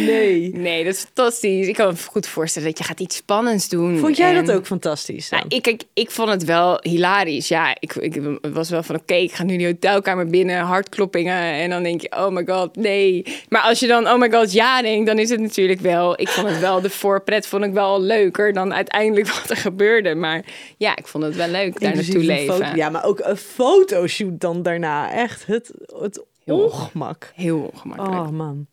Nee. 0.07 0.51
Nee, 0.55 0.85
dat 0.85 0.95
is 0.95 1.01
fantastisch. 1.01 1.67
Ik 1.67 1.75
kan 1.75 1.87
me 1.87 1.95
goed 2.11 2.27
voorstellen 2.27 2.69
dat 2.69 2.79
je 2.79 2.85
gaat 2.85 3.01
iets 3.01 3.17
spannends 3.17 3.69
doen. 3.69 3.99
Vond 3.99 4.17
jij 4.17 4.35
en- 4.37 4.45
dat 4.45 4.57
ook 4.57 4.67
fantastisch? 4.67 5.29
Nou, 5.31 5.45
ik, 5.49 5.63
kijk, 5.63 5.83
ik 5.95 6.11
vond 6.11 6.29
het 6.29 6.45
wel 6.45 6.79
hilarisch. 6.83 7.49
Ja, 7.49 7.77
ik, 7.81 7.95
ik 7.95 8.21
was 8.53 8.71
wel 8.71 8.83
van 8.83 8.97
oké, 8.97 9.15
ik 9.15 9.33
ga 9.33 9.43
nu 9.45 9.57
die 9.57 9.67
hotelkamer 9.67 10.27
binnen, 10.27 10.59
hartkloppingen. 10.61 11.43
En 11.43 11.71
dan 11.71 11.83
denk 11.83 12.01
je, 12.01 12.13
oh 12.17 12.29
my 12.29 12.43
god, 12.47 12.77
nee. 12.77 13.25
Maar 13.49 13.63
als 13.63 13.81
je 13.81 13.87
dan, 13.87 14.09
oh 14.09 14.19
my 14.19 14.31
god, 14.31 14.53
ja 14.53 14.83
denkt, 14.83 15.07
dan 15.07 15.19
is 15.19 15.31
het 15.31 15.41
natuurlijk 15.41 15.81
wel... 15.81 16.21
Ik 16.21 16.29
vond 16.29 16.49
het 16.49 16.61
wel, 16.61 16.81
de 16.81 16.91
voorpret 16.91 17.47
vond 17.47 17.65
ik 17.65 17.73
wel 17.73 18.01
leuker 18.03 18.53
dan 18.53 18.75
uiteindelijk 18.75 19.29
wat 19.35 19.51
er 19.51 19.57
gebeurde. 19.57 20.15
Maar 20.15 20.45
ja, 20.77 20.97
ik 20.97 21.07
vond 21.07 21.25
het 21.25 21.37
wel 21.37 21.49
leuk 21.49 21.81
daar 21.81 21.89
Inclusief 21.91 22.15
naartoe 22.15 22.33
leven. 22.35 22.55
foto- 22.55 22.77
ja, 22.77 22.89
maar 22.91 23.05
ook 23.05 23.21
een 23.23 23.37
fotoshoot 23.37 24.41
dan 24.41 24.63
daarna. 24.63 25.13
Echt 25.13 25.47
het, 25.47 25.71
het 26.01 26.23
Heel 26.45 26.65
ongemak. 26.65 27.33
Heel 27.35 27.71
ongemakkelijk. 27.73 28.27
Oh 28.27 28.29
man. 28.29 28.67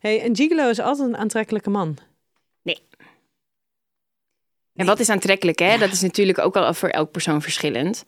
Hey, 0.00 0.24
een 0.24 0.36
gigolo 0.36 0.68
is 0.68 0.80
altijd 0.80 1.08
een 1.08 1.16
aantrekkelijke 1.16 1.70
man. 1.70 1.98
En 4.74 4.86
wat 4.86 5.00
is 5.00 5.08
aantrekkelijk, 5.08 5.58
hè? 5.58 5.78
Dat 5.78 5.92
is 5.92 6.00
natuurlijk 6.00 6.38
ook 6.38 6.56
al 6.56 6.74
voor 6.74 6.88
elk 6.88 7.10
persoon 7.10 7.42
verschillend. 7.42 8.04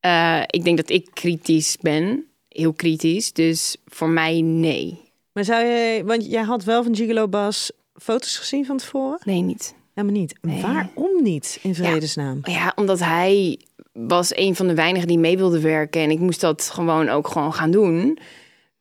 Eh, 0.00 0.42
ik 0.46 0.64
denk 0.64 0.76
dat 0.76 0.90
ik 0.90 1.08
kritisch 1.12 1.76
ben, 1.80 2.24
heel 2.48 2.72
kritisch. 2.72 3.32
Dus 3.32 3.76
voor 3.86 4.08
mij 4.08 4.40
nee. 4.40 5.00
Maar 5.32 5.44
zou 5.44 5.64
je, 5.64 6.02
want 6.04 6.26
jij 6.26 6.42
had 6.42 6.64
wel 6.64 6.82
van 6.82 6.96
Gigolo 6.96 7.28
Bas 7.28 7.72
foto's 7.94 8.36
gezien 8.36 8.66
van 8.66 8.76
tevoren? 8.76 9.20
Nee, 9.24 9.40
niet. 9.40 9.74
Helemaal 9.94 10.20
niet. 10.20 10.34
Nee. 10.40 10.62
Waarom 10.62 11.22
niet, 11.22 11.58
in 11.62 11.74
vredesnaam? 11.74 12.40
Ja, 12.42 12.72
omdat 12.76 12.98
hij 12.98 13.60
was 13.92 14.36
een 14.36 14.54
van 14.54 14.66
de 14.66 14.74
weinigen 14.74 15.08
die 15.08 15.18
mee 15.18 15.36
wilde 15.36 15.60
werken. 15.60 16.00
En 16.02 16.10
ik 16.10 16.18
moest 16.18 16.40
dat 16.40 16.70
gewoon 16.72 17.08
ook 17.08 17.28
gewoon 17.28 17.52
gaan 17.52 17.70
doen. 17.70 18.18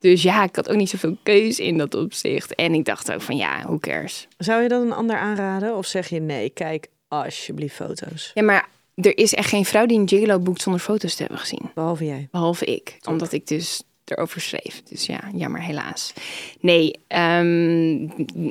Dus 0.04 0.22
ja, 0.22 0.44
ik 0.44 0.56
had 0.56 0.70
ook 0.70 0.76
niet 0.76 0.90
zoveel 0.90 1.18
keus 1.24 1.60
in 1.60 1.78
dat 1.78 1.96
opzicht. 1.96 2.56
En 2.56 2.74
ik 2.74 2.86
dacht 2.86 3.12
ook 3.12 3.22
van 3.22 3.38
ja, 3.38 3.62
who 3.62 3.80
cares? 3.80 4.28
Zou 4.38 4.62
je 4.62 4.70
dat 4.70 4.82
een 4.82 4.94
ander 4.94 5.18
aanraden? 5.18 5.78
Of 5.78 5.86
zeg 5.86 6.10
je 6.10 6.20
nee, 6.20 6.50
kijk 6.50 6.88
alsjeblieft 7.08 7.76
foto's. 7.76 8.32
Ja, 8.34 8.44
maar 8.44 8.68
er 8.96 9.18
is 9.18 9.34
echt 9.34 9.50
geen 9.50 9.66
vrouw 9.66 9.86
die 9.86 10.00
een 10.00 10.08
gigolo 10.08 10.40
boekt 10.40 10.62
zonder 10.62 10.82
foto's 10.82 11.16
te 11.16 11.22
hebben 11.22 11.40
gezien. 11.40 11.72
Behalve 11.74 12.06
jij. 12.06 12.28
Behalve 12.32 12.66
ik, 12.66 12.98
omdat 13.04 13.32
ik 13.32 13.48
dus 13.48 13.84
erover 14.06 14.42
schreef. 14.42 14.84
Dus 14.84 15.06
ja, 15.06 15.20
jammer 15.36 15.62
helaas. 15.62 16.14
Nee, 16.60 16.92
ehm, 17.08 18.00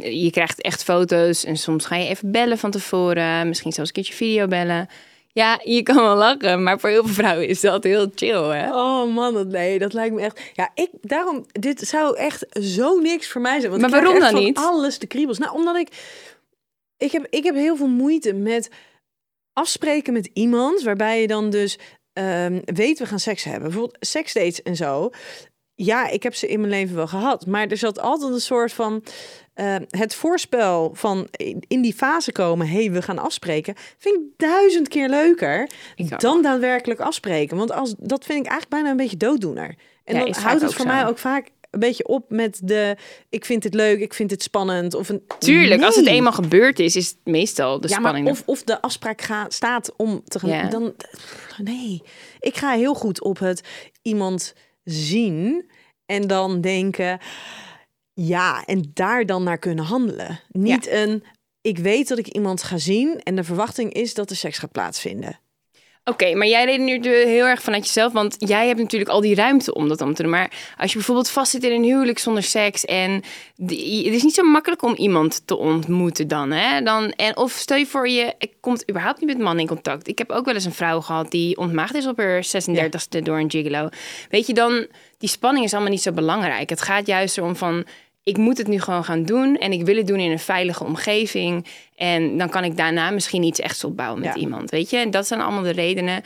je 0.08 0.28
krijgt 0.30 0.60
echt 0.60 0.84
foto's 0.84 1.44
en 1.44 1.56
soms 1.56 1.84
ga 1.86 1.96
je 1.96 2.08
even 2.08 2.30
bellen 2.30 2.58
van 2.58 2.70
tevoren. 2.70 3.48
Misschien 3.48 3.72
zelfs 3.72 3.88
een 3.88 3.94
keertje 3.94 4.14
video 4.14 4.46
bellen. 4.46 4.88
Ja, 5.34 5.60
je 5.64 5.82
kan 5.82 5.96
wel 5.96 6.16
lachen, 6.16 6.62
maar 6.62 6.80
voor 6.80 6.90
heel 6.90 7.04
veel 7.04 7.14
vrouwen 7.14 7.48
is 7.48 7.60
dat 7.60 7.84
heel 7.84 8.10
chill, 8.14 8.42
hè? 8.42 8.74
Oh 8.74 9.14
man, 9.14 9.34
dat, 9.34 9.46
nee, 9.46 9.78
dat 9.78 9.92
lijkt 9.92 10.14
me 10.14 10.20
echt... 10.20 10.40
Ja, 10.52 10.70
ik, 10.74 10.90
daarom, 11.00 11.46
dit 11.52 11.80
zou 11.80 12.16
echt 12.16 12.46
zo 12.50 12.98
niks 12.98 13.28
voor 13.28 13.40
mij 13.40 13.60
zijn. 13.60 13.70
Want 13.70 13.82
Maar 13.82 13.90
ik 13.90 13.96
waarom 13.96 14.20
dan 14.20 14.30
van 14.30 14.42
niet? 14.42 14.56
alles 14.56 14.98
de 14.98 15.06
kriebels. 15.06 15.38
Nou, 15.38 15.54
omdat 15.54 15.76
ik... 15.76 15.88
Ik 16.96 17.12
heb, 17.12 17.26
ik 17.30 17.44
heb 17.44 17.54
heel 17.54 17.76
veel 17.76 17.86
moeite 17.88 18.32
met 18.32 18.70
afspreken 19.52 20.12
met 20.12 20.30
iemand... 20.32 20.82
waarbij 20.82 21.20
je 21.20 21.26
dan 21.26 21.50
dus 21.50 21.78
ehm, 22.12 22.60
weet, 22.64 22.98
we 22.98 23.06
gaan 23.06 23.18
seks 23.18 23.44
hebben. 23.44 23.62
Bijvoorbeeld 23.62 23.96
seksdates 24.06 24.62
en 24.62 24.76
zo. 24.76 25.10
Ja, 25.74 26.08
ik 26.08 26.22
heb 26.22 26.34
ze 26.34 26.46
in 26.46 26.60
mijn 26.60 26.72
leven 26.72 26.96
wel 26.96 27.06
gehad. 27.06 27.46
Maar 27.46 27.66
er 27.66 27.76
zat 27.76 28.00
altijd 28.00 28.32
een 28.32 28.40
soort 28.40 28.72
van... 28.72 29.02
eh, 29.54 29.76
het 29.88 30.14
voorspel 30.14 30.90
van 30.94 31.28
in 31.68 31.82
die 31.82 31.94
fase 31.94 32.32
komen... 32.32 32.68
hé, 32.68 32.78
hey, 32.84 32.92
we 32.92 33.02
gaan 33.02 33.18
afspreken... 33.18 33.74
vind 33.98 34.14
ik 34.16 34.22
duizend 34.36 34.88
keer 34.88 35.08
leuker 35.08 35.68
Ik 35.96 36.20
dan 36.20 36.42
daadwerkelijk 36.42 37.00
afspreken. 37.00 37.56
Want 37.56 37.72
als, 37.72 37.94
dat 37.98 38.24
vind 38.24 38.38
ik 38.38 38.50
eigenlijk 38.50 38.68
bijna 38.68 38.90
een 38.90 38.96
beetje 38.96 39.16
dooddoener. 39.16 39.74
En 40.04 40.14
Ja, 40.14 40.24
dan 40.24 40.34
houdt 40.42 40.62
het 40.62 40.74
voor 40.74 40.86
zo. 40.86 40.92
mij 40.92 41.06
ook 41.06 41.18
vaak 41.18 41.48
een 41.70 41.80
beetje 41.80 42.06
op 42.06 42.30
met 42.30 42.60
de... 42.62 42.96
ik 43.28 43.44
vind 43.44 43.64
het 43.64 43.74
leuk, 43.74 44.00
ik 44.00 44.14
vind 44.14 44.30
het 44.30 44.42
spannend. 44.42 44.94
Of 44.94 45.08
een, 45.08 45.22
Tuurlijk, 45.38 45.82
als 45.82 45.96
het 45.96 46.06
eenmaal 46.06 46.32
gebeurd 46.32 46.78
is, 46.78 46.96
is 46.96 47.08
het 47.08 47.18
meestal 47.24 47.80
de 47.80 47.88
Ja, 47.88 47.94
spanning. 47.98 48.24
maar 48.24 48.32
of, 48.32 48.42
of 48.46 48.62
de 48.62 48.80
afspraak 48.82 49.20
ga, 49.20 49.44
staat 49.48 49.92
om 49.96 50.22
te 50.24 50.38
gaan... 50.38 50.50
Ja. 50.50 50.68
Dan, 50.68 50.94
nee, 51.62 52.02
ik 52.40 52.56
ga 52.56 52.72
heel 52.72 52.94
goed 52.94 53.22
op 53.22 53.38
het 53.38 53.62
iemand 54.02 54.54
zien... 54.84 55.70
en 56.06 56.26
dan 56.26 56.60
denken... 56.60 57.18
ja, 58.14 58.64
en 58.64 58.90
daar 58.94 59.26
dan 59.26 59.42
naar 59.42 59.58
kunnen 59.58 59.84
handelen. 59.84 60.40
Niet 60.48 60.88
een... 60.88 61.24
ik 61.60 61.78
weet 61.78 62.08
dat 62.08 62.18
ik 62.18 62.26
iemand 62.28 62.62
ga 62.62 62.78
zien... 62.78 63.20
en 63.22 63.36
de 63.36 63.44
verwachting 63.44 63.92
is 63.92 64.14
dat 64.14 64.30
er 64.30 64.36
seks 64.36 64.58
gaat 64.58 64.72
plaatsvinden. 64.72 65.40
Oké, 66.04 66.34
maar 66.34 66.46
jij 66.46 66.64
redeneert 66.64 67.06
er 67.06 67.26
heel 67.26 67.44
erg 67.44 67.62
vanuit 67.62 67.84
jezelf, 67.84 68.12
want 68.12 68.34
jij 68.38 68.66
hebt 68.66 68.78
natuurlijk 68.78 69.10
al 69.10 69.20
die 69.20 69.34
ruimte 69.34 69.74
om 69.74 69.88
dat 69.88 69.98
allemaal 69.98 70.16
te 70.16 70.22
doen. 70.22 70.30
Maar 70.30 70.50
als 70.76 70.90
je 70.90 70.96
bijvoorbeeld 70.96 71.30
vastzit 71.30 71.64
in 71.64 71.72
een 71.72 71.82
huwelijk 71.82 72.18
zonder 72.18 72.42
seks 72.42 72.84
en 72.84 73.22
die, 73.56 74.04
het 74.04 74.14
is 74.14 74.22
niet 74.22 74.34
zo 74.34 74.42
makkelijk 74.42 74.82
om 74.82 74.94
iemand 74.94 75.46
te 75.46 75.56
ontmoeten 75.56 76.28
dan, 76.28 76.50
hè? 76.50 76.82
Dan, 76.82 77.10
en, 77.10 77.36
of 77.36 77.52
stel 77.52 77.76
je 77.76 77.86
voor, 77.86 78.08
je 78.08 78.34
komt 78.60 78.90
überhaupt 78.90 79.20
niet 79.20 79.28
met 79.28 79.38
man 79.38 79.58
in 79.58 79.66
contact. 79.66 80.08
Ik 80.08 80.18
heb 80.18 80.30
ook 80.30 80.44
wel 80.44 80.54
eens 80.54 80.64
een 80.64 80.72
vrouw 80.72 81.00
gehad 81.00 81.30
die 81.30 81.56
ontmaagd 81.56 81.94
is 81.94 82.06
op 82.06 82.16
haar 82.16 82.44
36e 82.46 83.22
door 83.22 83.38
een 83.38 83.50
gigolo. 83.50 83.88
Weet 84.30 84.46
je, 84.46 84.54
dan, 84.54 84.86
die 85.18 85.28
spanning 85.28 85.64
is 85.64 85.72
allemaal 85.72 85.90
niet 85.90 86.02
zo 86.02 86.12
belangrijk. 86.12 86.70
Het 86.70 86.82
gaat 86.82 87.06
juist 87.06 87.38
erom 87.38 87.56
van, 87.56 87.84
ik 88.22 88.36
moet 88.36 88.58
het 88.58 88.66
nu 88.66 88.80
gewoon 88.80 89.04
gaan 89.04 89.22
doen 89.22 89.56
en 89.56 89.72
ik 89.72 89.84
wil 89.84 89.96
het 89.96 90.06
doen 90.06 90.18
in 90.18 90.30
een 90.30 90.38
veilige 90.38 90.84
omgeving. 90.84 91.66
En 91.96 92.38
dan 92.38 92.48
kan 92.48 92.64
ik 92.64 92.76
daarna 92.76 93.10
misschien 93.10 93.42
iets 93.42 93.60
echt 93.60 93.84
opbouwen 93.84 94.20
met 94.20 94.34
Ja. 94.34 94.40
iemand, 94.40 94.70
weet 94.70 94.90
je. 94.90 94.96
En 94.96 95.10
dat 95.10 95.26
zijn 95.26 95.40
allemaal 95.40 95.62
de 95.62 95.70
redenen. 95.70 96.22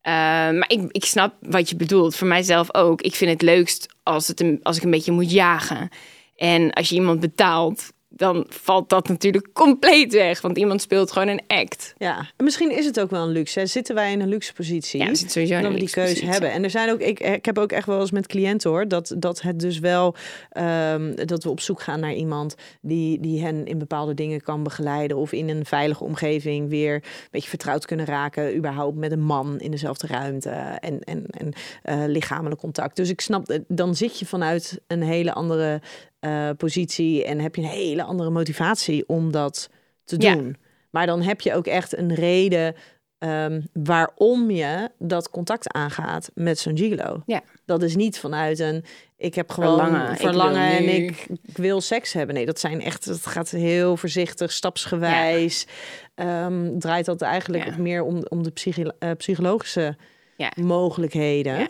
Eh, 0.00 0.12
maar 0.50 0.64
ik, 0.66 0.80
ik 0.90 1.04
snap 1.04 1.34
wat 1.40 1.68
je 1.70 1.76
bedoelt. 1.76 2.16
Voor 2.16 2.28
mijzelf 2.28 2.74
ook. 2.74 3.02
Ik 3.02 3.14
vind 3.14 3.30
het 3.30 3.42
leukst 3.42 3.86
als, 4.02 4.28
het 4.28 4.40
een, 4.40 4.60
als 4.62 4.76
ik 4.76 4.82
een 4.82 4.90
beetje 4.90 5.12
moet 5.12 5.30
jagen. 5.32 5.88
En 6.36 6.72
als 6.72 6.88
je 6.88 6.94
iemand 6.94 7.20
betaalt, 7.20 7.92
dan 8.20 8.44
valt 8.48 8.88
dat 8.88 9.08
natuurlijk 9.08 9.52
compleet 9.52 10.12
weg. 10.12 10.40
Want 10.40 10.58
iemand 10.58 10.82
speelt 10.82 11.12
gewoon 11.12 11.28
een 11.28 11.42
act. 11.46 11.94
Ja, 11.98 12.18
en 12.36 12.44
misschien 12.44 12.76
is 12.76 12.84
het 12.84 13.00
ook 13.00 13.10
wel 13.10 13.22
een 13.22 13.32
luxe. 13.32 13.58
Hè? 13.58 13.66
Zitten 13.66 13.94
wij 13.94 14.12
in 14.12 14.20
een 14.20 14.28
luxe 14.28 14.52
positie? 14.52 15.00
Ja, 15.00 15.06
we 15.06 15.14
zitten 15.14 15.30
sowieso 15.30 15.54
in 15.54 15.62
dat 15.62 15.70
een 15.70 15.78
we 15.78 15.84
die 15.84 15.94
keuze 15.94 16.26
hebben. 16.26 16.52
En 16.52 16.64
er 16.64 16.70
zijn 16.70 16.90
ook, 16.90 17.00
ik, 17.00 17.20
ik 17.20 17.44
heb 17.44 17.58
ook 17.58 17.72
echt 17.72 17.86
wel 17.86 18.00
eens 18.00 18.10
met 18.10 18.26
cliënten 18.26 18.70
hoor, 18.70 18.88
dat, 18.88 19.14
dat 19.18 19.42
het 19.42 19.60
dus 19.60 19.78
wel, 19.78 20.14
ehm, 20.50 21.14
dat 21.26 21.44
we 21.44 21.50
op 21.50 21.60
zoek 21.60 21.80
gaan 21.80 22.00
naar 22.00 22.14
iemand 22.14 22.54
die, 22.80 23.20
die 23.20 23.42
hen 23.42 23.66
in 23.66 23.78
bepaalde 23.78 24.14
dingen 24.14 24.42
kan 24.42 24.62
begeleiden. 24.62 25.16
Of 25.16 25.32
in 25.32 25.48
een 25.48 25.64
veilige 25.66 26.04
omgeving 26.04 26.68
weer 26.68 26.94
een 26.94 27.28
beetje 27.30 27.48
vertrouwd 27.48 27.86
kunnen 27.86 28.06
raken. 28.06 28.56
Überhaupt 28.56 28.96
met 28.96 29.12
een 29.12 29.24
man 29.24 29.60
in 29.60 29.70
dezelfde 29.70 30.06
ruimte. 30.06 30.50
En, 30.50 31.00
en, 31.00 31.24
en 31.26 31.52
eh, 31.82 32.02
lichamelijk 32.06 32.60
contact. 32.60 32.96
Dus 32.96 33.10
ik 33.10 33.20
snap, 33.20 33.48
eh, 33.48 33.58
dan 33.68 33.94
zit 33.94 34.18
je 34.18 34.26
vanuit 34.26 34.80
een 34.86 35.02
hele 35.02 35.32
andere 35.32 35.80
eh, 36.20 36.50
positie. 36.56 37.24
En 37.24 37.38
heb 37.40 37.54
je 37.54 37.62
een 37.62 37.68
hele 37.68 38.02
andere 38.02 38.30
motivatie 38.30 39.08
om 39.08 39.32
dat 39.32 39.70
te 40.04 40.16
Ja. 40.18 40.34
doen. 40.34 40.56
Maar 40.90 41.06
dan 41.06 41.22
heb 41.22 41.40
je 41.40 41.54
ook 41.54 41.66
echt 41.66 41.96
een 41.96 42.14
reden 42.14 42.74
ehm, 43.18 43.60
waarom 43.72 44.50
je 44.50 44.90
dat 44.98 45.30
contact 45.30 45.72
aangaat 45.72 46.30
met 46.34 46.58
zo'n 46.58 46.76
gigolo. 46.78 47.22
Ja. 47.26 47.40
Dat 47.64 47.82
is 47.82 47.96
niet 47.96 48.18
vanuit 48.18 48.58
een, 48.58 48.84
ik 49.16 49.34
heb 49.34 49.50
gewoon 49.50 49.78
Verlangen, 49.78 50.16
verlangen, 50.16 50.72
ik 50.72 50.78
en 50.78 50.88
ik, 51.04 51.26
ik 51.42 51.56
wil 51.56 51.80
seks 51.80 52.12
hebben. 52.12 52.34
Nee, 52.34 52.46
dat 52.46 52.60
zijn 52.60 52.80
echt, 52.82 53.04
het 53.04 53.26
gaat 53.26 53.50
heel 53.50 53.96
voorzichtig, 53.96 54.52
stapsgewijs. 54.52 55.66
Ehm, 56.14 56.78
draait 56.78 57.04
dat 57.04 57.22
eigenlijk 57.22 57.64
Ja. 57.64 57.76
meer 57.78 58.02
om, 58.02 58.22
om 58.28 58.42
de 58.42 58.50
psychi- 58.50 58.90
eh, 58.98 59.10
psychologische 59.16 59.96
Ja. 60.40 60.52
mogelijkheden. 60.62 61.58
Ja. 61.58 61.68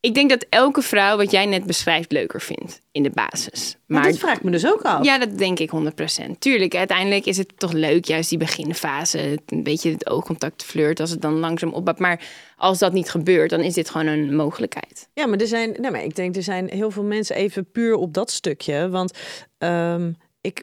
Ik 0.00 0.14
denk 0.14 0.30
dat 0.30 0.46
elke 0.48 0.82
vrouw 0.82 1.16
wat 1.16 1.30
jij 1.30 1.46
net 1.46 1.64
beschrijft 1.64 2.12
leuker 2.12 2.40
vindt 2.40 2.80
in 2.92 3.02
de 3.02 3.10
basis. 3.10 3.76
Maar 3.86 4.02
dat 4.02 4.18
vraag 4.18 4.36
ik 4.36 4.42
me 4.42 4.50
dus 4.50 4.66
ook 4.66 4.82
af. 4.82 5.04
Ja, 5.04 5.18
dat 5.18 5.38
denk 5.38 5.58
ik 5.58 5.70
100%. 5.70 6.38
Tuurlijk, 6.38 6.74
uiteindelijk 6.74 7.26
is 7.26 7.36
het 7.36 7.52
toch 7.56 7.72
leuk, 7.72 8.04
juist 8.04 8.28
die 8.28 8.38
beginfase. 8.38 9.38
Een 9.46 9.62
beetje 9.62 9.90
het 9.90 10.08
oogcontact 10.08 10.62
flirt 10.62 11.00
als 11.00 11.10
het 11.10 11.22
dan 11.22 11.38
langzaam 11.38 11.72
opbouwt. 11.72 11.98
Maar 11.98 12.20
als 12.56 12.78
dat 12.78 12.92
niet 12.92 13.10
gebeurt, 13.10 13.50
dan 13.50 13.60
is 13.60 13.74
dit 13.74 13.90
gewoon 13.90 14.06
een 14.06 14.36
mogelijkheid. 14.36 15.08
Ja, 15.14 15.26
maar 15.26 15.38
er 15.38 15.46
zijn, 15.46 15.76
nee, 15.80 15.90
maar 15.90 16.04
ik 16.04 16.16
denk 16.16 16.36
er 16.36 16.42
zijn 16.42 16.68
heel 16.70 16.90
veel 16.90 17.04
mensen 17.04 17.36
even 17.36 17.70
puur 17.70 17.94
op 17.94 18.14
dat 18.14 18.30
stukje. 18.30 18.88
Want 18.88 19.12
ehm, 19.58 20.12
ik, 20.40 20.62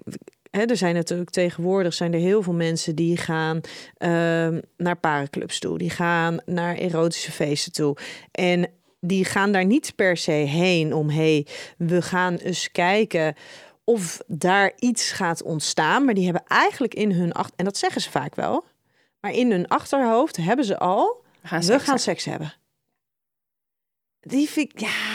hè, 0.55 0.65
er 0.65 0.77
zijn 0.77 0.95
natuurlijk 0.95 1.29
tegenwoordig 1.29 1.93
zijn 1.93 2.13
er 2.13 2.19
heel 2.19 2.43
veel 2.43 2.53
mensen 2.53 2.95
die 2.95 3.17
gaan 3.17 3.61
ehm, 3.97 4.61
naar 4.77 4.97
parenclubs 4.97 5.59
toe, 5.59 5.77
die 5.77 5.89
gaan 5.89 6.39
naar 6.45 6.75
erotische 6.75 7.31
feesten 7.31 7.71
toe. 7.71 7.97
En 8.31 8.67
die 8.99 9.25
gaan 9.25 9.51
daar 9.51 9.65
niet 9.65 9.95
per 9.95 10.17
se 10.17 10.31
heen 10.31 10.93
om 10.93 11.09
hey, 11.09 11.47
we 11.77 12.01
gaan 12.01 12.35
eens 12.35 12.71
kijken 12.71 13.35
of 13.83 14.21
daar 14.27 14.71
iets 14.79 15.11
gaat 15.11 15.43
ontstaan, 15.43 16.05
maar 16.05 16.13
die 16.13 16.23
hebben 16.23 16.43
eigenlijk 16.47 16.93
in 16.93 17.11
hun 17.11 17.31
achter 17.31 17.53
en 17.57 17.65
dat 17.65 17.77
zeggen 17.77 18.01
ze 18.01 18.11
vaak 18.11 18.35
wel, 18.35 18.65
maar 19.19 19.31
in 19.31 19.51
hun 19.51 19.67
achterhoofd 19.67 20.37
hebben 20.37 20.65
ze 20.65 20.77
al 20.77 21.23
We 21.41 21.47
gaan 21.47 21.59
we 21.59 21.65
seks 21.65 21.83
gaan 21.83 21.99
seks 21.99 22.25
hebben. 22.25 22.53
Die 24.19 24.49
vind 24.49 24.71
ik, 24.73 24.79
ja, 24.79 25.14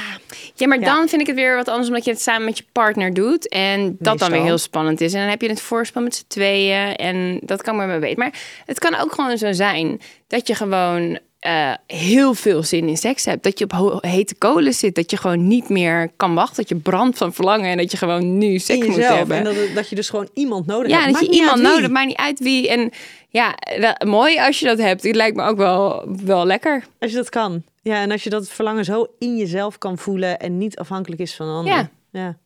Ja, 0.54 0.66
maar 0.66 0.80
Ja. 0.80 0.84
dan 0.94 1.08
vind 1.08 1.20
ik 1.20 1.26
het 1.26 1.36
weer 1.36 1.56
wat 1.56 1.68
anders 1.68 1.88
omdat 1.88 2.04
je 2.04 2.10
het 2.10 2.20
samen 2.22 2.44
met 2.44 2.58
je 2.58 2.64
partner 2.72 3.14
doet. 3.14 3.48
En 3.48 3.96
dat 3.98 4.18
dan 4.18 4.30
weer 4.30 4.42
heel 4.42 4.58
spannend 4.58 5.00
is. 5.00 5.12
En 5.12 5.20
dan 5.20 5.28
heb 5.28 5.42
je 5.42 5.48
het 5.48 5.60
voorspel 5.60 6.02
met 6.02 6.14
z'n 6.14 6.24
tweeën. 6.28 6.96
En 6.96 7.40
dat 7.42 7.62
kan 7.62 7.76
maar 7.76 7.86
maar 7.86 8.00
weten. 8.00 8.18
Maar 8.18 8.34
het 8.66 8.78
kan 8.78 8.94
ook 8.94 9.12
gewoon 9.12 9.38
zo 9.38 9.52
zijn 9.52 10.00
dat 10.26 10.46
je 10.46 10.54
gewoon 10.54 11.18
eh, 11.40 11.74
heel 11.86 12.34
veel 12.34 12.62
zin 12.62 12.88
in 12.88 12.96
seks 12.96 13.24
hebt. 13.24 13.42
Dat 13.42 13.58
je 13.58 13.64
op 13.70 13.98
hete 14.00 14.34
kolen 14.34 14.74
zit. 14.74 14.94
Dat 14.94 15.10
je 15.10 15.16
gewoon 15.16 15.46
niet 15.46 15.68
meer 15.68 16.10
kan 16.16 16.34
wachten. 16.34 16.56
Dat 16.56 16.68
je 16.68 16.76
brandt 16.76 17.18
van 17.18 17.32
verlangen. 17.32 17.70
En 17.70 17.76
dat 17.76 17.90
je 17.90 17.96
gewoon 17.96 18.38
nu 18.38 18.58
seks 18.58 18.86
moet 18.86 19.08
hebben. 19.08 19.36
En 19.36 19.44
dat, 19.44 19.54
dat 19.74 19.88
je 19.88 19.94
dus 19.94 20.08
gewoon 20.08 20.28
iemand 20.34 20.66
nodig 20.66 20.90
ja, 20.90 21.00
hebt. 21.00 21.12
dat 21.12 21.26
je 21.26 21.32
iemand 21.32 21.62
nodig. 21.62 21.90
Maakt 21.90 22.06
niet 22.06 22.16
uit 22.16 22.38
wie. 22.38 22.68
En 22.68 22.90
ja, 23.28 23.54
dat- 23.80 24.04
mooi 24.04 24.38
als 24.38 24.58
je 24.60 24.66
dat 24.66 24.78
hebt. 24.78 25.02
Het 25.02 25.14
lijkt 25.14 25.36
me 25.36 25.42
ook 25.42 25.56
wel, 25.56 26.08
wel 26.24 26.46
lekker. 26.46 26.84
Als 26.98 27.10
je 27.10 27.16
dat 27.16 27.28
kan. 27.28 27.62
Ja, 27.82 28.02
en 28.02 28.10
als 28.10 28.22
je 28.22 28.30
dat 28.30 28.48
verlangen 28.48 28.84
zo 28.84 29.06
in 29.18 29.36
jezelf 29.36 29.78
kan 29.78 29.98
voelen 29.98 30.38
en 30.38 30.58
niet 30.58 30.78
afhankelijk 30.78 31.20
is 31.20 31.34
van 31.34 31.46
een 31.46 31.54
ander. 31.54 31.72
Ja. 31.72 31.90
ja. 32.10 32.38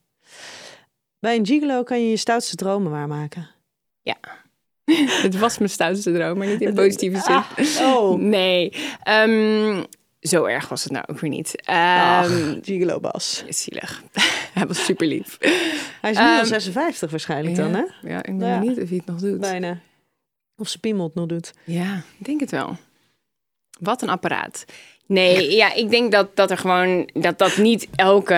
Bij 1.19 1.37
een 1.37 1.47
gigolo 1.47 1.83
kan 1.83 2.01
je 2.03 2.11
je 2.11 2.17
stoutste 2.17 2.57
dromen 2.57 2.91
waarmaken. 2.91 3.49
Het 5.23 5.39
was 5.39 5.59
mijn 5.59 5.71
stoutste 5.71 6.13
droom, 6.13 6.39
maar 6.39 6.47
niet 6.47 6.61
in 6.61 6.75
positieve 6.75 7.21
zin. 7.21 7.35
Ah, 7.35 7.95
oh. 7.95 8.19
Nee, 8.37 8.73
Ehm, 9.03 9.83
zo 10.21 10.45
erg 10.45 10.69
was 10.69 10.83
het 10.83 10.93
nou 10.93 11.05
ook 11.07 11.19
weer 11.21 11.31
niet. 11.31 11.55
Ach, 11.65 12.31
Ehm 12.31 12.59
gigolo 12.63 13.01
Bas. 13.01 13.45
zielig. 13.49 14.03
Hij 14.55 14.67
was 14.67 14.85
super 14.85 15.07
lief. 15.07 15.37
Hij 16.01 16.11
is 16.11 16.17
nu 16.17 16.23
al 16.23 16.37
Ehm, 16.39 16.45
56 16.45 17.11
waarschijnlijk 17.11 17.57
dan, 17.57 17.75
hè? 17.75 17.83
Ja, 18.09 18.23
ik 18.23 18.35
Ja. 18.49 18.59
benieuwd 18.59 18.79
of 18.83 18.89
hij 18.89 18.97
het 18.97 19.07
nog 19.07 19.21
doet. 19.21 19.41
Bijna. 19.41 19.79
Of 20.57 20.69
ze 20.69 20.79
nog 21.15 21.27
doet. 21.27 21.53
Ja, 21.65 22.03
ik 22.19 22.25
denk 22.27 22.41
het 22.41 22.51
wel. 22.51 22.77
Wat 23.81 24.03
een 24.03 24.09
apparaat. 24.09 24.65
Nee, 25.07 25.51
ja, 25.57 25.73
ik 25.75 25.91
denk 25.91 26.13
dat, 26.13 26.37
dat 26.37 26.51
er 26.51 26.59
gewoon 26.59 27.09
dat 27.13 27.39
dat 27.39 27.57
niet 27.57 27.89
elke 27.95 28.35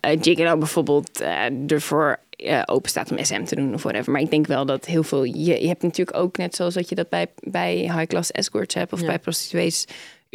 eh 0.00 0.18
gigolo 0.20 0.56
bijvoorbeeld 0.56 1.20
eh, 1.20 1.70
ervoor 1.72 2.18
eh, 2.38 2.62
open 2.66 2.90
staat 2.90 3.10
om 3.10 3.24
SM 3.24 3.44
te 3.44 3.54
doen 3.54 3.74
of 3.74 3.82
whatever. 3.82 4.12
Maar 4.12 4.20
ik 4.20 4.30
denk 4.30 4.46
wel 4.46 4.66
dat 4.66 4.84
heel 4.84 5.02
veel. 5.02 5.24
Je, 5.24 5.60
je 5.62 5.68
hebt 5.68 5.82
natuurlijk 5.82 6.16
ook 6.16 6.36
net 6.36 6.54
zoals 6.54 6.74
dat 6.74 6.88
je 6.88 6.94
dat 6.94 7.08
bij, 7.08 7.26
bij 7.40 7.74
high-class 7.76 8.30
escorts 8.30 8.74
hebt 8.74 8.92
of 8.92 9.00
Ja. 9.00 9.06
bij 9.06 9.18
prostituees 9.18 9.84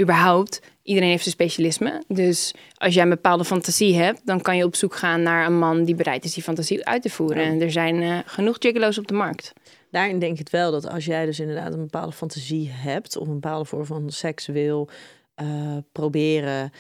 überhaupt. 0.02 0.60
Iedereen 0.84 1.10
heeft 1.10 1.24
zijn 1.24 1.36
specialisme. 1.36 2.04
Dus 2.08 2.54
als 2.78 2.94
jij 2.94 3.04
een 3.04 3.10
bepaalde 3.10 3.46
fantasie 3.46 3.96
hebt, 3.96 4.22
dan 4.24 4.42
kan 4.42 4.58
je 4.58 4.64
op 4.64 4.76
zoek 4.76 4.96
gaan 4.96 5.22
naar 5.22 5.46
een 5.46 5.58
man 5.58 5.84
die 5.84 5.96
bereid 5.96 6.24
is 6.26 6.34
die 6.34 6.44
fantasie 6.44 6.86
uit 6.86 7.02
te 7.02 7.10
voeren. 7.10 7.44
En 7.44 7.62
er 7.62 7.72
zijn 7.72 8.02
eh, 8.02 8.18
genoeg 8.26 8.56
gigolo's 8.60 8.98
op 8.98 9.08
de 9.08 9.14
markt. 9.14 9.54
Daarin 9.92 10.20
denk 10.20 10.32
ik 10.32 10.40
het 10.40 10.50
wel 10.50 10.72
dat 10.72 10.90
als 10.90 11.06
jij 11.06 11.26
dus 11.26 11.40
inderdaad 11.40 11.74
een 11.74 11.80
bepaalde 11.80 12.12
fantasie 12.12 12.70
hebt... 12.72 13.18
of 13.18 13.28
een 13.28 13.34
bepaalde 13.34 13.66
vorm 13.66 13.86
van 13.86 14.10
seks 14.10 14.46
wil 14.46 14.90
eh, 15.36 15.48
proberen... 15.92 16.72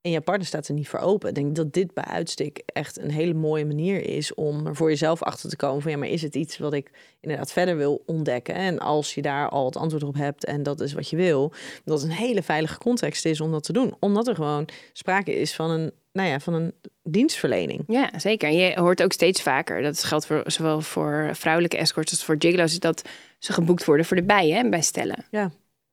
en 0.00 0.10
je 0.10 0.20
partner 0.20 0.46
staat 0.46 0.68
er 0.68 0.74
niet 0.74 0.88
voor 0.88 0.98
open... 0.98 1.34
denk 1.34 1.48
ik 1.48 1.54
dat 1.54 1.72
dit 1.72 1.94
bij 1.94 2.04
uitstek 2.04 2.62
echt 2.66 2.98
een 2.98 3.10
hele 3.10 3.34
mooie 3.34 3.66
manier 3.66 4.04
is... 4.04 4.34
om 4.34 4.66
er 4.66 4.76
voor 4.76 4.88
jezelf 4.88 5.22
achter 5.22 5.50
te 5.50 5.56
komen 5.56 5.82
van... 5.82 5.90
ja, 5.90 5.96
maar 5.96 6.08
is 6.08 6.22
het 6.22 6.34
iets 6.34 6.58
wat 6.58 6.72
ik 6.72 6.90
inderdaad 7.20 7.52
verder 7.52 7.76
wil 7.76 8.02
ontdekken? 8.06 8.54
En 8.54 8.78
als 8.78 9.14
je 9.14 9.22
daar 9.22 9.48
al 9.48 9.64
het 9.64 9.76
antwoord 9.76 10.02
op 10.02 10.14
hebt 10.14 10.44
en 10.44 10.62
dat 10.62 10.80
is 10.80 10.92
wat 10.92 11.08
je 11.08 11.16
wil... 11.16 11.52
dat 11.84 12.00
het 12.00 12.10
een 12.10 12.16
hele 12.16 12.42
veilige 12.42 12.78
context 12.78 13.24
is 13.24 13.40
om 13.40 13.50
dat 13.50 13.62
te 13.62 13.72
doen. 13.72 13.94
Omdat 13.98 14.28
er 14.28 14.34
gewoon 14.34 14.68
sprake 14.92 15.34
is 15.40 15.54
van 15.54 15.70
een, 15.70 15.92
nou 16.12 16.28
ja, 16.28 16.40
van 16.40 16.54
een 16.54 16.72
dienstverlening. 17.02 17.84
Ja, 17.86 18.18
zeker. 18.18 18.50
Je 18.50 18.80
hoort 18.80 19.02
ook 19.02 19.12
steeds 19.12 19.42
vaker, 19.42 19.82
dat 19.82 20.04
geldt 20.04 20.26
voor, 20.26 20.42
zowel 20.46 20.80
voor 20.80 21.30
vrouwelijke 21.32 21.76
escorts 21.76 22.10
als 22.10 22.24
voor 22.24 22.36
gigolo's, 22.38 22.78
dat 22.78 23.02
ze 23.38 23.52
geboekt 23.52 23.84
worden 23.84 24.06
voor 24.06 24.16
de 24.16 24.22
bijen 24.22 24.56
hè, 24.56 24.68
bij 24.68 24.82
stellen. 24.82 25.24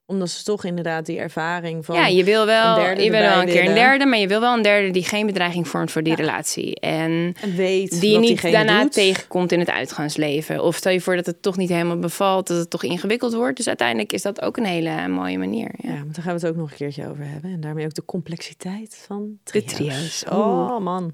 Omdat 0.08 0.30
ze 0.30 0.44
toch 0.44 0.64
inderdaad 0.64 1.06
die 1.06 1.18
ervaring 1.18 1.86
van... 1.86 1.96
ja, 1.96 2.08
je 2.08 2.24
wil 2.24 2.46
wel, 2.46 2.78
een 2.78 2.84
derde 2.84 3.04
je 3.04 3.12
wil 3.12 3.20
wel 3.20 3.42
een 3.42 3.46
keer 3.46 3.68
een 3.68 3.74
derde, 3.74 4.06
maar 4.06 4.18
je 4.20 4.28
wil 4.28 4.40
wel 4.40 4.54
een 4.54 4.62
derde 4.62 4.92
die 4.92 5.04
geen 5.04 5.26
bedreiging 5.26 5.68
vormt 5.68 5.92
voor 5.92 6.04
die 6.04 6.16
relatie. 6.16 6.80
En 6.80 7.34
en 7.42 7.56
weet 7.56 8.02
die 8.02 8.10
je 8.10 8.20
wat 8.20 8.28
niet 8.28 8.42
daarna 8.42 8.82
doet. 8.82 8.92
tegenkomt 8.92 9.52
in 9.52 9.60
het 9.60 9.70
uitgaansleven. 9.70 10.64
Of 10.64 10.76
stel 10.76 10.92
je 10.92 11.02
voor 11.02 11.16
dat 11.16 11.26
het 11.26 11.42
toch 11.42 11.58
niet 11.58 11.70
helemaal 11.70 12.00
bevalt, 12.00 12.48
dat 12.48 12.58
het 12.58 12.70
toch 12.70 12.84
ingewikkeld 12.84 13.34
wordt. 13.34 13.58
Dus 13.58 13.68
uiteindelijk 13.68 14.14
is 14.14 14.22
dat 14.22 14.42
ook 14.42 14.58
een 14.58 14.66
hele 14.66 15.08
mooie 15.08 15.38
manier. 15.38 15.72
Ja. 15.78 15.90
Ja, 15.90 16.04
maar 16.04 16.14
daar 16.14 16.24
gaan 16.24 16.36
we 16.36 16.40
het 16.40 16.48
ook 16.48 16.56
nog 16.56 16.72
een 16.72 16.78
keertje 16.78 17.10
over 17.10 17.26
hebben. 17.28 17.52
En 17.52 17.62
daarmee 17.62 17.86
ook 17.86 17.94
de 17.94 18.06
complexiteit 18.06 19.04
van 19.08 19.40
De 19.44 19.64
trio's. 19.64 19.74
trio's. 19.74 20.26
Oh, 20.30 20.80
man. 20.80 21.14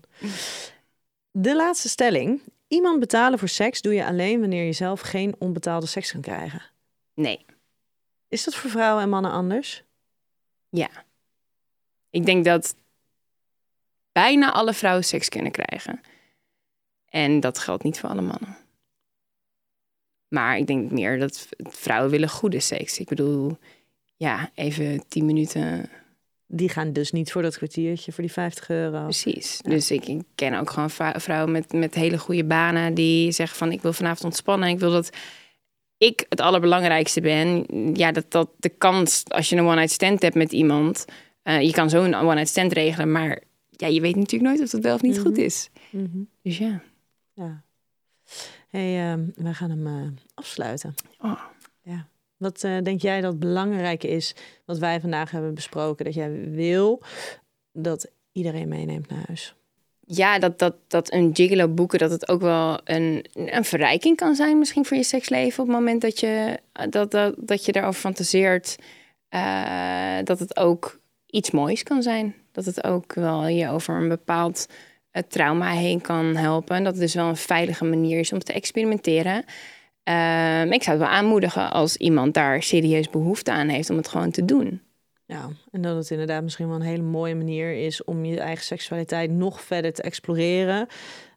De 1.32 1.56
laatste 1.56 1.90
stelling. 1.90 2.42
Iemand 2.68 3.00
betalen 3.00 3.40
voor 3.40 3.48
seks 3.48 3.82
doe 3.82 3.94
je 3.94 4.06
alleen 4.06 4.40
wanneer 4.40 4.66
je 4.66 4.74
zelf 4.74 5.02
geen 5.02 5.36
onbetaalde 5.38 5.86
seks 5.86 6.12
kan 6.12 6.22
krijgen. 6.22 6.62
Nee, 7.14 7.46
Is 8.32 8.44
dat 8.44 8.56
voor 8.56 8.70
vrouwen 8.70 9.04
en 9.04 9.10
mannen 9.10 9.32
anders? 9.32 9.84
ja. 10.70 10.90
Ik 12.10 12.26
denk 12.26 12.46
dat 12.46 12.76
bijna 14.12 14.52
alle 14.52 14.74
vrouwen 14.74 15.04
seks 15.04 15.30
kunnen 15.30 15.52
krijgen. 15.52 16.02
En 17.06 17.40
dat 17.40 17.60
geldt 17.60 17.84
niet 17.84 18.00
voor 18.00 18.10
alle 18.10 18.22
mannen. 18.22 18.58
Maar 20.28 20.58
ik 20.58 20.68
denk 20.68 20.92
meer 20.92 21.20
dat 21.20 21.48
vrouwen 21.58 22.12
willen 22.12 22.30
goede 22.30 22.60
seks. 22.60 23.00
Ik 23.00 23.08
bedoel, 23.08 23.58
ja, 24.16 24.52
even 24.54 25.08
tien 25.08 25.26
minuten. 25.26 25.90
Die 26.48 26.70
gaan 26.70 26.94
dus 26.94 27.12
niet 27.12 27.32
voor 27.32 27.42
dat 27.42 27.58
kwartiertje, 27.58 28.12
voor 28.12 28.24
die 28.24 28.34
50 28.34 28.70
euro. 28.70 29.04
Precies. 29.04 29.58
Dus 29.62 29.92
ik, 29.92 30.06
ik 30.06 30.22
ken 30.36 30.54
ook 30.54 30.70
gewoon 30.70 30.90
vrou- 30.90 31.20
vrouwen 31.20 31.52
met, 31.52 31.74
met 31.74 31.96
hele 31.96 32.18
goede 32.18 32.46
banen 32.46 32.94
die 32.94 33.32
zeggen 33.32 33.58
van 33.58 33.72
ik 33.72 33.82
wil 33.82 33.94
vanavond 33.94 34.24
ontspannen. 34.24 34.70
Ik 34.70 34.80
wil 34.80 34.92
dat 34.92 35.10
ik 36.02 36.26
het 36.30 36.42
allerbelangrijkste 36.42 37.22
ben. 37.22 37.66
Ja, 37.94 38.12
dat, 38.12 38.32
dat 38.32 38.50
de 38.58 38.70
kans 38.70 39.24
als 39.28 39.50
je 39.50 39.56
een 39.56 39.66
one-night 39.66 39.92
stand 39.92 40.22
hebt 40.22 40.36
met 40.36 40.52
iemand. 40.52 41.06
eh, 41.44 41.62
je 41.62 41.72
kan 41.72 41.90
zo'n 41.90 42.16
one-night 42.16 42.48
stand 42.48 42.74
regelen, 42.74 43.12
maar 43.12 43.42
ja, 43.70 43.88
je 43.88 44.02
weet 44.02 44.16
natuurlijk 44.16 44.52
nooit 44.52 44.62
of 44.62 44.72
het 44.72 44.84
wel 44.84 44.96
of 44.96 45.02
niet 45.02 45.20
goed 45.20 45.38
is. 45.38 45.70
Mhm. 45.90 46.18
Dus 46.42 46.58
ja. 46.58 46.82
Ja. 47.34 47.64
hey, 48.70 49.12
ehm, 49.12 49.26
wij 49.36 49.54
gaan 49.54 49.70
hem 49.70 49.88
eh, 49.88 50.08
afsluiten. 50.34 50.94
Oh. 51.20 51.42
Ja. 51.82 52.08
Wat 52.38 52.64
eh, 52.64 52.78
denk 52.84 53.02
jij 53.02 53.22
dat 53.22 53.40
belangrijk 53.40 54.04
is, 54.04 54.36
wat 54.66 54.78
wij 54.78 55.00
vandaag 55.00 55.32
hebben 55.32 55.54
besproken, 55.54 56.06
dat 56.06 56.14
jij 56.14 56.50
wil 56.50 57.02
dat 57.74 58.12
iedereen 58.32 58.68
meeneemt 58.68 59.10
naar 59.10 59.24
huis? 59.28 59.56
Ja, 60.14 60.40
dat, 60.40 60.60
dat, 60.60 60.76
dat 60.88 61.14
een 61.14 61.30
gigolo 61.34 61.68
boeken, 61.68 62.00
dat 62.00 62.12
het 62.12 62.30
ook 62.30 62.42
wel 62.42 62.80
een, 62.84 63.26
een 63.34 63.64
verrijking 63.64 64.16
kan 64.16 64.36
zijn 64.36 64.60
misschien 64.60 64.86
voor 64.86 64.98
je 64.98 65.04
seksleven. 65.04 65.60
Op 65.64 65.68
het 65.68 65.78
moment 65.78 66.02
dat 66.02 66.20
je, 66.20 66.60
dat, 66.90 67.12
dat, 67.12 67.36
dat 67.38 67.66
je 67.66 67.72
daarover 67.72 68.00
fantaseert, 68.00 68.76
eh, 69.30 70.18
dat 70.24 70.40
het 70.40 70.58
ook 70.58 71.00
iets 71.26 71.52
moois 71.52 71.84
kan 71.84 72.02
zijn. 72.02 72.36
Dat 72.52 72.66
het 72.66 72.84
ook 72.84 73.14
wel 73.14 73.48
je 73.48 73.70
over 73.70 73.96
een 73.96 74.10
bepaald 74.10 74.66
eh, 75.12 75.24
trauma 75.28 75.72
heen 75.72 76.02
kan 76.02 76.36
helpen. 76.36 76.76
En 76.76 76.84
dat 76.84 76.94
het 76.94 77.02
dus 77.02 77.14
wel 77.14 77.28
een 77.28 77.36
veilige 77.36 77.86
manier 77.86 78.20
is 78.20 78.34
om 78.34 78.40
te 78.40 78.54
experimenteren. 78.54 79.46
Ehm, 80.04 80.72
ik 80.72 80.84
zou 80.84 80.98
het 80.98 81.08
wel 81.08 81.16
aanmoedigen 81.16 81.72
als 81.72 81.98
iemand 81.98 82.34
daar 82.34 82.64
serieus 82.64 83.10
behoefte 83.10 83.52
aan 83.52 83.68
heeft 83.68 83.90
om 83.90 83.98
het 83.98 84.08
gewoon 84.08 84.32
te 84.32 84.46
doen. 84.46 84.82
Ja, 85.32 85.50
en 85.72 85.82
dat 85.82 85.96
het 85.96 86.12
inderdaad 86.12 86.44
misschien 86.44 86.68
wel 86.68 86.76
een 86.76 86.82
hele 86.82 87.04
mooie 87.04 87.36
manier 87.36 87.86
is 87.86 88.04
om 88.04 88.26
je 88.26 88.40
eigen 88.40 88.66
seksualiteit 88.66 89.32
nog 89.32 89.62
verder 89.62 89.94
te 89.94 90.02
exploreren. 90.02 90.88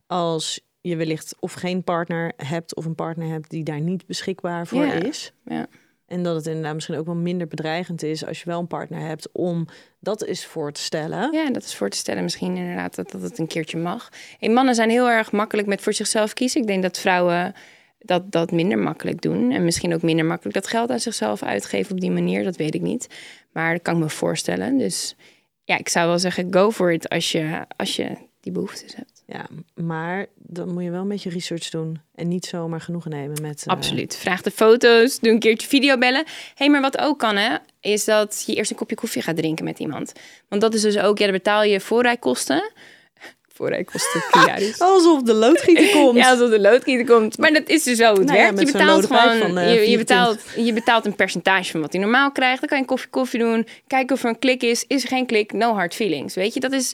Als 0.06 0.60
je 0.80 0.96
wellicht 0.96 1.36
of 1.40 1.52
geen 1.52 1.84
partner 1.84 2.32
hebt 2.36 2.74
of 2.74 2.84
een 2.84 2.94
partner 2.94 3.28
hebt 3.28 3.50
die 3.50 3.62
daar 3.64 3.80
niet 3.80 4.06
beschikbaar 4.06 4.66
voor 4.66 4.84
Ja, 4.84 4.92
is. 4.92 5.32
ja. 5.44 5.66
En 6.06 6.22
dat 6.22 6.36
het 6.36 6.46
inderdaad 6.46 6.74
misschien 6.74 6.96
ook 6.96 7.06
wel 7.06 7.14
minder 7.14 7.46
bedreigend 7.46 8.02
is 8.02 8.26
als 8.26 8.38
je 8.38 8.44
wel 8.44 8.60
een 8.60 8.66
partner 8.66 9.00
hebt 9.00 9.28
om 9.32 9.66
dat 10.00 10.22
eens 10.24 10.46
voor 10.46 10.72
te 10.72 10.80
stellen. 10.80 11.32
Ja, 11.32 11.50
dat 11.50 11.62
is 11.62 11.74
voor 11.74 11.88
te 11.90 11.96
stellen 11.96 12.22
misschien 12.22 12.56
inderdaad 12.56 12.94
dat, 12.94 13.10
dat 13.10 13.22
het 13.22 13.38
een 13.38 13.46
keertje 13.46 13.78
mag. 13.78 14.08
En 14.40 14.52
mannen 14.52 14.74
zijn 14.74 14.90
heel 14.90 15.08
erg 15.08 15.32
makkelijk 15.32 15.68
met 15.68 15.80
voor 15.80 15.92
zichzelf 15.92 16.32
kiezen. 16.32 16.60
Ik 16.60 16.66
denk 16.66 16.82
dat 16.82 16.98
vrouwen 16.98 17.54
dat, 18.04 18.32
dat 18.32 18.50
minder 18.52 18.78
makkelijk 18.78 19.20
doen. 19.22 19.50
En 19.50 19.64
misschien 19.64 19.94
ook 19.94 20.02
minder 20.02 20.24
makkelijk 20.24 20.54
dat 20.54 20.66
geld 20.66 20.90
aan 20.90 21.00
zichzelf 21.00 21.42
uitgeven 21.42 21.92
op 21.92 22.00
die 22.00 22.10
manier. 22.10 22.44
Dat 22.44 22.56
weet 22.56 22.74
ik 22.74 22.80
niet. 22.82 23.06
Maar 23.52 23.72
dat 23.72 23.82
kan 23.82 23.94
ik 23.94 24.00
me 24.02 24.08
voorstellen. 24.10 24.78
Dus 24.78 25.14
ja, 25.64 25.78
ik 25.78 25.88
zou 25.88 26.08
wel 26.08 26.18
zeggen, 26.18 26.52
go 26.54 26.70
for 26.70 26.92
it 26.92 27.08
als 27.08 27.32
je, 27.32 27.64
als 27.76 27.96
je 27.96 28.16
die 28.40 28.52
behoeftes 28.52 28.94
hebt. 28.96 29.12
Ja, 29.26 29.46
maar 29.74 30.26
dan 30.36 30.72
moet 30.72 30.82
je 30.82 30.90
wel 30.90 31.00
een 31.00 31.08
beetje 31.08 31.30
research 31.30 31.70
doen 31.70 32.00
en 32.14 32.28
niet 32.28 32.46
zomaar 32.46 32.80
genoegen 32.80 33.10
nemen 33.10 33.42
met. 33.42 33.64
eh, 33.66 33.72
Absoluut. 33.72 34.16
Vraag 34.16 34.42
de 34.42 34.50
foto's, 34.50 35.20
doe 35.20 35.32
een 35.32 35.38
keertje 35.38 35.68
videobellen. 35.68 36.24
Hé, 36.24 36.32
hey, 36.54 36.70
maar 36.70 36.80
wat 36.80 36.98
ook 36.98 37.18
kan, 37.18 37.36
hè, 37.36 37.56
is 37.80 38.04
dat 38.04 38.42
je 38.46 38.54
eerst 38.54 38.70
een 38.70 38.76
kopje 38.76 38.96
koffie 38.96 39.22
gaat 39.22 39.36
drinken 39.36 39.64
met 39.64 39.78
iemand. 39.78 40.12
Want 40.48 40.62
dat 40.62 40.74
is 40.74 40.82
dus 40.82 40.98
ook, 40.98 41.18
ja, 41.18 41.24
dan 41.24 41.34
betaal 41.34 41.62
je 41.62 41.80
voorrijkosten. 41.80 42.72
Voorrijkosten, 43.54 44.22
ja, 44.46 44.56
dus. 44.56 44.78
Alsof 44.78 45.22
de 45.22 45.34
loodgieter 45.34 45.90
komt. 45.98 46.16
Ja, 46.16 46.30
alsof 46.30 46.50
de 46.50 46.60
loodgieter 46.60 47.06
komt. 47.06 47.38
Maar 47.38 47.52
dat 47.52 47.68
is 47.68 47.82
dus 47.82 47.98
zo 47.98 48.12
het 48.12 48.24
Nou 48.24 48.38
ja, 48.38 48.42
werkt. 48.42 48.56
met 48.56 48.66
je 48.66 48.72
betaalt 48.72 49.06
gewoon, 49.06 49.38
van, 49.38 49.58
eh, 49.58 49.74
je, 49.74 49.80
je, 49.80 49.86
4 49.86 49.98
betaalt, 49.98 50.38
je 50.56 50.72
betaalt 50.72 51.06
een 51.06 51.14
percentage 51.14 51.70
van 51.70 51.80
wat 51.80 51.92
hij 51.92 52.00
normaal 52.00 52.32
krijgt. 52.32 52.60
Dan 52.60 52.68
kan 52.68 52.76
je 52.78 52.82
een 52.82 52.88
koffie 52.90 53.10
koffie 53.10 53.38
doen. 53.38 53.66
Kijken 53.86 54.16
of 54.16 54.22
er 54.22 54.28
een 54.28 54.38
klik 54.38 54.62
is. 54.62 54.84
Is 54.86 55.02
er 55.02 55.08
geen 55.08 55.26
klik? 55.26 55.52
No 55.52 55.72
hard 55.74 55.94
feelings. 55.94 56.34
Weet 56.34 56.54
je, 56.54 56.60
dat 56.60 56.72
is... 56.72 56.92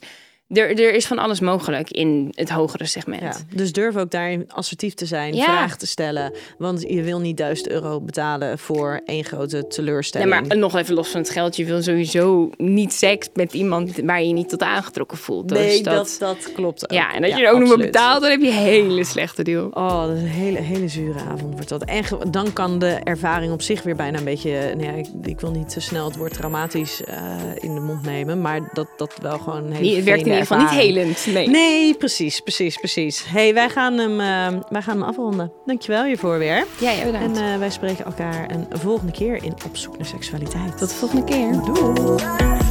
Er, 0.50 0.80
er 0.80 0.94
is 0.94 1.06
van 1.06 1.18
alles 1.18 1.40
mogelijk 1.40 1.90
in 1.90 2.32
het 2.34 2.50
hogere 2.50 2.86
segment. 2.86 3.20
Ja, 3.22 3.56
dus 3.56 3.72
durf 3.72 3.96
ook 3.96 4.10
daarin 4.10 4.44
assertief 4.48 4.94
te 4.94 5.06
zijn, 5.06 5.34
Ja. 5.34 5.44
vragen 5.44 5.78
te 5.78 5.86
stellen. 5.86 6.32
Want 6.58 6.82
je 6.88 7.02
wil 7.02 7.20
niet 7.20 7.36
1000 7.36 7.68
euro 7.68 8.00
betalen 8.00 8.58
voor 8.58 9.00
één 9.04 9.24
grote 9.24 9.56
Nee, 9.56 9.66
teleurstelling. 9.66 10.30
maar 10.30 10.56
nog 10.56 10.76
even 10.76 10.94
los 10.94 11.08
van 11.08 11.20
het 11.20 11.30
geld. 11.30 11.56
Je 11.56 11.64
wil 11.64 11.82
sowieso 11.82 12.50
niet 12.56 12.92
seks 12.92 13.28
met 13.34 13.52
iemand 13.52 13.96
waar 14.04 14.20
je 14.20 14.26
je 14.28 14.32
niet 14.32 14.48
tot 14.48 14.62
aangetrokken 14.62 15.18
voelt. 15.18 15.48
Dus 15.48 15.58
nee, 15.58 15.82
dat, 15.82 16.16
dat, 16.18 16.52
klopt 16.54 16.84
ook. 16.84 16.92
Ja, 16.92 17.14
en 17.14 17.24
als 17.24 17.34
je 17.34 17.46
er 17.46 17.52
ook 17.52 17.58
nog 17.58 17.68
maar 17.68 17.78
betaalt, 17.78 18.20
dan 18.22 18.30
heb 18.30 18.40
je 18.40 18.46
een 18.46 18.52
hele 18.52 19.04
slechte 19.04 19.42
deal. 19.42 19.68
Oh, 19.72 20.06
dat 20.06 20.16
is 20.16 20.22
een 20.22 20.28
hele, 20.28 20.58
hele 20.58 20.88
zure 20.88 21.18
avond 21.18 21.52
wordt 21.52 21.68
dat. 21.68 21.84
En 21.84 22.04
dan 22.30 22.52
kan 22.52 22.78
de 22.78 22.98
ervaring 23.04 23.52
op 23.52 23.62
zich 23.62 23.82
weer 23.82 23.96
bijna 23.96 24.18
een 24.18 24.24
beetje... 24.24 24.74
Nou 24.76 24.82
ja, 24.86 24.92
ik, 24.92 25.06
ik 25.22 25.40
wil 25.40 25.50
niet 25.50 25.68
te 25.68 25.80
snel 25.80 26.04
het 26.04 26.16
woord 26.16 26.32
traumatisch 26.32 27.04
eh, 27.04 27.16
in 27.58 27.74
de 27.74 27.80
mond 27.80 28.02
nemen. 28.02 28.40
Maar 28.40 28.70
dat 28.72 28.88
dat 28.96 29.18
wel 29.22 29.38
gewoon 29.38 29.64
een 29.64 29.72
hele 29.72 29.82
Die, 29.82 29.96
het 29.96 30.04
werkt 30.04 30.26
in 30.26 30.39
ieder 30.40 30.56
geval 30.56 30.58
niet 30.58 30.84
helend. 30.84 31.26
Nee. 31.26 31.48
Nee, 31.48 31.94
precies, 31.94 32.40
precies, 32.40 32.76
precies. 32.76 33.24
hey, 33.26 33.54
wij 33.54 33.68
gaan 33.68 33.98
hem, 33.98 34.20
eh, 34.20 34.60
wij 34.68 34.82
gaan 34.82 34.98
hem 34.98 35.02
afronden. 35.02 35.52
Dankjewel 35.66 36.04
hiervoor 36.04 36.38
weer. 36.38 36.66
Ja, 36.80 36.90
ja, 36.90 37.04
bedankt. 37.04 37.38
En 37.38 37.52
eh, 37.52 37.58
wij 37.58 37.70
spreken 37.70 38.04
elkaar 38.04 38.50
een 38.50 38.66
volgende 38.70 39.12
keer 39.12 39.44
in 39.44 39.54
Op 39.66 39.76
zoek 39.76 39.98
naar 39.98 40.06
seksualiteit. 40.06 40.78
Tot 40.78 40.88
de 40.88 40.94
volgende 40.94 41.24
keer. 41.24 41.52
Doei. 41.52 42.69